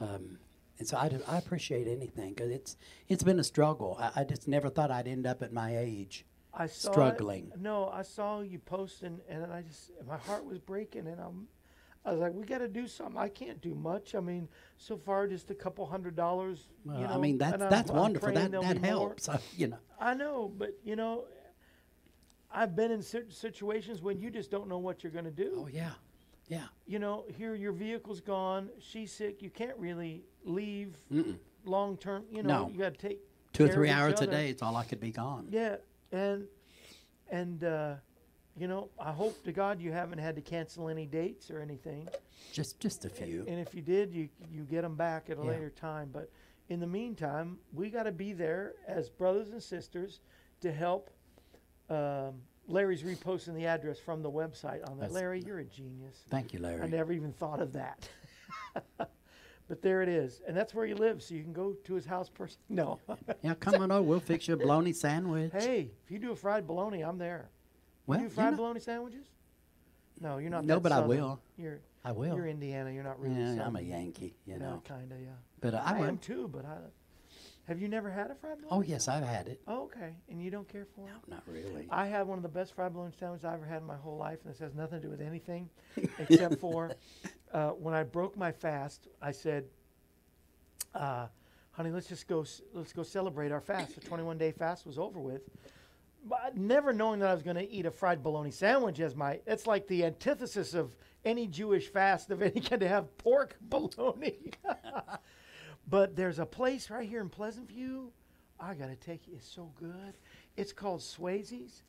Um, 0.00 0.38
and 0.78 0.88
so 0.88 0.96
I, 0.96 1.08
do- 1.08 1.22
I 1.28 1.36
appreciate 1.38 1.86
anything 1.86 2.34
because 2.34 2.50
it's 2.50 2.76
it's 3.08 3.22
been 3.22 3.38
a 3.38 3.44
struggle. 3.44 3.96
I, 4.00 4.20
I 4.20 4.24
just 4.24 4.48
never 4.48 4.68
thought 4.68 4.90
I'd 4.90 5.06
end 5.08 5.26
up 5.26 5.42
at 5.42 5.52
my 5.52 5.76
age. 5.76 6.24
I 6.52 6.66
saw 6.66 6.88
it- 6.90 6.92
struggling. 6.92 7.52
No, 7.58 7.88
I 7.88 8.02
saw 8.02 8.40
you 8.40 8.58
posting, 8.58 9.20
and 9.28 9.44
I 9.52 9.62
just 9.62 9.90
my 10.06 10.16
heart 10.16 10.44
was 10.44 10.58
breaking, 10.58 11.06
and 11.06 11.20
I'm, 11.20 11.46
I 12.04 12.12
was 12.12 12.20
like, 12.20 12.32
we 12.34 12.44
got 12.44 12.58
to 12.58 12.68
do 12.68 12.86
something. 12.86 13.16
I 13.18 13.28
can't 13.28 13.60
do 13.60 13.74
much. 13.74 14.14
I 14.14 14.20
mean, 14.20 14.48
so 14.76 14.96
far 14.96 15.26
just 15.28 15.50
a 15.50 15.54
couple 15.54 15.86
hundred 15.86 16.16
dollars. 16.16 16.66
Well, 16.84 16.98
you 17.00 17.06
know, 17.06 17.12
I 17.14 17.18
mean 17.18 17.38
that's 17.38 17.60
I'm- 17.60 17.70
that's 17.70 17.90
I'm 17.90 17.96
wonderful. 17.96 18.32
That 18.32 18.50
that 18.52 18.78
helps. 18.78 19.28
I, 19.28 19.38
you 19.56 19.68
know. 19.68 19.78
I 20.00 20.14
know, 20.14 20.50
but 20.56 20.70
you 20.82 20.96
know, 20.96 21.24
I've 22.52 22.74
been 22.74 22.90
in 22.90 23.02
cer- 23.02 23.30
situations 23.30 24.02
when 24.02 24.18
you 24.18 24.30
just 24.30 24.50
don't 24.50 24.68
know 24.68 24.78
what 24.78 25.02
you're 25.04 25.12
going 25.12 25.24
to 25.26 25.30
do. 25.30 25.52
Oh 25.64 25.68
yeah, 25.72 25.90
yeah. 26.48 26.64
You 26.86 26.98
know, 26.98 27.24
here 27.36 27.54
your 27.54 27.72
vehicle's 27.72 28.20
gone, 28.20 28.70
she's 28.80 29.12
sick. 29.12 29.40
You 29.42 29.50
can't 29.50 29.76
really 29.78 30.24
leave 30.44 30.96
Mm-mm. 31.12 31.36
long 31.64 31.96
term. 31.96 32.24
You 32.30 32.42
know, 32.42 32.64
No. 32.66 32.70
you 32.72 32.78
got 32.78 32.94
to 32.98 33.08
take 33.08 33.18
Two 33.52 33.64
or 33.64 33.68
three 33.68 33.90
hours 33.90 34.20
a 34.20 34.26
day, 34.28 34.48
it's 34.48 34.62
all 34.62 34.76
I 34.76 34.84
could 34.84 35.00
be 35.00 35.10
gone. 35.10 35.48
Yeah, 35.50 35.76
and 36.12 36.44
and 37.30 37.64
uh, 37.64 37.94
you 38.56 38.68
know, 38.68 38.90
I 38.98 39.12
hope 39.12 39.42
to 39.44 39.52
God 39.52 39.80
you 39.80 39.92
haven't 39.92 40.18
had 40.18 40.34
to 40.36 40.42
cancel 40.42 40.88
any 40.88 41.06
dates 41.06 41.50
or 41.50 41.60
anything. 41.60 42.08
Just 42.52 42.80
just 42.80 43.04
a 43.04 43.08
few. 43.08 43.44
And 43.48 43.58
if 43.60 43.74
you 43.74 43.82
did, 43.82 44.12
you 44.12 44.28
you 44.50 44.62
get 44.64 44.82
them 44.82 44.96
back 44.96 45.30
at 45.30 45.38
a 45.38 45.42
Yeah. 45.42 45.48
later 45.50 45.70
time. 45.70 46.10
But 46.12 46.30
in 46.68 46.80
the 46.80 46.86
meantime, 46.86 47.58
we 47.72 47.90
got 47.90 48.04
to 48.04 48.12
be 48.12 48.32
there 48.32 48.74
as 48.86 49.08
brothers 49.08 49.50
and 49.50 49.62
sisters 49.62 50.20
to 50.60 50.72
help. 50.72 51.10
Um, 51.88 52.42
Larry's 52.68 53.02
reposting 53.02 53.54
the 53.54 53.66
address 53.66 53.98
from 53.98 54.22
the 54.22 54.30
website 54.30 54.88
on 54.88 54.96
that. 54.98 55.08
That's- 55.08 55.12
Larry, 55.12 55.42
you're 55.44 55.58
a 55.58 55.64
genius. 55.64 56.22
Thank 56.28 56.52
you, 56.52 56.60
Larry. 56.60 56.82
I 56.82 56.86
never 56.86 57.12
even 57.12 57.32
thought 57.32 57.60
of 57.60 57.72
that. 57.72 58.08
but 59.70 59.82
there 59.82 60.02
it 60.02 60.08
is, 60.08 60.40
and 60.48 60.56
that's 60.56 60.74
where 60.74 60.84
he 60.84 60.94
lives, 60.94 61.26
so 61.26 61.34
you 61.36 61.44
can 61.44 61.52
go 61.52 61.76
to 61.84 61.94
his 61.94 62.04
house 62.04 62.28
person. 62.28 62.58
No. 62.68 62.98
Yeah, 63.42 63.54
come 63.54 63.80
on 63.80 63.92
over. 63.92 64.02
We'll 64.02 64.18
fix 64.18 64.48
you 64.48 64.54
a 64.54 64.56
bologna 64.56 64.92
sandwich. 64.92 65.52
hey, 65.52 65.92
if 66.04 66.10
you 66.10 66.18
do 66.18 66.32
a 66.32 66.36
fried 66.36 66.66
bologna, 66.66 67.02
I'm 67.02 67.18
there. 67.18 67.50
well, 68.04 68.18
you 68.18 68.28
do 68.28 68.34
fried 68.34 68.56
bologna 68.56 68.80
sandwiches? 68.80 69.28
No, 70.20 70.38
you're 70.38 70.50
not. 70.50 70.64
No, 70.64 70.80
but 70.80 70.90
I 70.90 71.00
will. 71.00 71.40
You're 71.56 71.78
I 72.04 72.10
will. 72.10 72.34
you're 72.34 72.48
Indiana. 72.48 72.90
You're 72.90 73.04
not 73.04 73.20
really. 73.20 73.36
yeah, 73.36 73.64
I'm 73.64 73.76
a. 73.76 73.80
Yankee, 73.80 74.34
you 74.44 74.58
know. 74.58 74.82
kind 74.86 75.12
of, 75.12 75.20
yeah. 75.20 75.28
But 75.60 75.74
uh, 75.74 75.82
I, 75.84 76.00
I, 76.00 76.08
am 76.08 76.18
too, 76.18 76.48
but 76.52 76.64
I. 76.64 76.76
Have 77.68 77.80
you 77.80 77.86
never 77.86 78.10
had 78.10 78.32
a 78.32 78.34
fried 78.34 78.60
bologna? 78.60 78.68
Oh 78.72 78.82
yes, 78.82 79.06
I've 79.06 79.22
had 79.22 79.46
it. 79.46 79.60
Oh, 79.68 79.84
okay, 79.84 80.14
and 80.28 80.42
you 80.42 80.50
don't 80.50 80.68
care 80.68 80.86
for 80.96 81.06
it? 81.06 81.12
No, 81.28 81.36
not 81.36 81.44
really. 81.46 81.86
I 81.90 82.06
had 82.06 82.26
one 82.26 82.38
of 82.38 82.42
the 82.42 82.48
best 82.48 82.74
fried 82.74 82.92
bologna 82.92 83.12
sandwiches 83.20 83.44
I 83.44 83.54
ever 83.54 83.64
had 83.64 83.82
in 83.82 83.86
my 83.86 83.96
whole 83.96 84.16
life, 84.16 84.40
and 84.44 84.52
this 84.52 84.58
has 84.58 84.74
nothing 84.74 85.00
to 85.00 85.06
do 85.06 85.10
with 85.10 85.20
anything 85.20 85.70
except 86.18 86.58
for 86.58 86.90
uh, 87.52 87.70
when 87.70 87.94
I 87.94 88.02
broke 88.02 88.36
my 88.36 88.52
fast. 88.52 89.08
I 89.20 89.32
said, 89.32 89.64
uh, 90.94 91.26
"Honey, 91.72 91.90
let's 91.90 92.08
just 92.08 92.26
go. 92.28 92.44
Let's 92.72 92.92
go 92.92 93.02
celebrate 93.02 93.52
our 93.52 93.60
fast. 93.60 93.94
The 93.94 94.00
21 94.00 94.38
day 94.38 94.52
fast 94.52 94.86
was 94.86 94.98
over 94.98 95.20
with." 95.20 95.42
But 96.24 96.56
never 96.56 96.92
knowing 96.92 97.20
that 97.20 97.30
I 97.30 97.34
was 97.34 97.42
going 97.42 97.56
to 97.56 97.70
eat 97.70 97.86
a 97.86 97.90
fried 97.90 98.22
bologna 98.22 98.50
sandwich 98.50 99.00
as 99.00 99.16
my. 99.16 99.40
It's 99.46 99.66
like 99.66 99.86
the 99.86 100.04
antithesis 100.04 100.74
of 100.74 100.94
any 101.24 101.46
Jewish 101.46 101.88
fast 101.88 102.30
of 102.30 102.42
any 102.42 102.60
kind 102.60 102.80
to 102.80 102.88
have 102.88 103.16
pork 103.18 103.56
bologna. 103.60 104.52
but 105.88 106.16
there's 106.16 106.38
a 106.38 106.46
place 106.46 106.90
right 106.90 107.08
here 107.08 107.20
in 107.20 107.30
Pleasant 107.30 107.68
View. 107.68 108.12
I 108.58 108.74
got 108.74 108.88
to 108.88 108.96
take 108.96 109.26
you. 109.26 109.34
It's 109.36 109.48
so 109.50 109.72
good. 109.80 110.18
It's 110.58 110.72
called 110.72 111.00
Swayze's 111.00 111.82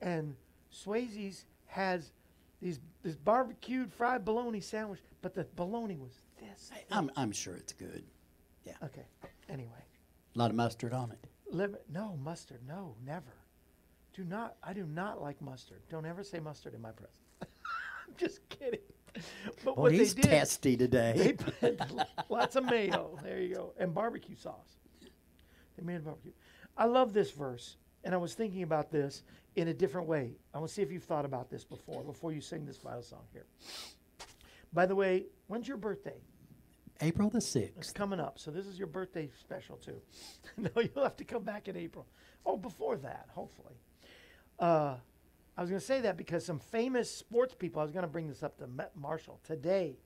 and 0.00 0.34
Swayze's 0.72 1.44
has 1.66 2.12
these 2.60 2.80
this 3.02 3.16
barbecued 3.16 3.92
fried 3.92 4.24
bologna 4.24 4.60
sandwich, 4.60 5.00
but 5.22 5.34
the 5.34 5.46
bologna 5.56 5.96
was 5.96 6.12
this. 6.40 6.70
I- 6.72 6.96
I'm 6.98 7.10
I'm 7.16 7.32
sure 7.32 7.54
it's 7.54 7.72
good. 7.72 8.04
Yeah. 8.64 8.74
Okay. 8.84 9.06
Anyway, 9.48 9.84
A 10.34 10.38
lot 10.38 10.50
of 10.50 10.56
mustard 10.56 10.92
on 10.92 11.10
it. 11.12 11.26
limit 11.50 11.84
no 11.92 12.16
mustard. 12.22 12.60
No, 12.66 12.94
never. 13.04 13.32
Do 14.14 14.24
not. 14.24 14.56
I 14.62 14.72
do 14.72 14.84
not 14.84 15.22
like 15.22 15.40
mustard. 15.40 15.80
Don't 15.88 16.04
ever 16.04 16.22
say 16.24 16.38
mustard 16.40 16.74
in 16.74 16.82
my 16.82 16.90
presence. 16.90 17.16
I'm 17.42 18.14
just 18.16 18.46
kidding. 18.48 18.80
But 19.64 19.76
Boy, 19.76 19.82
what 19.82 19.92
he's 19.92 20.14
they 20.14 20.22
did, 20.22 20.28
testy 20.30 20.76
they 20.76 20.84
today. 20.86 21.36
put 21.60 21.80
lots 22.28 22.56
of 22.56 22.64
mayo. 22.64 23.18
There 23.22 23.40
you 23.40 23.54
go, 23.54 23.72
and 23.78 23.94
barbecue 23.94 24.36
sauce. 24.36 24.76
They 25.76 25.84
made 25.84 25.96
a 25.96 26.00
barbecue. 26.00 26.32
I 26.76 26.84
love 26.84 27.12
this 27.12 27.30
verse, 27.30 27.76
and 28.08 28.14
I 28.14 28.18
was 28.18 28.32
thinking 28.32 28.62
about 28.62 28.90
this 28.90 29.22
in 29.54 29.68
a 29.68 29.74
different 29.74 30.06
way. 30.06 30.38
I 30.54 30.58
want 30.58 30.70
to 30.70 30.74
see 30.74 30.80
if 30.80 30.90
you've 30.90 31.04
thought 31.04 31.26
about 31.26 31.50
this 31.50 31.62
before. 31.62 32.02
Before 32.02 32.32
you 32.32 32.40
sing 32.40 32.64
this 32.64 32.78
final 32.78 33.02
song 33.02 33.24
here. 33.34 33.44
By 34.72 34.86
the 34.86 34.94
way, 34.94 35.26
when's 35.46 35.68
your 35.68 35.76
birthday? 35.76 36.16
April 37.02 37.28
the 37.28 37.40
6th. 37.40 37.72
It's 37.76 37.92
coming 37.92 38.18
up, 38.18 38.38
so 38.38 38.50
this 38.50 38.66
is 38.66 38.78
your 38.78 38.86
birthday 38.86 39.28
special 39.38 39.76
too. 39.76 40.00
no, 40.56 40.70
you'll 40.76 41.04
have 41.04 41.18
to 41.18 41.24
come 41.24 41.42
back 41.42 41.68
in 41.68 41.76
April. 41.76 42.06
Oh, 42.46 42.56
before 42.56 42.96
that, 42.96 43.28
hopefully. 43.34 43.74
Uh, 44.58 44.94
I 45.58 45.60
was 45.60 45.68
going 45.68 45.80
to 45.80 45.86
say 45.86 46.00
that 46.00 46.16
because 46.16 46.46
some 46.46 46.60
famous 46.60 47.14
sports 47.14 47.54
people, 47.54 47.82
I 47.82 47.84
was 47.84 47.92
going 47.92 48.06
to 48.06 48.10
bring 48.10 48.26
this 48.26 48.42
up 48.42 48.56
to 48.60 48.66
Met 48.66 48.92
Marshall 48.96 49.38
today. 49.44 49.98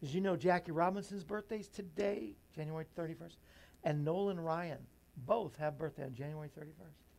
Did 0.00 0.14
you 0.14 0.20
know 0.20 0.36
Jackie 0.36 0.70
Robinson's 0.70 1.24
birthday's 1.24 1.66
today, 1.66 2.36
January 2.54 2.84
31st? 2.96 3.38
And 3.82 4.04
Nolan 4.04 4.38
Ryan 4.38 4.78
both 5.16 5.56
have 5.56 5.76
birthday 5.76 6.04
on 6.04 6.14
January 6.14 6.48
31st. 6.56 7.09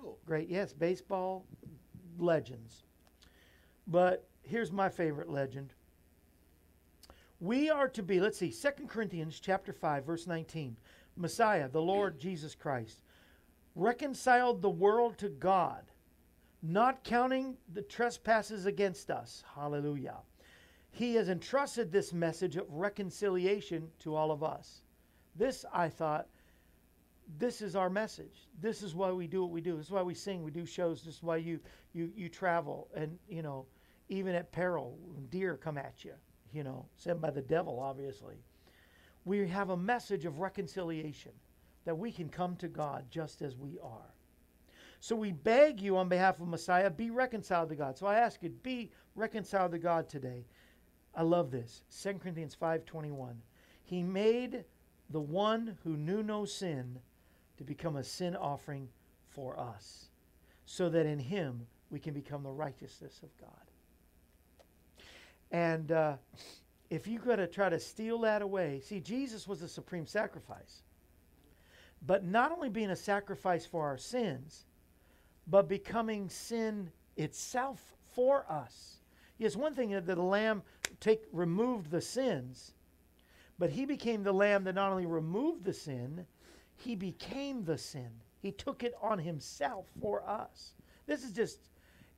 Cool. 0.00 0.18
Great, 0.26 0.48
yes, 0.48 0.72
baseball 0.72 1.46
legends. 2.18 2.84
But 3.86 4.28
here's 4.42 4.72
my 4.72 4.88
favorite 4.88 5.30
legend. 5.30 5.72
We 7.40 7.70
are 7.70 7.88
to 7.88 8.02
be, 8.02 8.20
let's 8.20 8.38
see, 8.38 8.50
2 8.50 8.86
Corinthians 8.86 9.40
chapter 9.40 9.72
5, 9.72 10.04
verse 10.04 10.26
19. 10.26 10.76
Messiah, 11.16 11.68
the 11.68 11.80
Lord 11.80 12.18
Jesus 12.18 12.54
Christ, 12.54 13.00
reconciled 13.74 14.62
the 14.62 14.70
world 14.70 15.18
to 15.18 15.28
God, 15.28 15.82
not 16.62 17.04
counting 17.04 17.56
the 17.72 17.82
trespasses 17.82 18.66
against 18.66 19.10
us. 19.10 19.44
Hallelujah. 19.54 20.16
He 20.90 21.14
has 21.16 21.28
entrusted 21.28 21.92
this 21.92 22.12
message 22.12 22.56
of 22.56 22.64
reconciliation 22.70 23.88
to 24.00 24.14
all 24.14 24.30
of 24.30 24.42
us. 24.42 24.80
This, 25.34 25.66
I 25.72 25.90
thought, 25.90 26.26
this 27.38 27.60
is 27.60 27.76
our 27.76 27.90
message. 27.90 28.48
This 28.60 28.82
is 28.82 28.94
why 28.94 29.10
we 29.10 29.26
do 29.26 29.42
what 29.42 29.50
we 29.50 29.60
do. 29.60 29.76
This 29.76 29.86
is 29.86 29.92
why 29.92 30.02
we 30.02 30.14
sing. 30.14 30.42
We 30.42 30.50
do 30.50 30.64
shows. 30.64 31.02
This 31.02 31.16
is 31.16 31.22
why 31.22 31.36
you 31.36 31.60
you 31.92 32.12
you 32.14 32.28
travel, 32.28 32.88
and 32.94 33.18
you 33.28 33.42
know, 33.42 33.66
even 34.08 34.34
at 34.34 34.52
peril, 34.52 34.98
deer 35.30 35.56
come 35.56 35.78
at 35.78 36.04
you. 36.04 36.14
You 36.52 36.64
know, 36.64 36.86
sent 36.96 37.20
by 37.20 37.30
the 37.30 37.42
devil, 37.42 37.80
obviously. 37.80 38.36
We 39.24 39.46
have 39.48 39.70
a 39.70 39.76
message 39.76 40.24
of 40.24 40.38
reconciliation 40.38 41.32
that 41.84 41.98
we 41.98 42.12
can 42.12 42.28
come 42.28 42.56
to 42.56 42.68
God 42.68 43.04
just 43.10 43.42
as 43.42 43.56
we 43.56 43.78
are. 43.82 44.14
So 45.00 45.16
we 45.16 45.32
beg 45.32 45.80
you 45.80 45.96
on 45.96 46.08
behalf 46.08 46.40
of 46.40 46.48
Messiah, 46.48 46.90
be 46.90 47.10
reconciled 47.10 47.68
to 47.70 47.76
God. 47.76 47.98
So 47.98 48.06
I 48.06 48.16
ask 48.16 48.42
you, 48.42 48.50
be 48.50 48.90
reconciled 49.14 49.72
to 49.72 49.78
God 49.78 50.08
today. 50.08 50.46
I 51.14 51.22
love 51.22 51.50
this. 51.50 51.82
2 51.90 52.20
Corinthians 52.20 52.54
5:21. 52.54 53.36
He 53.82 54.02
made 54.02 54.64
the 55.10 55.20
one 55.20 55.78
who 55.82 55.96
knew 55.96 56.22
no 56.22 56.44
sin 56.44 57.00
to 57.58 57.64
become 57.64 57.96
a 57.96 58.04
sin 58.04 58.36
offering 58.36 58.88
for 59.28 59.58
us, 59.58 60.06
so 60.64 60.88
that 60.88 61.06
in 61.06 61.18
him 61.18 61.66
we 61.90 61.98
can 61.98 62.14
become 62.14 62.42
the 62.42 62.50
righteousness 62.50 63.20
of 63.22 63.36
God. 63.38 63.50
And 65.50 65.92
uh, 65.92 66.16
if 66.90 67.06
you're 67.06 67.20
going 67.20 67.38
to 67.38 67.46
try 67.46 67.68
to 67.68 67.78
steal 67.78 68.18
that 68.20 68.42
away, 68.42 68.80
see, 68.84 69.00
Jesus 69.00 69.46
was 69.46 69.60
the 69.60 69.68
supreme 69.68 70.06
sacrifice. 70.06 70.82
But 72.06 72.24
not 72.24 72.52
only 72.52 72.68
being 72.68 72.90
a 72.90 72.96
sacrifice 72.96 73.64
for 73.66 73.84
our 73.84 73.98
sins, 73.98 74.66
but 75.46 75.68
becoming 75.68 76.28
sin 76.28 76.90
itself 77.16 77.94
for 78.14 78.44
us. 78.50 78.96
Yes, 79.38 79.56
one 79.56 79.74
thing 79.74 79.90
that 79.90 80.06
the 80.06 80.16
lamb 80.16 80.62
take 81.00 81.22
removed 81.32 81.90
the 81.90 82.00
sins, 82.00 82.72
but 83.58 83.70
he 83.70 83.84
became 83.84 84.22
the 84.22 84.32
lamb 84.32 84.64
that 84.64 84.74
not 84.74 84.90
only 84.90 85.06
removed 85.06 85.64
the 85.64 85.72
sin, 85.72 86.26
he 86.76 86.94
became 86.94 87.64
the 87.64 87.78
sin. 87.78 88.10
He 88.40 88.52
took 88.52 88.82
it 88.82 88.94
on 89.02 89.18
himself 89.18 89.86
for 90.00 90.28
us. 90.28 90.74
This 91.06 91.24
is 91.24 91.32
just, 91.32 91.58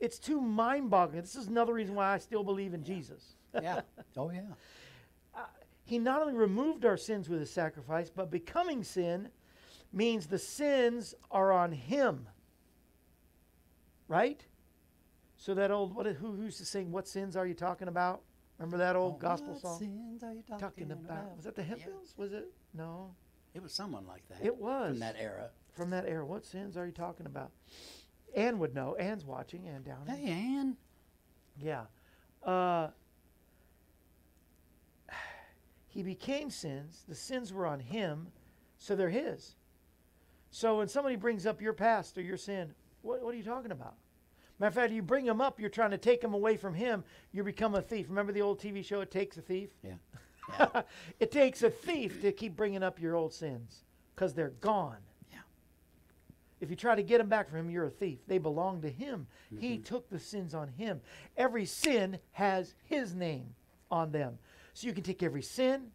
it's 0.01 0.19
too 0.19 0.41
mind 0.41 0.91
boggling. 0.91 1.23
This 1.23 1.37
is 1.37 1.47
another 1.47 1.73
reason 1.73 1.95
why 1.95 2.13
I 2.13 2.19
still 2.19 2.45
believe 2.45 2.75
in 2.75 2.85
Jesus. 2.85 3.37
Yeah. 3.55 3.81
Oh, 4.17 4.31
yeah. 4.31 4.41
Uh, 5.35 5.41
he 5.85 5.99
not 5.99 6.21
only 6.21 6.35
removed 6.35 6.85
our 6.85 6.97
sins 6.97 7.29
with 7.29 7.39
his 7.39 7.51
sacrifice, 7.51 8.11
but 8.11 8.31
becoming 8.31 8.83
sin 8.83 9.29
means 9.93 10.27
the 10.27 10.39
sins 10.39 11.15
are 11.31 11.53
on 11.53 11.71
him. 11.71 12.27
Right? 14.09 14.45
So 15.37 15.55
that 15.55 15.71
old, 15.71 15.95
what, 15.95 16.07
who, 16.07 16.33
who 16.33 16.43
used 16.43 16.59
to 16.59 16.65
sing, 16.65 16.91
What 16.91 17.07
Sins 17.07 17.37
Are 17.37 17.47
You 17.47 17.55
Talking 17.55 17.87
About? 17.87 18.23
Remember 18.59 18.79
that 18.79 18.97
old 18.97 19.15
oh, 19.17 19.19
gospel 19.19 19.53
What 19.53 19.63
song? 19.63 19.79
sins 19.79 20.25
are 20.25 20.33
you 20.33 20.43
talking, 20.43 20.59
Talking 20.59 20.91
about. 20.91 21.37
Was 21.37 21.45
that 21.45 21.55
the 21.55 21.63
Yeah. 21.63 21.87
Was 22.17 22.33
it? 22.33 22.53
No. 22.75 23.15
It 23.55 23.63
was 23.63 23.73
someone 23.73 24.07
like 24.07 24.29
that. 24.29 24.45
It 24.45 24.57
was. 24.57 24.91
From 24.91 25.01
that 25.01 25.17
era. 25.19 25.51
From 25.75 25.91
that 25.91 26.07
era. 26.07 26.25
What 26.25 26.45
sins 26.45 26.77
are 26.77 26.87
you 26.87 26.93
talking 26.93 27.27
about? 27.27 27.51
Ann 28.37 28.59
would 28.59 28.75
know. 28.75 28.95
Ann's 28.97 29.25
watching. 29.25 29.67
Ann 29.67 29.83
down. 29.83 30.07
Hey, 30.07 30.31
Ann. 30.31 30.77
Yeah. 31.61 31.85
Uh, 32.43 32.89
he 35.89 36.03
became 36.03 36.51
sins. 36.51 37.05
The 37.09 37.15
sins 37.15 37.53
were 37.53 37.67
on 37.67 37.81
him, 37.81 38.29
so 38.77 38.95
they're 38.95 39.11
his. 39.11 39.57
So 40.51 40.79
when 40.79 40.89
somebody 40.89 41.17
brings 41.17 41.47
up 41.47 41.61
your 41.61 41.73
past 41.73 42.17
or 42.17 42.23
your 42.23 42.37
sin, 42.37 42.75
what, 43.03 43.23
what 43.23 43.35
are 43.35 43.37
you 43.37 43.43
talking 43.43 43.73
about? 43.73 43.95
Matter 44.59 44.69
of 44.69 44.75
fact, 44.75 44.93
you 44.93 45.03
bring 45.03 45.25
them 45.25 45.41
up, 45.41 45.61
you're 45.61 45.71
trying 45.71 45.93
to 45.93 45.99
take 45.99 46.21
them 46.21 46.35
away 46.35 46.57
from 46.57 46.75
him, 46.75 47.05
you 47.33 47.45
become 47.45 47.75
a 47.75 47.83
thief. 47.83 48.07
Remember 48.09 48.33
the 48.33 48.43
old 48.43 48.61
TV 48.61 48.85
show, 48.85 49.01
It 49.01 49.11
Takes 49.11 49.37
a 49.37 49.43
Thief? 49.43 49.71
Yeah. 49.85 49.95
it 51.21 51.31
takes 51.31 51.63
a 51.63 51.71
thief 51.71 52.21
to 52.23 52.33
keep 52.33 52.57
bringing 52.57 52.83
up 52.83 53.01
your 53.01 53.15
old 53.15 53.33
sins 53.33 53.85
because 54.15 54.35
they're 54.35 54.55
gone. 54.61 54.99
Yeah. 55.33 55.39
If 56.61 56.71
you 56.71 56.77
try 56.77 56.95
to 56.95 57.03
get 57.03 57.19
them 57.19 57.29
back 57.29 57.49
from 57.49 57.61
him, 57.61 57.71
you're 57.71 57.87
a 57.87 57.91
thief. 57.91 58.19
They 58.27 58.39
belong 58.39 58.83
to 58.83 58.91
him. 58.91 59.27
He 59.59 59.75
mm-hmm. 59.75 59.83
took 59.83 60.09
the 60.11 60.19
sins 60.19 60.55
on 60.55 60.69
him. 60.69 61.01
Every 61.37 61.65
sin 61.65 62.19
has 62.33 62.75
his 62.85 63.15
name 63.15 63.55
on 63.91 64.13
them. 64.13 64.39
So 64.75 64.87
you 64.87 64.93
can 64.93 65.03
take 65.03 65.23
every 65.23 65.43
sin, 65.43 65.89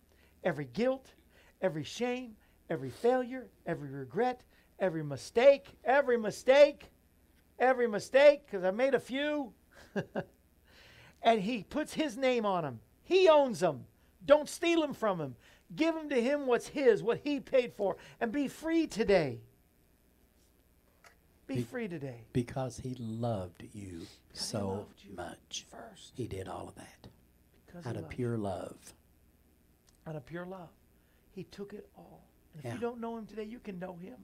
every 0.44 0.66
guilt, 0.66 1.14
every 1.62 1.84
shame, 1.84 2.36
every 2.70 2.90
failure, 2.90 3.48
every 3.66 3.90
regret, 3.90 4.44
every 4.80 5.04
mistake, 5.04 5.68
every 5.84 6.18
mistake, 6.18 6.92
every 7.60 7.88
mistake, 7.88 8.46
because 8.46 8.64
I 8.64 8.72
made 8.72 8.94
a 8.94 9.00
few. 9.00 9.54
and 11.24 11.42
he 11.42 11.64
puts 11.64 11.94
his 11.94 12.18
name 12.18 12.46
on 12.46 12.64
them. 12.64 12.80
He 13.04 13.30
owns 13.30 13.60
them. 13.60 13.86
Don't 14.26 14.48
steal 14.50 14.82
them 14.82 14.94
from 14.94 15.20
him. 15.20 15.36
Give 15.76 15.94
them 15.96 16.10
to 16.10 16.22
him 16.22 16.46
what's 16.46 16.68
his, 16.68 17.02
what 17.04 17.20
he 17.24 17.40
paid 17.40 17.74
for, 17.74 17.98
and 18.22 18.32
be 18.32 18.48
free 18.48 18.88
today. 18.88 19.40
Be 21.48 21.56
Be- 21.56 21.62
free 21.64 21.88
today. 21.88 22.22
Because 22.32 22.78
he 22.78 22.96
loved 23.00 23.64
you 23.74 24.00
he 24.32 24.38
so 24.38 24.68
loved 24.70 25.04
you 25.04 25.16
much. 25.16 25.66
First, 25.70 26.14
He 26.16 26.28
did 26.28 26.48
all 26.48 26.68
of 26.70 26.76
that 26.76 27.08
because 27.66 27.86
out 27.86 27.98
of 27.98 28.08
pure 28.10 28.38
love. 28.38 28.78
out 30.08 30.16
of 30.16 30.26
pure 30.26 30.46
love, 30.46 30.70
he 31.32 31.44
took 31.46 31.74
it 31.74 31.88
all. 31.98 32.24
And 32.54 32.60
if 32.60 32.66
Yeah. 32.66 32.74
you 32.76 32.80
don't 32.80 33.00
know 33.02 33.18
him 33.18 33.26
today, 33.26 33.44
you 33.44 33.60
can 33.60 33.78
know 33.80 33.96
him. 33.96 34.18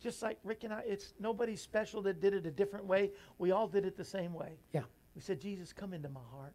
Just 0.00 0.22
like 0.22 0.38
Rick 0.44 0.64
and 0.64 0.72
I, 0.72 0.80
it's 0.80 1.14
nobody 1.20 1.56
special 1.56 2.00
that 2.02 2.20
did 2.20 2.32
it 2.34 2.46
a 2.46 2.50
different 2.50 2.86
way. 2.86 3.10
We 3.38 3.50
all 3.52 3.68
did 3.68 3.84
it 3.84 3.96
the 3.96 4.04
same 4.04 4.32
way. 4.34 4.56
Yeah. 4.72 4.82
We 5.14 5.20
said, 5.20 5.40
Jesus, 5.40 5.72
come 5.72 5.92
into 5.92 6.08
my 6.08 6.20
heart. 6.32 6.54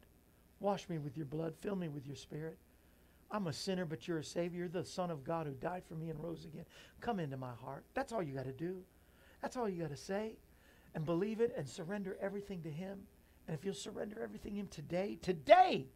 Wash 0.59 0.89
me 0.89 0.97
with 0.97 1.15
your 1.15 1.27
blood. 1.27 1.55
Fill 1.55 1.75
me 1.75 1.87
with 1.89 2.05
your 2.07 2.15
spirit. 2.15 2.57
I'm 3.30 3.47
a 3.47 3.53
sinner, 3.53 3.86
but 3.86 4.07
you're 4.07 4.19
a 4.19 4.23
Savior. 4.23 4.59
You're 4.59 4.69
the 4.69 4.86
Son 4.86 5.11
of 5.11 5.23
God 5.23 5.47
who 5.47 5.53
died 5.53 5.84
for 5.88 5.95
me 5.95 6.09
and 6.09 6.23
rose 6.23 6.45
again. 6.45 6.65
Come 7.01 7.19
into 7.19 7.38
my 7.38 7.53
heart. 7.61 7.84
That's 7.93 8.13
all 8.13 8.23
you 8.23 8.34
got 8.34 8.45
to 8.45 8.53
do. 8.53 8.82
That's 9.41 9.57
all 9.57 9.67
you 9.67 9.82
got 9.82 9.89
to 9.91 9.97
say. 9.97 10.38
And 10.95 11.05
believe 11.05 11.41
it 11.41 11.53
and 11.57 11.67
surrender 11.67 12.17
everything 12.21 12.61
to 12.63 12.71
Him. 12.71 12.99
And 13.47 13.57
if 13.57 13.65
you'll 13.65 13.73
surrender 13.73 14.21
everything 14.21 14.53
to 14.53 14.59
Him 14.59 14.67
today, 14.67 15.17
today, 15.21 15.88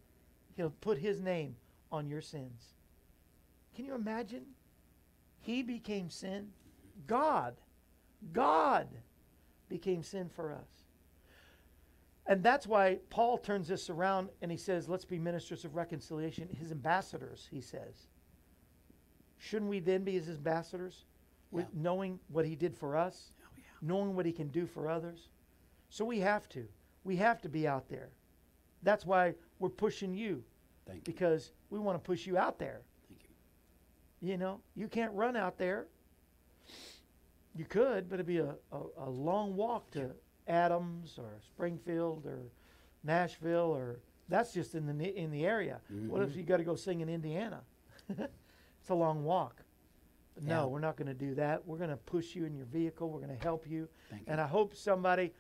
He'll 0.56 0.74
put 0.82 0.98
His 0.98 1.22
name 1.22 1.56
on 1.92 2.08
your 2.10 2.22
sins. 2.22 2.74
Can 3.76 3.86
you 3.86 3.96
imagine? 3.96 4.44
He 5.40 5.64
became 5.64 6.10
sin. 6.10 6.50
God, 7.08 7.56
God 8.34 8.88
became 9.70 10.04
sin 10.04 10.30
for 10.30 10.52
us. 10.52 10.81
And 12.28 12.44
that's 12.44 12.68
why 12.68 13.00
Paul 13.10 13.38
turns 13.38 13.68
this 13.68 13.90
around 13.90 14.30
and 14.42 14.52
he 14.52 14.58
says, 14.58 14.88
let's 14.88 15.06
be 15.06 15.18
ministers 15.20 15.66
of 15.66 15.76
reconciliation, 15.76 16.48
his 16.50 16.72
ambassadors, 16.72 17.48
he 17.50 17.62
says. 17.62 18.08
Shouldn't 19.38 19.70
we 19.70 19.80
then 19.80 20.04
be 20.04 20.14
his 20.14 20.30
ambassadors 20.30 21.06
with 21.50 21.66
Yeah. 21.74 21.82
knowing 21.82 22.20
what 22.30 22.46
he 22.46 22.56
did 22.56 22.76
for 22.78 22.96
us, 22.96 23.32
Oh, 23.42 23.48
yeah. 23.58 23.64
knowing 23.82 24.16
what 24.16 24.26
he 24.26 24.32
can 24.32 24.50
do 24.50 24.66
for 24.68 24.88
others? 24.88 25.30
So 25.90 26.06
we 26.06 26.20
have 26.20 26.48
to. 26.50 26.68
We 27.04 27.16
have 27.18 27.42
to 27.42 27.50
be 27.50 27.68
out 27.68 27.90
there. 27.90 28.12
That's 28.84 29.06
why 29.06 29.34
we're 29.60 29.70
pushing 29.70 30.14
you 30.14 30.44
Thank 30.86 30.98
you. 31.08 31.14
because 31.14 31.52
we 31.72 31.80
want 31.80 31.96
to 32.02 32.06
push 32.06 32.28
you 32.28 32.38
out 32.38 32.60
there. 32.60 32.82
Thank 33.10 33.24
you. 33.24 34.30
You 34.30 34.38
know, 34.38 34.62
you 34.76 34.88
can't 34.88 35.12
run 35.14 35.36
out 35.36 35.58
there. 35.58 35.88
You 37.56 37.66
could, 37.66 38.08
but 38.08 38.16
it'd 38.16 38.26
be 38.28 38.38
a, 38.38 38.56
a, 38.72 38.82
a 39.00 39.10
long 39.10 39.56
walk 39.56 39.90
to 39.92 40.12
Adams 40.48 41.18
or 41.18 41.40
Springfield 41.48 42.26
or 42.26 42.40
Nashville 43.04 43.76
or 43.76 44.00
that's 44.28 44.54
just 44.54 44.76
in 44.76 44.86
the 44.86 45.18
in 45.18 45.30
the 45.32 45.46
area. 45.46 45.82
What 46.08 46.22
if 46.22 46.30
mm-hmm. 46.30 46.40
you 46.40 46.46
got 46.46 46.58
to 46.58 46.64
go 46.64 46.76
sing 46.76 47.02
in 47.02 47.10
Indiana? 47.10 47.62
it's 48.10 48.90
a 48.90 48.96
long 48.96 49.24
walk. 49.24 49.62
But 50.36 50.46
no, 50.46 50.68
we're 50.68 50.80
not 50.80 50.96
going 50.96 51.08
to 51.08 51.14
do 51.14 51.36
that. 51.36 51.68
We're 51.68 51.78
going 51.78 51.90
to 51.90 51.98
push 51.98 52.36
you 52.36 52.46
in 52.46 52.56
your 52.56 52.66
vehicle. 52.66 53.10
We're 53.10 53.20
going 53.20 53.38
to 53.38 53.44
help 53.44 53.70
you. 53.70 53.90
Thank 54.10 54.24
and 54.28 54.40
I 54.40 54.48
hope 54.48 54.76
somebody, 54.76 55.34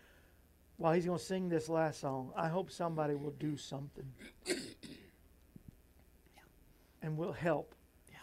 while 0.77 0.93
he's 0.93 1.05
going 1.05 1.17
to 1.17 1.23
sing 1.23 1.47
this 1.47 1.69
last 1.69 2.01
song, 2.01 2.31
I 2.35 2.49
hope 2.49 2.69
somebody 2.69 3.15
will 3.15 3.31
do 3.31 3.55
something. 3.55 4.11
And 7.01 7.17
will 7.17 7.31
help. 7.31 7.73
Yeah. 8.09 8.17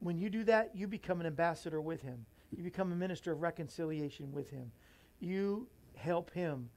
When 0.00 0.18
you 0.18 0.28
do 0.28 0.44
that, 0.44 0.72
you 0.74 0.86
become 0.86 1.20
an 1.20 1.26
ambassador 1.26 1.80
with 1.80 2.02
him. 2.02 2.26
You 2.54 2.62
become 2.62 2.92
a 2.92 2.96
minister 2.96 3.32
of 3.32 3.40
reconciliation 3.40 4.32
with 4.32 4.50
him. 4.50 4.72
You 5.20 5.66
help 5.96 6.32
him 6.32 6.70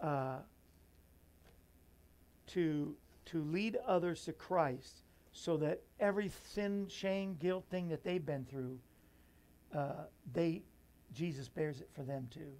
uh, 0.00 0.38
to 2.48 2.94
to 3.26 3.42
lead 3.42 3.76
others 3.86 4.24
to 4.24 4.32
Christ, 4.32 5.02
so 5.32 5.56
that 5.56 5.80
every 5.98 6.30
sin, 6.52 6.86
shame, 6.88 7.36
guilt 7.40 7.64
thing 7.70 7.88
that 7.88 8.04
they've 8.04 8.24
been 8.24 8.44
through, 8.44 8.78
uh, 9.74 10.04
they 10.32 10.62
Jesus 11.12 11.48
bears 11.48 11.80
it 11.80 11.88
for 11.94 12.02
them 12.02 12.28
too. 12.32 12.52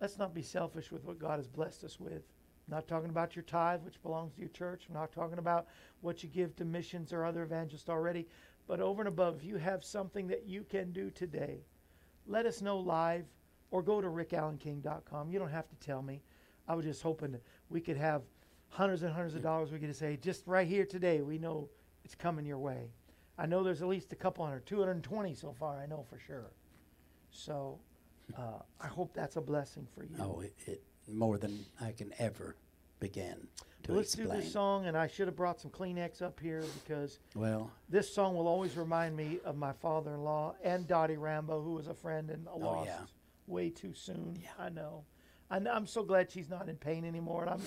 Let's 0.00 0.18
not 0.18 0.34
be 0.34 0.42
selfish 0.42 0.92
with 0.92 1.04
what 1.04 1.18
God 1.18 1.38
has 1.38 1.48
blessed 1.48 1.84
us 1.84 1.98
with. 1.98 2.22
I'm 2.68 2.76
not 2.76 2.86
talking 2.86 3.10
about 3.10 3.34
your 3.34 3.42
tithe, 3.42 3.82
which 3.82 4.02
belongs 4.02 4.34
to 4.34 4.40
your 4.40 4.50
church. 4.50 4.84
I'm 4.88 4.94
not 4.94 5.12
talking 5.12 5.38
about 5.38 5.66
what 6.02 6.22
you 6.22 6.28
give 6.28 6.54
to 6.56 6.64
missions 6.64 7.12
or 7.12 7.24
other 7.24 7.42
evangelists 7.42 7.88
already. 7.88 8.26
But 8.66 8.80
over 8.80 9.00
and 9.00 9.08
above, 9.08 9.36
if 9.36 9.44
you 9.44 9.56
have 9.56 9.82
something 9.82 10.26
that 10.28 10.46
you 10.46 10.64
can 10.68 10.92
do 10.92 11.10
today, 11.10 11.62
let 12.28 12.46
us 12.46 12.62
know 12.62 12.78
live 12.78 13.24
or 13.70 13.82
go 13.82 14.00
to 14.00 14.08
rickalanking.com. 14.08 15.30
You 15.30 15.38
don't 15.38 15.50
have 15.50 15.68
to 15.68 15.76
tell 15.76 16.02
me. 16.02 16.22
I 16.68 16.74
was 16.74 16.84
just 16.84 17.02
hoping 17.02 17.32
that 17.32 17.42
we 17.70 17.80
could 17.80 17.96
have 17.96 18.22
hundreds 18.68 19.02
and 19.02 19.12
hundreds 19.12 19.34
of 19.34 19.42
dollars 19.42 19.72
we 19.72 19.78
could 19.78 19.94
say, 19.96 20.18
just 20.20 20.46
right 20.46 20.68
here 20.68 20.84
today, 20.84 21.22
we 21.22 21.38
know 21.38 21.68
it's 22.04 22.14
coming 22.14 22.44
your 22.44 22.58
way. 22.58 22.90
I 23.38 23.46
know 23.46 23.62
there's 23.62 23.82
at 23.82 23.88
least 23.88 24.12
a 24.12 24.16
couple 24.16 24.44
hundred, 24.44 24.66
220 24.66 25.34
so 25.34 25.52
far, 25.52 25.78
I 25.78 25.86
know 25.86 26.04
for 26.08 26.18
sure. 26.18 26.52
So 27.30 27.78
uh, 28.36 28.60
I 28.80 28.86
hope 28.86 29.14
that's 29.14 29.36
a 29.36 29.40
blessing 29.40 29.86
for 29.94 30.04
you. 30.04 30.16
Oh, 30.20 30.40
it, 30.40 30.54
it 30.66 30.82
more 31.10 31.38
than 31.38 31.64
I 31.80 31.92
can 31.92 32.12
ever 32.18 32.56
begin 33.00 33.46
to 33.84 33.92
Let's 33.92 34.14
explain. 34.14 34.36
do 34.38 34.42
this 34.42 34.52
song, 34.52 34.86
and 34.86 34.96
I 34.96 35.06
should 35.06 35.26
have 35.28 35.36
brought 35.36 35.60
some 35.60 35.70
Kleenex 35.70 36.20
up 36.22 36.40
here 36.40 36.64
because 36.82 37.18
Well, 37.34 37.70
this 37.88 38.12
song 38.12 38.36
will 38.36 38.48
always 38.48 38.76
remind 38.76 39.16
me 39.16 39.38
of 39.44 39.56
my 39.56 39.72
father-in-law 39.72 40.56
and 40.62 40.86
Dottie 40.86 41.16
Rambo, 41.16 41.62
who 41.62 41.74
was 41.74 41.86
a 41.86 41.94
friend 41.94 42.30
and 42.30 42.46
Oh, 42.52 42.58
lost 42.58 42.86
yeah. 42.86 43.00
way 43.46 43.70
too 43.70 43.94
soon. 43.94 44.36
Yeah. 44.42 44.48
I 44.58 44.68
know. 44.68 45.04
I 45.50 45.58
know. 45.58 45.72
I'm 45.72 45.86
so 45.86 46.02
glad 46.02 46.30
she's 46.30 46.48
not 46.50 46.68
in 46.68 46.76
pain 46.76 47.04
anymore, 47.04 47.42
and 47.42 47.50
I'm, 47.50 47.62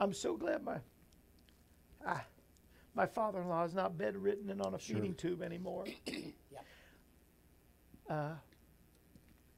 I'm 0.00 0.12
so 0.12 0.36
glad 0.36 0.62
my, 0.64 0.78
ah, 2.06 2.24
my 2.94 3.06
father-in-law 3.06 3.64
is 3.64 3.74
not 3.74 3.96
bedridden 3.96 4.50
and 4.50 4.60
on 4.60 4.74
a 4.74 4.78
Sure. 4.78 4.96
feeding 4.96 5.14
tube 5.14 5.42
anymore. 5.42 5.84
uh, 8.10 8.32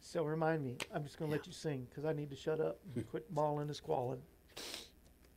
so 0.01 0.23
remind 0.25 0.63
me. 0.63 0.77
I'm 0.95 1.03
just 1.03 1.19
going 1.19 1.31
to 1.31 1.37
let 1.37 1.47
you 1.47 1.53
sing 1.53 1.87
because 1.89 2.05
I 2.05 2.13
need 2.13 2.31
to 2.31 2.37
shut 2.37 2.61
up 2.61 2.79
and 2.95 3.09
quit 3.09 3.33
bawling 3.35 3.67
and 3.69 3.75
squalling. 3.77 4.21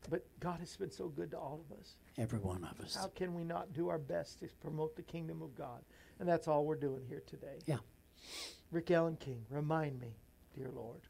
But 0.10 0.26
God 0.40 0.60
has 0.60 0.76
been 0.76 0.92
so 0.92 1.08
good 1.10 1.32
to 1.32 1.38
all 1.38 1.62
of 1.70 1.78
us. 1.78 1.96
every 2.18 2.40
one 2.40 2.64
of 2.64 2.80
us. 2.84 2.96
How 2.96 3.08
can 3.08 3.34
we 3.34 3.44
not 3.44 3.74
do 3.74 3.90
our 3.90 4.00
best 4.00 4.40
to 4.40 4.48
promote 4.62 4.96
the 4.96 5.02
kingdom 5.02 5.42
of 5.42 5.56
God? 5.56 5.82
And 6.20 6.28
that's 6.28 6.48
all 6.48 6.66
we're 6.66 6.76
doing 6.76 7.04
here 7.08 7.24
today. 7.28 7.60
Yeah. 7.66 7.78
Rick 8.72 8.92
Alan 8.92 9.18
King, 9.18 9.46
remind 9.50 10.00
me, 10.00 10.16
dear 10.56 10.70
Lord. 10.74 11.02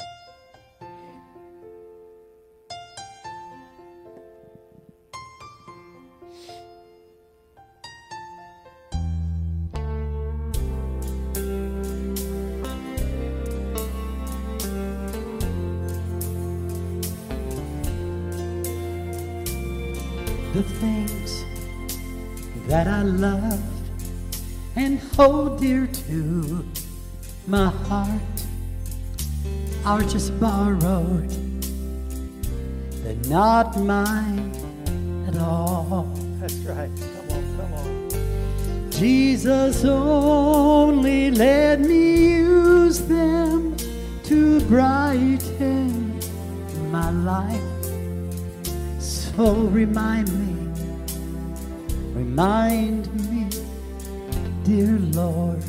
I 22.98 23.04
love 23.04 23.62
and 24.76 24.98
hold 25.16 25.60
dear 25.62 25.86
to 25.86 26.66
my 27.46 27.70
heart 27.70 28.22
are 29.86 30.02
just 30.02 30.40
borrowed. 30.40 31.30
They're 33.04 33.30
not 33.30 33.80
mine 33.80 34.52
at 35.28 35.38
all. 35.38 36.12
That's 36.40 36.56
right. 36.66 36.90
Come 36.98 37.38
on, 37.38 37.44
come 37.58 37.74
on. 37.76 38.90
Jesus 38.90 39.86
only 39.86 41.30
let 41.30 41.80
me 41.82 42.38
use 42.38 43.00
them 43.02 43.78
to 44.24 44.60
brighten 44.62 46.20
my 46.90 47.12
life. 47.12 47.62
So 49.00 49.54
remind 49.54 50.30
me, 50.40 50.47
remind 52.38 53.08
me, 53.32 53.50
dear 54.64 55.00
Lord. 55.18 55.64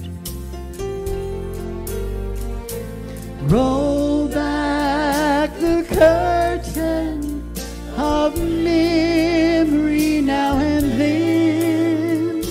Roll 3.45 4.29
back 4.29 5.49
the 5.61 5.83
curtain 5.89 7.51
of 7.97 8.37
memory 8.37 10.21
now 10.21 10.59
and 10.59 10.93
then. 11.01 12.43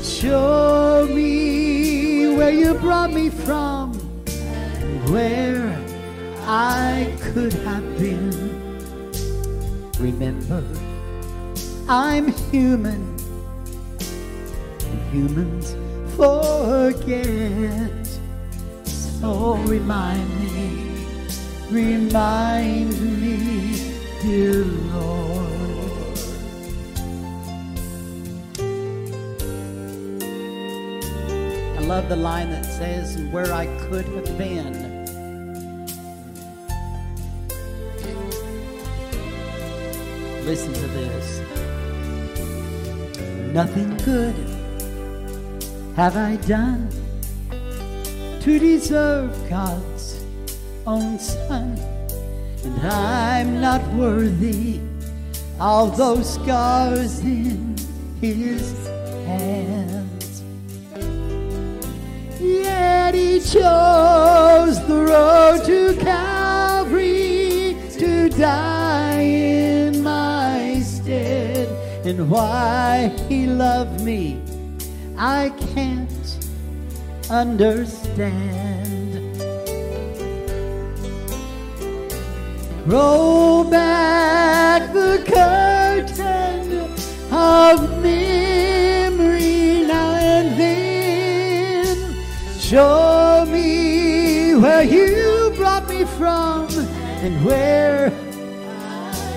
Show 0.00 1.08
me 1.12 2.36
where 2.36 2.52
you 2.52 2.74
brought 2.74 3.12
me 3.12 3.30
from, 3.30 3.98
and 4.28 5.10
where 5.10 5.76
I 6.46 7.12
could 7.20 7.52
have 7.52 7.98
been. 7.98 9.10
Remember, 9.98 10.62
I'm 11.88 12.28
human, 12.52 13.15
humans 15.16 15.74
forget. 16.16 18.06
So 18.84 19.54
remind 19.64 20.28
me, 20.40 20.68
remind 21.70 22.90
me, 23.00 23.94
dear 24.20 24.64
Lord. 24.92 26.18
I 31.78 31.80
love 31.80 32.08
the 32.10 32.16
line 32.16 32.50
that 32.50 32.66
says, 32.66 33.16
"Where 33.32 33.52
I 33.54 33.66
could 33.88 34.06
have 34.16 34.30
been." 34.36 34.74
Listen 40.44 40.72
to 40.74 40.86
this. 40.98 41.40
Nothing 43.54 43.96
good 44.04 44.34
have 45.96 46.14
I 46.14 46.36
done 46.36 46.90
to 48.42 48.58
deserve 48.58 49.32
God's 49.48 50.22
own 50.86 51.18
Son, 51.18 51.74
and 52.62 52.86
I'm 52.86 53.62
not 53.62 53.80
worthy 53.94 54.78
of 55.58 55.96
those 55.96 56.34
scars 56.34 57.20
in 57.20 57.76
His 58.20 58.86
hands. 59.24 60.42
Yet 62.42 63.14
He 63.14 63.40
chose 63.40 64.86
the 64.86 65.00
road 65.00 65.64
to 65.64 65.96
Calvary 65.98 67.74
to 67.92 68.28
die 68.28 69.22
in 69.22 70.02
my 70.02 70.78
stead, 70.80 71.68
and 72.06 72.28
why 72.28 73.10
He 73.30 73.46
loved 73.46 74.02
me, 74.02 74.42
I 75.18 75.50
can't 75.74 76.38
understand. 77.30 78.86
Roll 82.86 83.64
back 83.64 84.92
the 84.92 85.22
curtain 85.26 86.82
of 87.32 88.02
memory 88.02 89.86
now 89.86 90.14
and 90.16 90.60
then. 90.60 92.14
Show 92.60 93.46
me 93.48 94.54
where 94.54 94.82
you 94.82 95.52
brought 95.56 95.88
me 95.88 96.04
from 96.04 96.68
and 97.24 97.42
where 97.44 98.12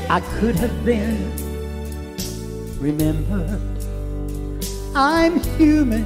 I 0.10 0.20
could 0.40 0.56
have 0.58 0.84
been. 0.84 1.32
Remember, 2.80 3.60
I'm 5.02 5.40
human 5.58 6.04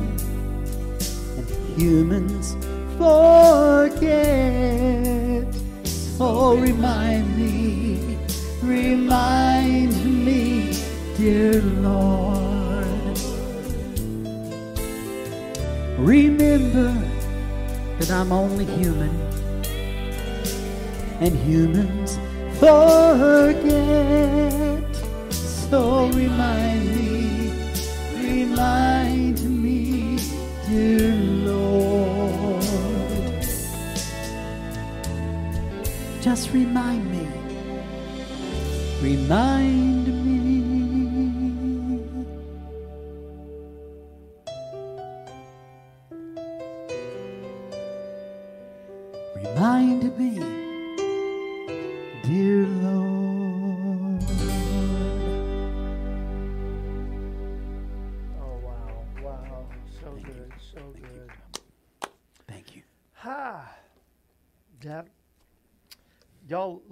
and 1.35 1.49
humans 1.75 2.55
forget. 2.99 3.97
So 5.83 6.55
remind 6.57 7.35
me, 7.35 8.19
remind 8.61 9.95
me, 10.23 10.77
dear 11.17 11.59
Lord. 11.81 13.17
Remember 15.97 16.93
that 17.97 18.11
I'm 18.11 18.31
only 18.31 18.65
human 18.65 19.09
and 21.19 21.35
humans 21.35 22.19
forget. 22.59 23.65
So 25.31 26.09
remind 26.09 26.85
me, 26.95 27.02
remind 28.63 29.39
me, 29.63 30.17
dear 30.67 31.15
Lord. 31.45 32.63
Just 36.21 36.51
remind 36.53 37.11
me. 37.11 37.27
Remind 39.01 39.65
me. 39.67 39.73
Remind 39.73 39.82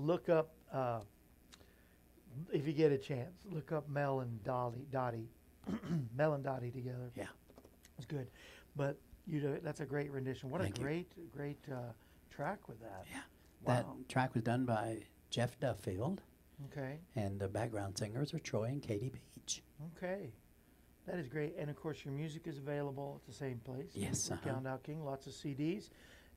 look 0.02 0.30
up 0.30 0.52
uh, 0.74 1.00
if 2.52 2.68
you 2.68 2.74
get 2.74 2.92
a 2.92 2.98
chance. 2.98 3.46
Look 3.52 3.72
up 3.72 3.90
Mel 3.90 4.22
and 4.22 4.44
Dolly, 4.44 4.86
Dottie, 4.92 5.30
Mel 6.16 6.34
and 6.34 6.44
Dottie 6.44 6.72
together. 6.72 7.12
Yeah. 7.16 7.26
it's 7.98 8.06
good. 8.06 8.28
But 8.76 8.98
you 9.28 9.40
do 9.40 9.60
that's 9.64 9.82
a 9.82 9.86
great 9.86 10.12
rendition. 10.12 10.50
What 10.50 10.62
Thank 10.62 10.78
a 10.78 10.80
you. 10.80 10.86
great, 10.86 11.32
great 11.32 11.60
uh, 11.72 11.92
track 12.30 12.68
with 12.68 12.80
that. 12.82 13.06
Yeah. 13.12 13.20
Wow. 13.64 13.74
That 13.76 14.10
track 14.10 14.34
was 14.34 14.44
done 14.44 14.66
by 14.66 15.04
Jeff 15.30 15.60
Duffield, 15.60 16.22
Okay, 16.72 17.00
and 17.16 17.40
the 17.40 17.48
background 17.48 17.98
singers 17.98 18.34
are 18.34 18.40
Troy 18.40 18.66
and 18.66 18.82
Katie 18.82 19.12
Beach. 19.36 19.62
okay. 19.98 20.32
That 21.08 21.18
is 21.18 21.28
great. 21.28 21.56
And 21.58 21.68
of 21.70 21.76
course, 21.76 22.06
your 22.06 22.14
music 22.14 22.44
is 22.46 22.60
available 22.60 23.20
at 23.20 23.28
the 23.28 23.34
same 23.34 23.60
place. 23.66 23.90
Yes, 23.96 24.30
uh-huh. 24.30 24.60
Dow 24.64 24.78
King, 24.78 25.04
lots 25.04 25.26
of 25.26 25.34
CDs 25.34 25.90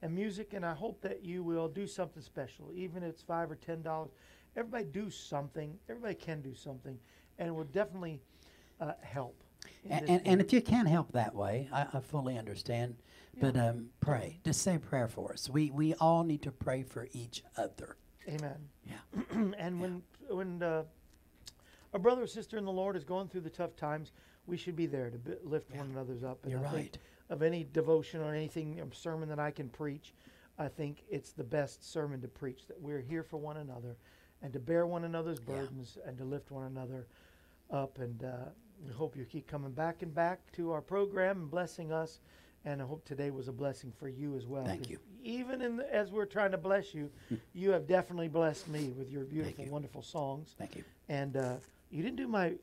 and 0.04 0.14
music. 0.14 0.52
And 0.52 0.64
I 0.64 0.74
hope 0.74 1.00
that 1.00 1.24
you 1.24 1.42
will 1.42 1.66
do 1.66 1.86
something 1.86 2.22
special, 2.22 2.70
even 2.74 3.02
if 3.02 3.08
it's 3.10 3.22
five 3.22 3.50
or 3.50 3.56
ten 3.56 3.82
dollars. 3.82 4.10
Everybody 4.56 4.84
do 4.84 5.10
something. 5.10 5.76
Everybody 5.88 6.14
can 6.14 6.40
do 6.40 6.54
something, 6.54 6.96
and 7.38 7.48
it 7.48 7.52
will 7.52 7.64
definitely 7.64 8.20
uh, 8.80 8.92
help. 9.02 9.42
And, 9.88 10.08
and, 10.08 10.26
and 10.26 10.40
if 10.40 10.52
you 10.52 10.60
can't 10.60 10.86
help 10.86 11.12
that 11.12 11.34
way, 11.34 11.68
I, 11.72 11.86
I 11.94 12.00
fully 12.00 12.38
understand. 12.38 12.96
But 13.40 13.56
um, 13.56 13.88
pray. 14.00 14.38
Just 14.44 14.62
say 14.62 14.76
a 14.76 14.78
prayer 14.78 15.08
for 15.08 15.32
us. 15.32 15.50
We, 15.50 15.70
we 15.70 15.94
all 15.94 16.22
need 16.22 16.42
to 16.42 16.52
pray 16.52 16.84
for 16.84 17.08
each 17.12 17.42
other. 17.56 17.96
Amen. 18.28 18.68
Yeah. 18.86 19.22
and 19.58 19.80
when 19.80 20.02
when 20.28 20.62
uh, 20.62 20.84
a 21.92 21.98
brother 21.98 22.22
or 22.22 22.26
sister 22.26 22.56
in 22.56 22.64
the 22.64 22.72
Lord 22.72 22.96
is 22.96 23.04
going 23.04 23.28
through 23.28 23.40
the 23.40 23.50
tough 23.50 23.74
times, 23.74 24.12
we 24.46 24.56
should 24.56 24.76
be 24.76 24.86
there 24.86 25.10
to 25.10 25.18
b- 25.18 25.32
lift 25.42 25.74
one 25.74 25.90
another's 25.90 26.22
up. 26.22 26.38
And 26.44 26.52
You're 26.52 26.66
I 26.66 26.72
right. 26.72 26.98
Of 27.30 27.42
any 27.42 27.64
devotion 27.72 28.20
or 28.20 28.34
anything 28.34 28.80
um, 28.80 28.92
sermon 28.92 29.28
that 29.28 29.38
I 29.38 29.50
can 29.50 29.68
preach, 29.68 30.12
I 30.58 30.68
think 30.68 31.04
it's 31.10 31.32
the 31.32 31.44
best 31.44 31.90
sermon 31.90 32.20
to 32.20 32.28
preach. 32.28 32.66
That 32.68 32.80
we're 32.80 33.00
here 33.00 33.22
for 33.22 33.38
one 33.38 33.56
another, 33.58 33.96
and 34.42 34.52
to 34.52 34.58
bear 34.60 34.86
one 34.86 35.04
another's 35.04 35.40
Yeah. 35.40 35.54
burdens, 35.56 35.98
and 36.06 36.16
to 36.18 36.24
lift 36.24 36.50
one 36.50 36.66
another 36.66 37.06
up. 37.70 37.98
And 37.98 38.22
uh, 38.24 38.50
we 38.84 38.92
hope 38.92 39.16
you 39.16 39.24
keep 39.24 39.46
coming 39.46 39.72
back 39.72 40.02
and 40.02 40.14
back 40.14 40.40
to 40.52 40.70
our 40.72 40.82
program 40.82 41.38
and 41.42 41.50
blessing 41.50 41.92
us. 41.92 42.20
And 42.66 42.80
I 42.80 42.86
hope 42.86 43.04
today 43.04 43.30
was 43.30 43.48
a 43.48 43.52
blessing 43.52 43.92
for 43.98 44.08
you 44.08 44.36
as 44.36 44.46
well. 44.46 44.64
Thank 44.64 44.88
you. 44.88 44.98
Even 45.22 45.60
in 45.60 45.76
the, 45.76 45.94
as 45.94 46.10
we're 46.10 46.24
trying 46.24 46.50
to 46.52 46.58
bless 46.58 46.94
you, 46.94 47.10
you 47.52 47.70
have 47.70 47.86
definitely 47.86 48.28
blessed 48.28 48.68
me 48.68 48.88
with 48.96 49.10
your 49.10 49.24
beautiful, 49.24 49.64
you. 49.64 49.70
wonderful 49.70 50.00
songs. 50.02 50.54
Thank 50.58 50.76
you. 50.76 50.84
And 51.08 51.36
uh, 51.36 51.56
you 51.90 52.02
didn't 52.02 52.16
do 52.16 52.26
my 52.26 52.54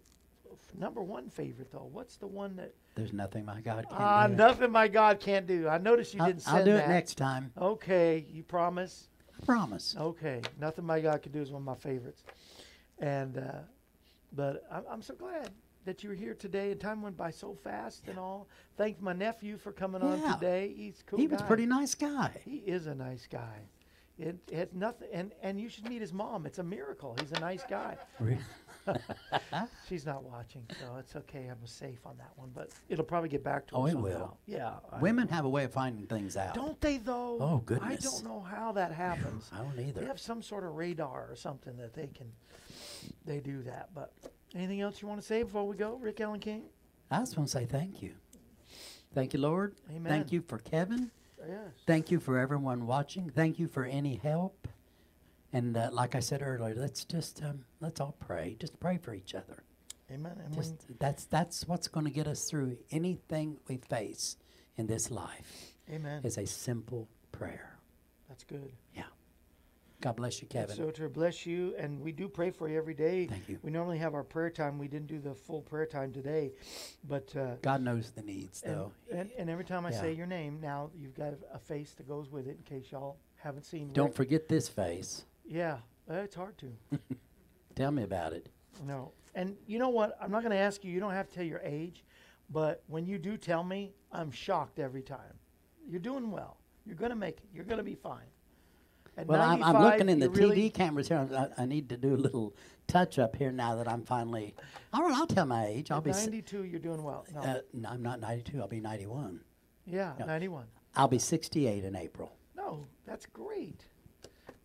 number 0.77 1.01
one 1.01 1.29
favorite 1.29 1.71
though. 1.71 1.87
What's 1.91 2.17
the 2.17 2.27
one 2.27 2.55
that? 2.57 2.73
There's 2.95 3.13
nothing 3.13 3.45
my 3.45 3.61
God 3.61 3.85
can't 3.89 4.01
Ah, 4.01 4.27
do. 4.27 4.35
nothing 4.35 4.71
my 4.71 4.87
God 4.87 5.19
can't 5.19 5.47
do. 5.47 5.67
I 5.67 5.77
noticed 5.77 6.13
you 6.13 6.21
I'll, 6.21 6.27
didn't 6.27 6.41
send 6.41 6.57
I'll 6.57 6.65
do 6.65 6.73
that. 6.73 6.85
it 6.85 6.89
next 6.89 7.15
time. 7.15 7.51
Okay, 7.57 8.25
you 8.31 8.43
promise? 8.43 9.07
I 9.41 9.45
promise. 9.45 9.95
Okay, 9.97 10.41
nothing 10.59 10.85
my 10.85 10.99
God 10.99 11.21
can 11.21 11.31
do 11.31 11.41
is 11.41 11.51
one 11.51 11.61
of 11.61 11.65
my 11.65 11.75
favorites. 11.75 12.23
And 12.99 13.37
uh, 13.37 13.51
but 14.33 14.63
I'm, 14.71 14.83
I'm 14.89 15.01
so 15.01 15.15
glad 15.15 15.49
that 15.85 16.03
you 16.03 16.09
were 16.09 16.15
here 16.15 16.33
today. 16.35 16.71
And 16.71 16.79
time 16.79 17.01
went 17.01 17.17
by 17.17 17.31
so 17.31 17.53
fast 17.63 18.03
and 18.07 18.19
all. 18.19 18.47
Thank 18.77 19.01
my 19.01 19.13
nephew 19.13 19.57
for 19.57 19.71
coming 19.71 20.01
on 20.01 20.21
Yeah. 20.21 20.33
today. 20.35 20.73
He's 20.75 21.03
cool. 21.07 21.17
he 21.19 21.27
was 21.27 21.41
a 21.41 21.45
pretty 21.45 21.65
nice 21.65 21.95
guy. 21.95 22.31
He 22.45 22.57
is 22.57 22.87
a 22.87 22.93
nice 22.95 23.27
guy. 23.31 23.61
It, 24.19 24.37
it 24.51 24.75
nothing, 24.75 25.07
and 25.11 25.31
and 25.41 25.59
you 25.59 25.67
should 25.67 25.89
meet 25.89 26.01
his 26.01 26.13
mom. 26.13 26.45
It's 26.45 26.59
a 26.59 26.63
miracle. 26.63 27.15
He's 27.19 27.31
a 27.31 27.39
nice 27.39 27.63
guy. 27.67 27.97
Re- 28.19 28.37
She's 29.87 30.05
not 30.05 30.23
watching, 30.23 30.63
so 30.79 30.95
it's 30.97 31.15
okay. 31.15 31.47
I'm 31.49 31.65
safe 31.65 31.99
on 32.05 32.17
that 32.17 32.31
one, 32.35 32.49
but 32.53 32.69
it'll 32.89 33.05
probably 33.05 33.29
get 33.29 33.43
back 33.43 33.67
to 33.67 33.75
us. 33.75 33.79
Oh, 33.79 33.81
her 33.83 33.87
it 33.89 33.91
somehow. 33.91 34.07
will. 34.09 34.37
Yeah. 34.45 34.73
I- 34.91 34.99
Women 34.99 35.27
have 35.27 35.45
a 35.45 35.49
way 35.49 35.63
of 35.65 35.71
finding 35.73 36.05
things 36.07 36.35
out. 36.37 36.53
don't 36.53 36.79
they 36.81 36.97
though? 36.97 37.37
Oh, 37.39 37.57
goodness. 37.65 37.85
I 37.87 37.95
goodness. 37.95 38.21
don't 38.21 38.31
know 38.31 38.41
how 38.41 38.71
that 38.73 38.91
happens. 38.91 39.49
I 39.53 39.57
don't 39.59 39.79
either. 39.79 40.01
They 40.01 40.07
have 40.07 40.19
some 40.19 40.41
sort 40.41 40.63
of 40.63 40.75
radar 40.75 41.27
or 41.29 41.35
something 41.35 41.77
that 41.77 41.93
they 41.93 42.07
can. 42.07 42.31
They 43.25 43.39
do 43.39 43.61
that. 43.63 43.89
But 43.93 44.11
anything 44.55 44.81
else 44.81 45.01
you 45.01 45.07
want 45.07 45.21
to 45.21 45.25
say 45.27 45.43
before 45.43 45.67
we 45.67 45.75
go, 45.75 45.95
Rick 46.01 46.21
Alan 46.21 46.39
King? 46.39 46.63
I 47.09 47.19
just 47.19 47.37
want 47.37 47.49
to 47.49 47.57
say 47.57 47.65
thank 47.65 48.01
you. 48.01 48.13
Thank 49.13 49.33
you, 49.33 49.39
Lord. 49.39 49.75
Amen. 49.89 50.09
Thank 50.11 50.31
you 50.31 50.41
for 50.41 50.57
Kevin. 50.59 51.11
Yes. 51.47 51.57
Thank 51.87 52.11
you 52.11 52.19
for 52.19 52.37
everyone 52.37 52.85
watching. 52.87 53.29
Thank 53.29 53.59
you 53.59 53.67
for 53.67 53.83
any 53.83 54.15
help. 54.15 54.60
And 55.53 55.75
uh, 55.75 55.89
like 55.91 56.15
I 56.15 56.19
said 56.19 56.41
earlier, 56.41 56.75
let's 56.75 57.03
just 57.03 57.43
um, 57.43 57.65
let's 57.79 57.99
all 57.99 58.15
pray. 58.19 58.55
Just 58.59 58.79
pray 58.79 58.97
for 58.97 59.13
each 59.13 59.35
other. 59.35 59.63
Amen. 60.11 60.33
Just 60.53 60.99
that's 60.99 61.25
that's 61.25 61.67
what's 61.67 61.87
going 61.87 62.05
to 62.05 62.11
get 62.11 62.27
us 62.27 62.49
through 62.49 62.77
anything 62.91 63.57
we 63.67 63.77
face 63.77 64.37
in 64.77 64.87
this 64.87 65.11
life. 65.11 65.73
amen. 65.89 66.21
Is 66.23 66.37
a 66.37 66.45
simple 66.45 67.07
prayer. 67.31 67.77
That's 68.27 68.43
good. 68.43 68.71
Yeah. 68.95 69.03
God 70.01 70.15
bless 70.15 70.41
you, 70.41 70.47
Kevin. 70.47 70.75
So 70.75 70.89
to 70.89 71.09
bless 71.09 71.45
you, 71.45 71.75
and 71.77 72.01
we 72.01 72.11
do 72.11 72.27
pray 72.27 72.49
for 72.49 72.67
you 72.67 72.75
every 72.77 72.95
day. 72.95 73.27
Thank 73.27 73.47
you. 73.47 73.59
We 73.61 73.69
normally 73.69 73.99
have 73.99 74.15
our 74.15 74.23
prayer 74.23 74.49
time. 74.49 74.79
We 74.79 74.87
didn't 74.87 75.07
do 75.07 75.19
the 75.19 75.35
full 75.35 75.61
prayer 75.61 75.85
time 75.85 76.11
today, 76.11 76.53
but 77.07 77.33
uh, 77.35 77.55
God 77.61 77.83
knows 77.83 78.09
the 78.11 78.23
needs, 78.23 78.63
and, 78.63 78.75
though. 78.75 78.91
and, 79.13 79.29
and 79.37 79.49
every 79.49 79.63
time 79.63 79.85
I 79.85 79.91
say 79.91 80.13
your 80.13 80.25
name, 80.25 80.59
now 80.59 80.89
you've 80.97 81.15
got 81.15 81.33
a 81.53 81.59
face 81.59 81.93
that 81.97 82.07
goes 82.07 82.31
with 82.31 82.47
it. 82.47 82.57
In 82.57 82.63
case 82.63 82.91
y'all 82.91 83.17
haven't 83.35 83.63
seen. 83.63 83.93
Don't 83.93 84.07
Rick. 84.07 84.15
forget 84.15 84.49
this 84.49 84.67
face. 84.67 85.25
Yeah, 85.51 85.79
uh, 86.09 86.13
it's 86.15 86.35
hard 86.35 86.57
to. 86.59 86.71
Tell 87.75 87.91
me 87.91 88.03
about 88.03 88.31
it. 88.31 88.47
No. 88.87 89.11
And 89.35 89.57
you 89.67 89.79
know 89.79 89.89
what? 89.89 90.17
I'm 90.21 90.31
not 90.31 90.43
going 90.43 90.51
to 90.51 90.57
ask 90.57 90.83
you. 90.85 90.91
You 90.91 91.01
don't 91.01 91.11
have 91.11 91.29
to 91.29 91.35
tell 91.35 91.43
your 91.43 91.61
age, 91.63 92.03
but 92.49 92.83
when 92.87 93.05
you 93.05 93.17
do 93.17 93.37
tell 93.37 93.63
me, 93.63 93.93
I'm 94.11 94.31
shocked 94.31 94.79
every 94.79 95.01
time. 95.01 95.39
You're 95.89 95.99
doing 95.99 96.31
well. 96.31 96.57
You're 96.85 96.95
going 96.95 97.11
to 97.11 97.15
make 97.17 97.37
it. 97.37 97.45
You're 97.53 97.65
going 97.65 97.77
to 97.77 97.83
be 97.83 97.95
fine. 97.95 98.25
At 99.17 99.27
Well, 99.27 99.41
I'm, 99.41 99.61
I'm 99.63 99.81
looking 99.83 100.07
in 100.09 100.19
the 100.19 100.29
really- 100.29 100.69
TV 100.69 100.73
cameras 100.73 101.09
here. 101.09 101.27
I, 101.57 101.61
I 101.61 101.65
need 101.65 101.89
to 101.89 101.97
do 101.97 102.13
a 102.13 102.17
little 102.17 102.55
touch 102.87 103.19
up 103.19 103.35
here 103.35 103.51
now 103.51 103.75
that 103.75 103.87
I'm 103.89 104.03
finally. 104.03 104.55
All 104.93 105.03
right, 105.03 105.13
I'll 105.13 105.27
tell 105.27 105.45
my 105.45 105.65
age. 105.65 105.91
I'll 105.91 105.97
At 105.99 106.05
be. 106.05 106.09
s- 106.11 106.25
92, 106.25 106.63
you're 106.63 106.79
doing 106.79 107.03
well. 107.03 107.25
No. 107.33 107.41
Uh, 107.41 107.59
no, 107.73 107.89
I'm 107.89 108.01
not 108.01 108.19
92. 108.21 108.59
I'll 108.61 108.67
be 108.67 108.79
91. 108.79 109.41
yeah, 109.85 110.13
no. 110.19 110.25
91. 110.25 110.65
I'll 110.95 111.07
be 111.09 111.19
68 111.19 111.83
in 111.83 111.95
April. 111.95 112.31
No, 112.55 112.87
that's 113.05 113.25
great. 113.25 113.85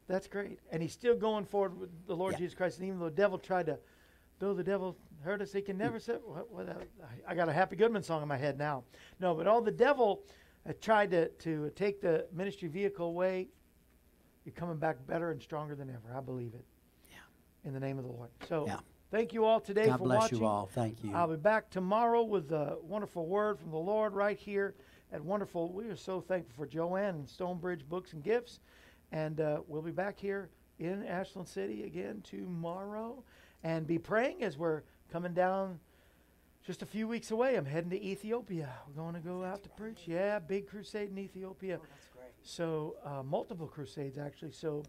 That's 0.09 0.29
great. 0.29 0.61
And 0.71 0.83
he's 0.83 0.93
still 0.93 1.17
going 1.17 1.45
forward 1.45 1.79
with 1.79 1.91
the 2.07 2.15
Lord 2.15 2.33
Yeah. 2.33 2.39
Jesus 2.39 2.55
Christ. 2.55 2.79
And 2.79 2.87
even 2.87 2.99
though 3.01 3.07
the 3.07 3.11
devil 3.17 3.39
tried 3.39 3.67
to, 3.67 3.79
though 4.39 4.55
the 4.55 4.63
devil 4.65 4.97
hurt 5.21 5.41
us, 5.43 5.53
he 5.53 5.63
can 5.63 5.77
never 5.77 5.99
say, 5.99 6.15
what, 6.25 6.51
what, 6.53 6.69
uh, 6.69 6.75
I, 7.29 7.33
I 7.33 7.35
got 7.35 7.49
a 7.49 7.53
Happy 7.53 7.77
Goodman 7.77 8.03
song 8.03 8.23
in 8.23 8.29
my 8.29 8.37
head 8.37 8.59
now. 8.59 8.85
No, 9.19 9.35
but 9.35 9.47
all 9.47 9.61
the 9.61 9.71
devil 9.73 10.23
uh, 10.69 10.73
tried 10.81 11.11
to, 11.11 11.29
to 11.29 11.71
take 11.75 12.01
the 12.01 12.27
ministry 12.33 12.69
vehicle 12.69 13.07
away, 13.07 13.49
you're 14.45 14.55
coming 14.55 14.77
back 14.77 15.05
better 15.07 15.33
and 15.33 15.43
stronger 15.43 15.75
than 15.75 15.91
ever. 15.91 16.17
I 16.17 16.21
believe 16.21 16.55
it. 16.55 16.65
Yeah. 17.11 17.17
In 17.65 17.75
the 17.75 17.81
name 17.81 17.99
of 17.99 18.05
the 18.05 18.13
Lord. 18.13 18.31
So 18.49 18.65
Yeah. 18.67 18.79
thank 19.11 19.33
you 19.33 19.45
all 19.45 19.59
today 19.59 19.87
God 19.87 19.99
for 19.99 20.05
bless 20.05 20.23
watching. 20.23 20.39
you 20.39 20.47
all. 20.47 20.67
Thank 20.73 21.03
you. 21.03 21.13
I'll 21.13 21.27
be 21.27 21.37
back 21.37 21.69
tomorrow 21.69 22.23
with 22.23 22.53
a 22.53 22.79
wonderful 22.81 23.27
word 23.27 23.59
from 23.59 23.73
the 23.73 23.77
Lord 23.77 24.15
right 24.15 24.39
here 24.39 24.77
at 25.13 25.25
wonderful. 25.25 25.73
We 25.73 25.87
are 25.87 25.97
so 25.97 26.21
thankful 26.21 26.55
for 26.55 26.67
Joanne 26.67 27.17
and 27.17 27.29
Stonebridge 27.29 27.89
Books 27.89 28.13
and 28.13 28.23
Gifts, 28.23 28.61
and 29.17 29.41
uh, 29.41 29.61
we'll 29.67 29.81
be 29.81 29.93
back 29.93 30.19
here 30.21 30.51
in 30.79 31.03
Ashland 31.07 31.49
City 31.49 31.85
again 31.85 32.23
tomorrow, 32.23 33.25
and 33.65 33.87
be 33.87 33.99
praying 33.99 34.43
as 34.43 34.59
we're 34.59 34.83
coming 35.11 35.33
down. 35.33 35.81
Just 36.67 36.83
a 36.83 36.87
few 36.87 37.09
weeks 37.09 37.31
away, 37.31 37.57
I'm 37.57 37.65
heading 37.65 37.89
to 37.91 38.03
Ethiopia. 38.03 38.69
We're 38.87 39.03
going 39.03 39.15
to 39.15 39.21
go 39.21 39.43
out 39.43 39.63
to 39.63 39.71
preach. 39.71 40.03
Yeah, 40.05 40.39
big 40.39 40.69
crusade 40.69 41.11
in 41.11 41.19
Ethiopia. 41.19 41.79
So 42.43 42.97
uh, 43.05 43.23
multiple 43.23 43.67
crusades 43.67 44.19
actually. 44.19 44.53
So 44.53 44.83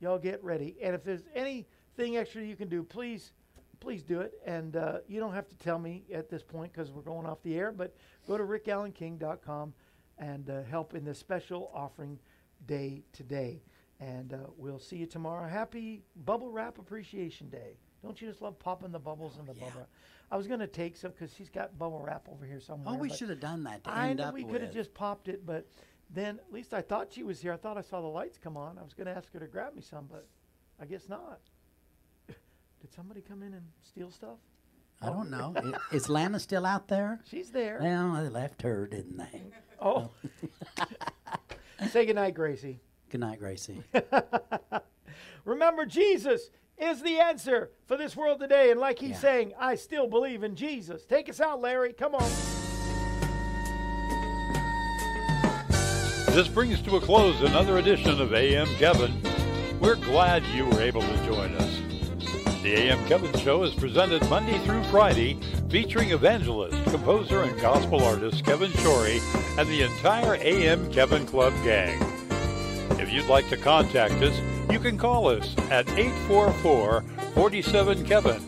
y'all 0.00 0.18
get 0.18 0.44
ready. 0.44 0.76
And 0.82 0.94
if 0.94 1.02
there's 1.02 1.22
anything 1.34 2.18
extra 2.18 2.42
you 2.42 2.56
can 2.56 2.68
do, 2.68 2.82
please, 2.82 3.32
please 3.78 4.02
do 4.02 4.20
it. 4.20 4.34
And 4.44 4.76
uh, 4.76 4.98
you 5.08 5.20
don't 5.20 5.32
have 5.32 5.48
to 5.48 5.56
tell 5.56 5.78
me 5.78 6.02
at 6.12 6.28
this 6.28 6.42
point 6.42 6.72
because 6.72 6.90
we're 6.90 7.00
going 7.00 7.24
off 7.24 7.42
the 7.42 7.56
air. 7.56 7.72
But 7.72 7.96
go 8.28 8.36
to 8.36 8.44
rickalanking.com 8.44 9.72
and 10.18 10.50
uh, 10.50 10.64
help 10.64 10.94
in 10.94 11.02
this 11.02 11.18
special 11.18 11.70
offering 11.72 12.18
day 12.66 13.02
today. 13.12 13.62
And 14.00 14.32
uh, 14.32 14.38
we'll 14.56 14.78
see 14.78 14.96
you 14.96 15.06
tomorrow. 15.06 15.46
Happy 15.46 16.02
Bubble 16.24 16.50
Wrap 16.50 16.78
Appreciation 16.78 17.50
Day. 17.50 17.76
Don't 18.02 18.20
you 18.20 18.28
just 18.28 18.40
love 18.40 18.58
popping 18.58 18.92
the 18.92 18.98
bubbles 18.98 19.38
in 19.38 19.44
the 19.44 19.52
yeah. 19.54 19.66
bubble 19.66 19.80
wrap? 19.80 19.88
I 20.30 20.36
was 20.36 20.46
going 20.46 20.60
to 20.60 20.66
take 20.66 20.96
some 20.96 21.10
because 21.10 21.34
she's 21.34 21.50
got 21.50 21.78
bubble 21.78 22.00
wrap 22.00 22.26
over 22.32 22.46
here 22.46 22.60
somewhere. 22.60 22.94
oh, 22.94 22.98
we 22.98 23.10
should 23.10 23.28
have 23.28 23.40
done 23.40 23.64
that 23.64 23.84
to 23.84 23.90
I 23.90 24.12
know 24.14 24.30
we 24.32 24.44
could 24.44 24.62
have 24.62 24.72
just 24.72 24.94
popped 24.94 25.28
it, 25.28 25.44
but 25.44 25.66
then 26.08 26.38
at 26.38 26.52
least 26.52 26.72
I 26.72 26.80
thought 26.80 27.12
she 27.12 27.22
was 27.22 27.40
here. 27.40 27.52
I 27.52 27.56
thought 27.56 27.76
I 27.76 27.82
saw 27.82 28.00
the 28.00 28.06
lights 28.06 28.38
come 28.38 28.56
on. 28.56 28.78
I 28.78 28.82
was 28.82 28.94
going 28.94 29.06
to 29.06 29.16
ask 29.16 29.32
her 29.32 29.40
to 29.40 29.46
grab 29.46 29.74
me 29.74 29.82
some, 29.82 30.06
but 30.10 30.26
I 30.80 30.86
guess 30.86 31.08
not. 31.08 31.40
Did 32.26 32.92
somebody 32.94 33.20
come 33.20 33.42
in 33.42 33.52
and 33.54 33.66
steal 33.82 34.10
stuff? 34.10 34.38
I 35.02 35.06
don't 35.06 35.30
know. 35.30 35.54
Is 35.92 36.08
Lana 36.08 36.38
still 36.38 36.66
out 36.66 36.88
there? 36.88 37.20
She's 37.24 37.50
there. 37.50 37.78
Well, 37.80 38.22
they 38.22 38.28
left 38.28 38.62
her, 38.62 38.86
didn't 38.86 39.16
they? 39.16 39.42
Oh. 39.80 40.10
Say 41.88 42.04
goodnight, 42.04 42.34
Gracie. 42.34 42.80
Good 43.10 43.20
night, 43.20 43.40
Gracie. 43.40 43.82
Remember, 45.44 45.84
Jesus 45.84 46.50
is 46.78 47.02
the 47.02 47.18
answer 47.18 47.70
for 47.86 47.96
this 47.96 48.16
world 48.16 48.38
today. 48.40 48.70
And 48.70 48.78
like 48.80 48.98
he's 49.00 49.10
Yeah. 49.10 49.18
saying, 49.18 49.52
I 49.58 49.74
still 49.74 50.06
believe 50.06 50.44
in 50.44 50.54
Jesus. 50.54 51.04
Take 51.04 51.28
us 51.28 51.40
out, 51.40 51.60
Larry. 51.60 51.92
Come 51.92 52.14
on. 52.14 52.30
This 56.34 56.46
brings 56.46 56.80
to 56.82 56.96
a 56.96 57.00
close 57.00 57.40
another 57.42 57.78
edition 57.78 58.20
of 58.20 58.32
AM 58.32 58.68
Kevin. 58.76 59.20
We're 59.80 59.96
glad 59.96 60.44
you 60.54 60.64
were 60.66 60.80
able 60.80 61.00
to 61.02 61.16
join 61.26 61.52
us. 61.56 61.80
The 62.62 62.74
AM 62.76 63.04
Kevin 63.06 63.36
Show 63.40 63.64
is 63.64 63.74
presented 63.74 64.22
Monday 64.28 64.58
through 64.58 64.84
Friday, 64.84 65.38
featuring 65.70 66.10
evangelist, 66.10 66.84
composer, 66.84 67.42
and 67.42 67.60
gospel 67.60 68.04
artist 68.04 68.44
Kevin 68.44 68.70
Shorey 68.70 69.18
and 69.58 69.68
the 69.68 69.82
entire 69.82 70.36
AM 70.36 70.92
Kevin 70.92 71.26
Club 71.26 71.52
gang. 71.64 71.98
If 73.10 73.16
you'd 73.16 73.26
like 73.26 73.48
to 73.48 73.56
contact 73.56 74.22
us, 74.22 74.40
you 74.70 74.78
can 74.78 74.96
call 74.96 75.26
us 75.26 75.56
at 75.68 75.88
844 75.98 77.02
47 77.34 78.04
Kevin. 78.04 78.40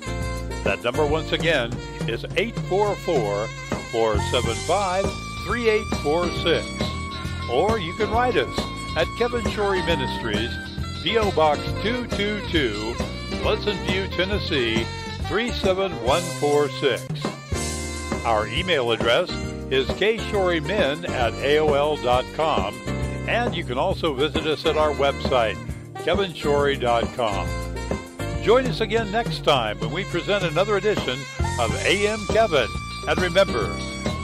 That 0.62 0.84
number, 0.84 1.04
once 1.04 1.32
again, 1.32 1.72
is 2.06 2.24
844 2.36 3.48
475 3.90 5.04
3846. 5.48 7.50
Or 7.50 7.80
you 7.80 7.92
can 7.96 8.08
write 8.12 8.36
us 8.36 8.56
at 8.96 9.08
Kevin 9.18 9.42
Shorey 9.50 9.84
Ministries, 9.84 10.52
P.O. 11.02 11.32
Box 11.32 11.58
222, 11.82 12.94
Pleasant 13.42 13.80
View, 13.80 14.06
Tennessee 14.16 14.86
37146. 15.26 18.24
Our 18.24 18.46
email 18.46 18.92
address 18.92 19.28
is 19.72 19.88
kshorymen 19.88 21.08
at 21.08 21.32
AOL.com, 21.32 22.74
and 23.28 23.54
you 23.54 23.64
can 23.64 23.78
also 23.78 24.14
visit 24.14 24.46
us 24.46 24.66
at 24.66 24.76
our 24.76 24.92
website, 24.92 25.56
kevinshorey.com. 25.94 27.48
Join 28.42 28.66
us 28.66 28.80
again 28.80 29.12
next 29.12 29.44
time 29.44 29.78
when 29.78 29.92
we 29.92 30.04
present 30.04 30.44
another 30.44 30.76
edition 30.76 31.18
of 31.60 31.74
AM 31.86 32.18
Kevin. 32.28 32.66
And 33.08 33.20
remember, 33.20 33.72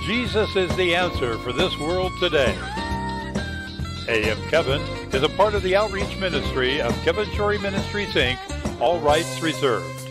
Jesus 0.07 0.57
is 0.57 0.75
the 0.77 0.95
answer 0.95 1.39
for 1.39 1.53
this 1.53 1.79
world 1.79 2.13
today. 2.19 2.57
AM 4.09 4.39
Kevin 4.49 4.81
is 5.13 5.23
a 5.23 5.29
part 5.29 5.55
of 5.55 5.63
the 5.63 5.77
outreach 5.77 6.19
ministry 6.19 6.81
of 6.81 6.93
Kevin 7.05 7.27
Shorey 7.27 7.59
Ministries, 7.61 8.15
Inc., 8.15 8.39
all 8.81 8.99
rights 9.01 9.41
reserved. 9.43 10.08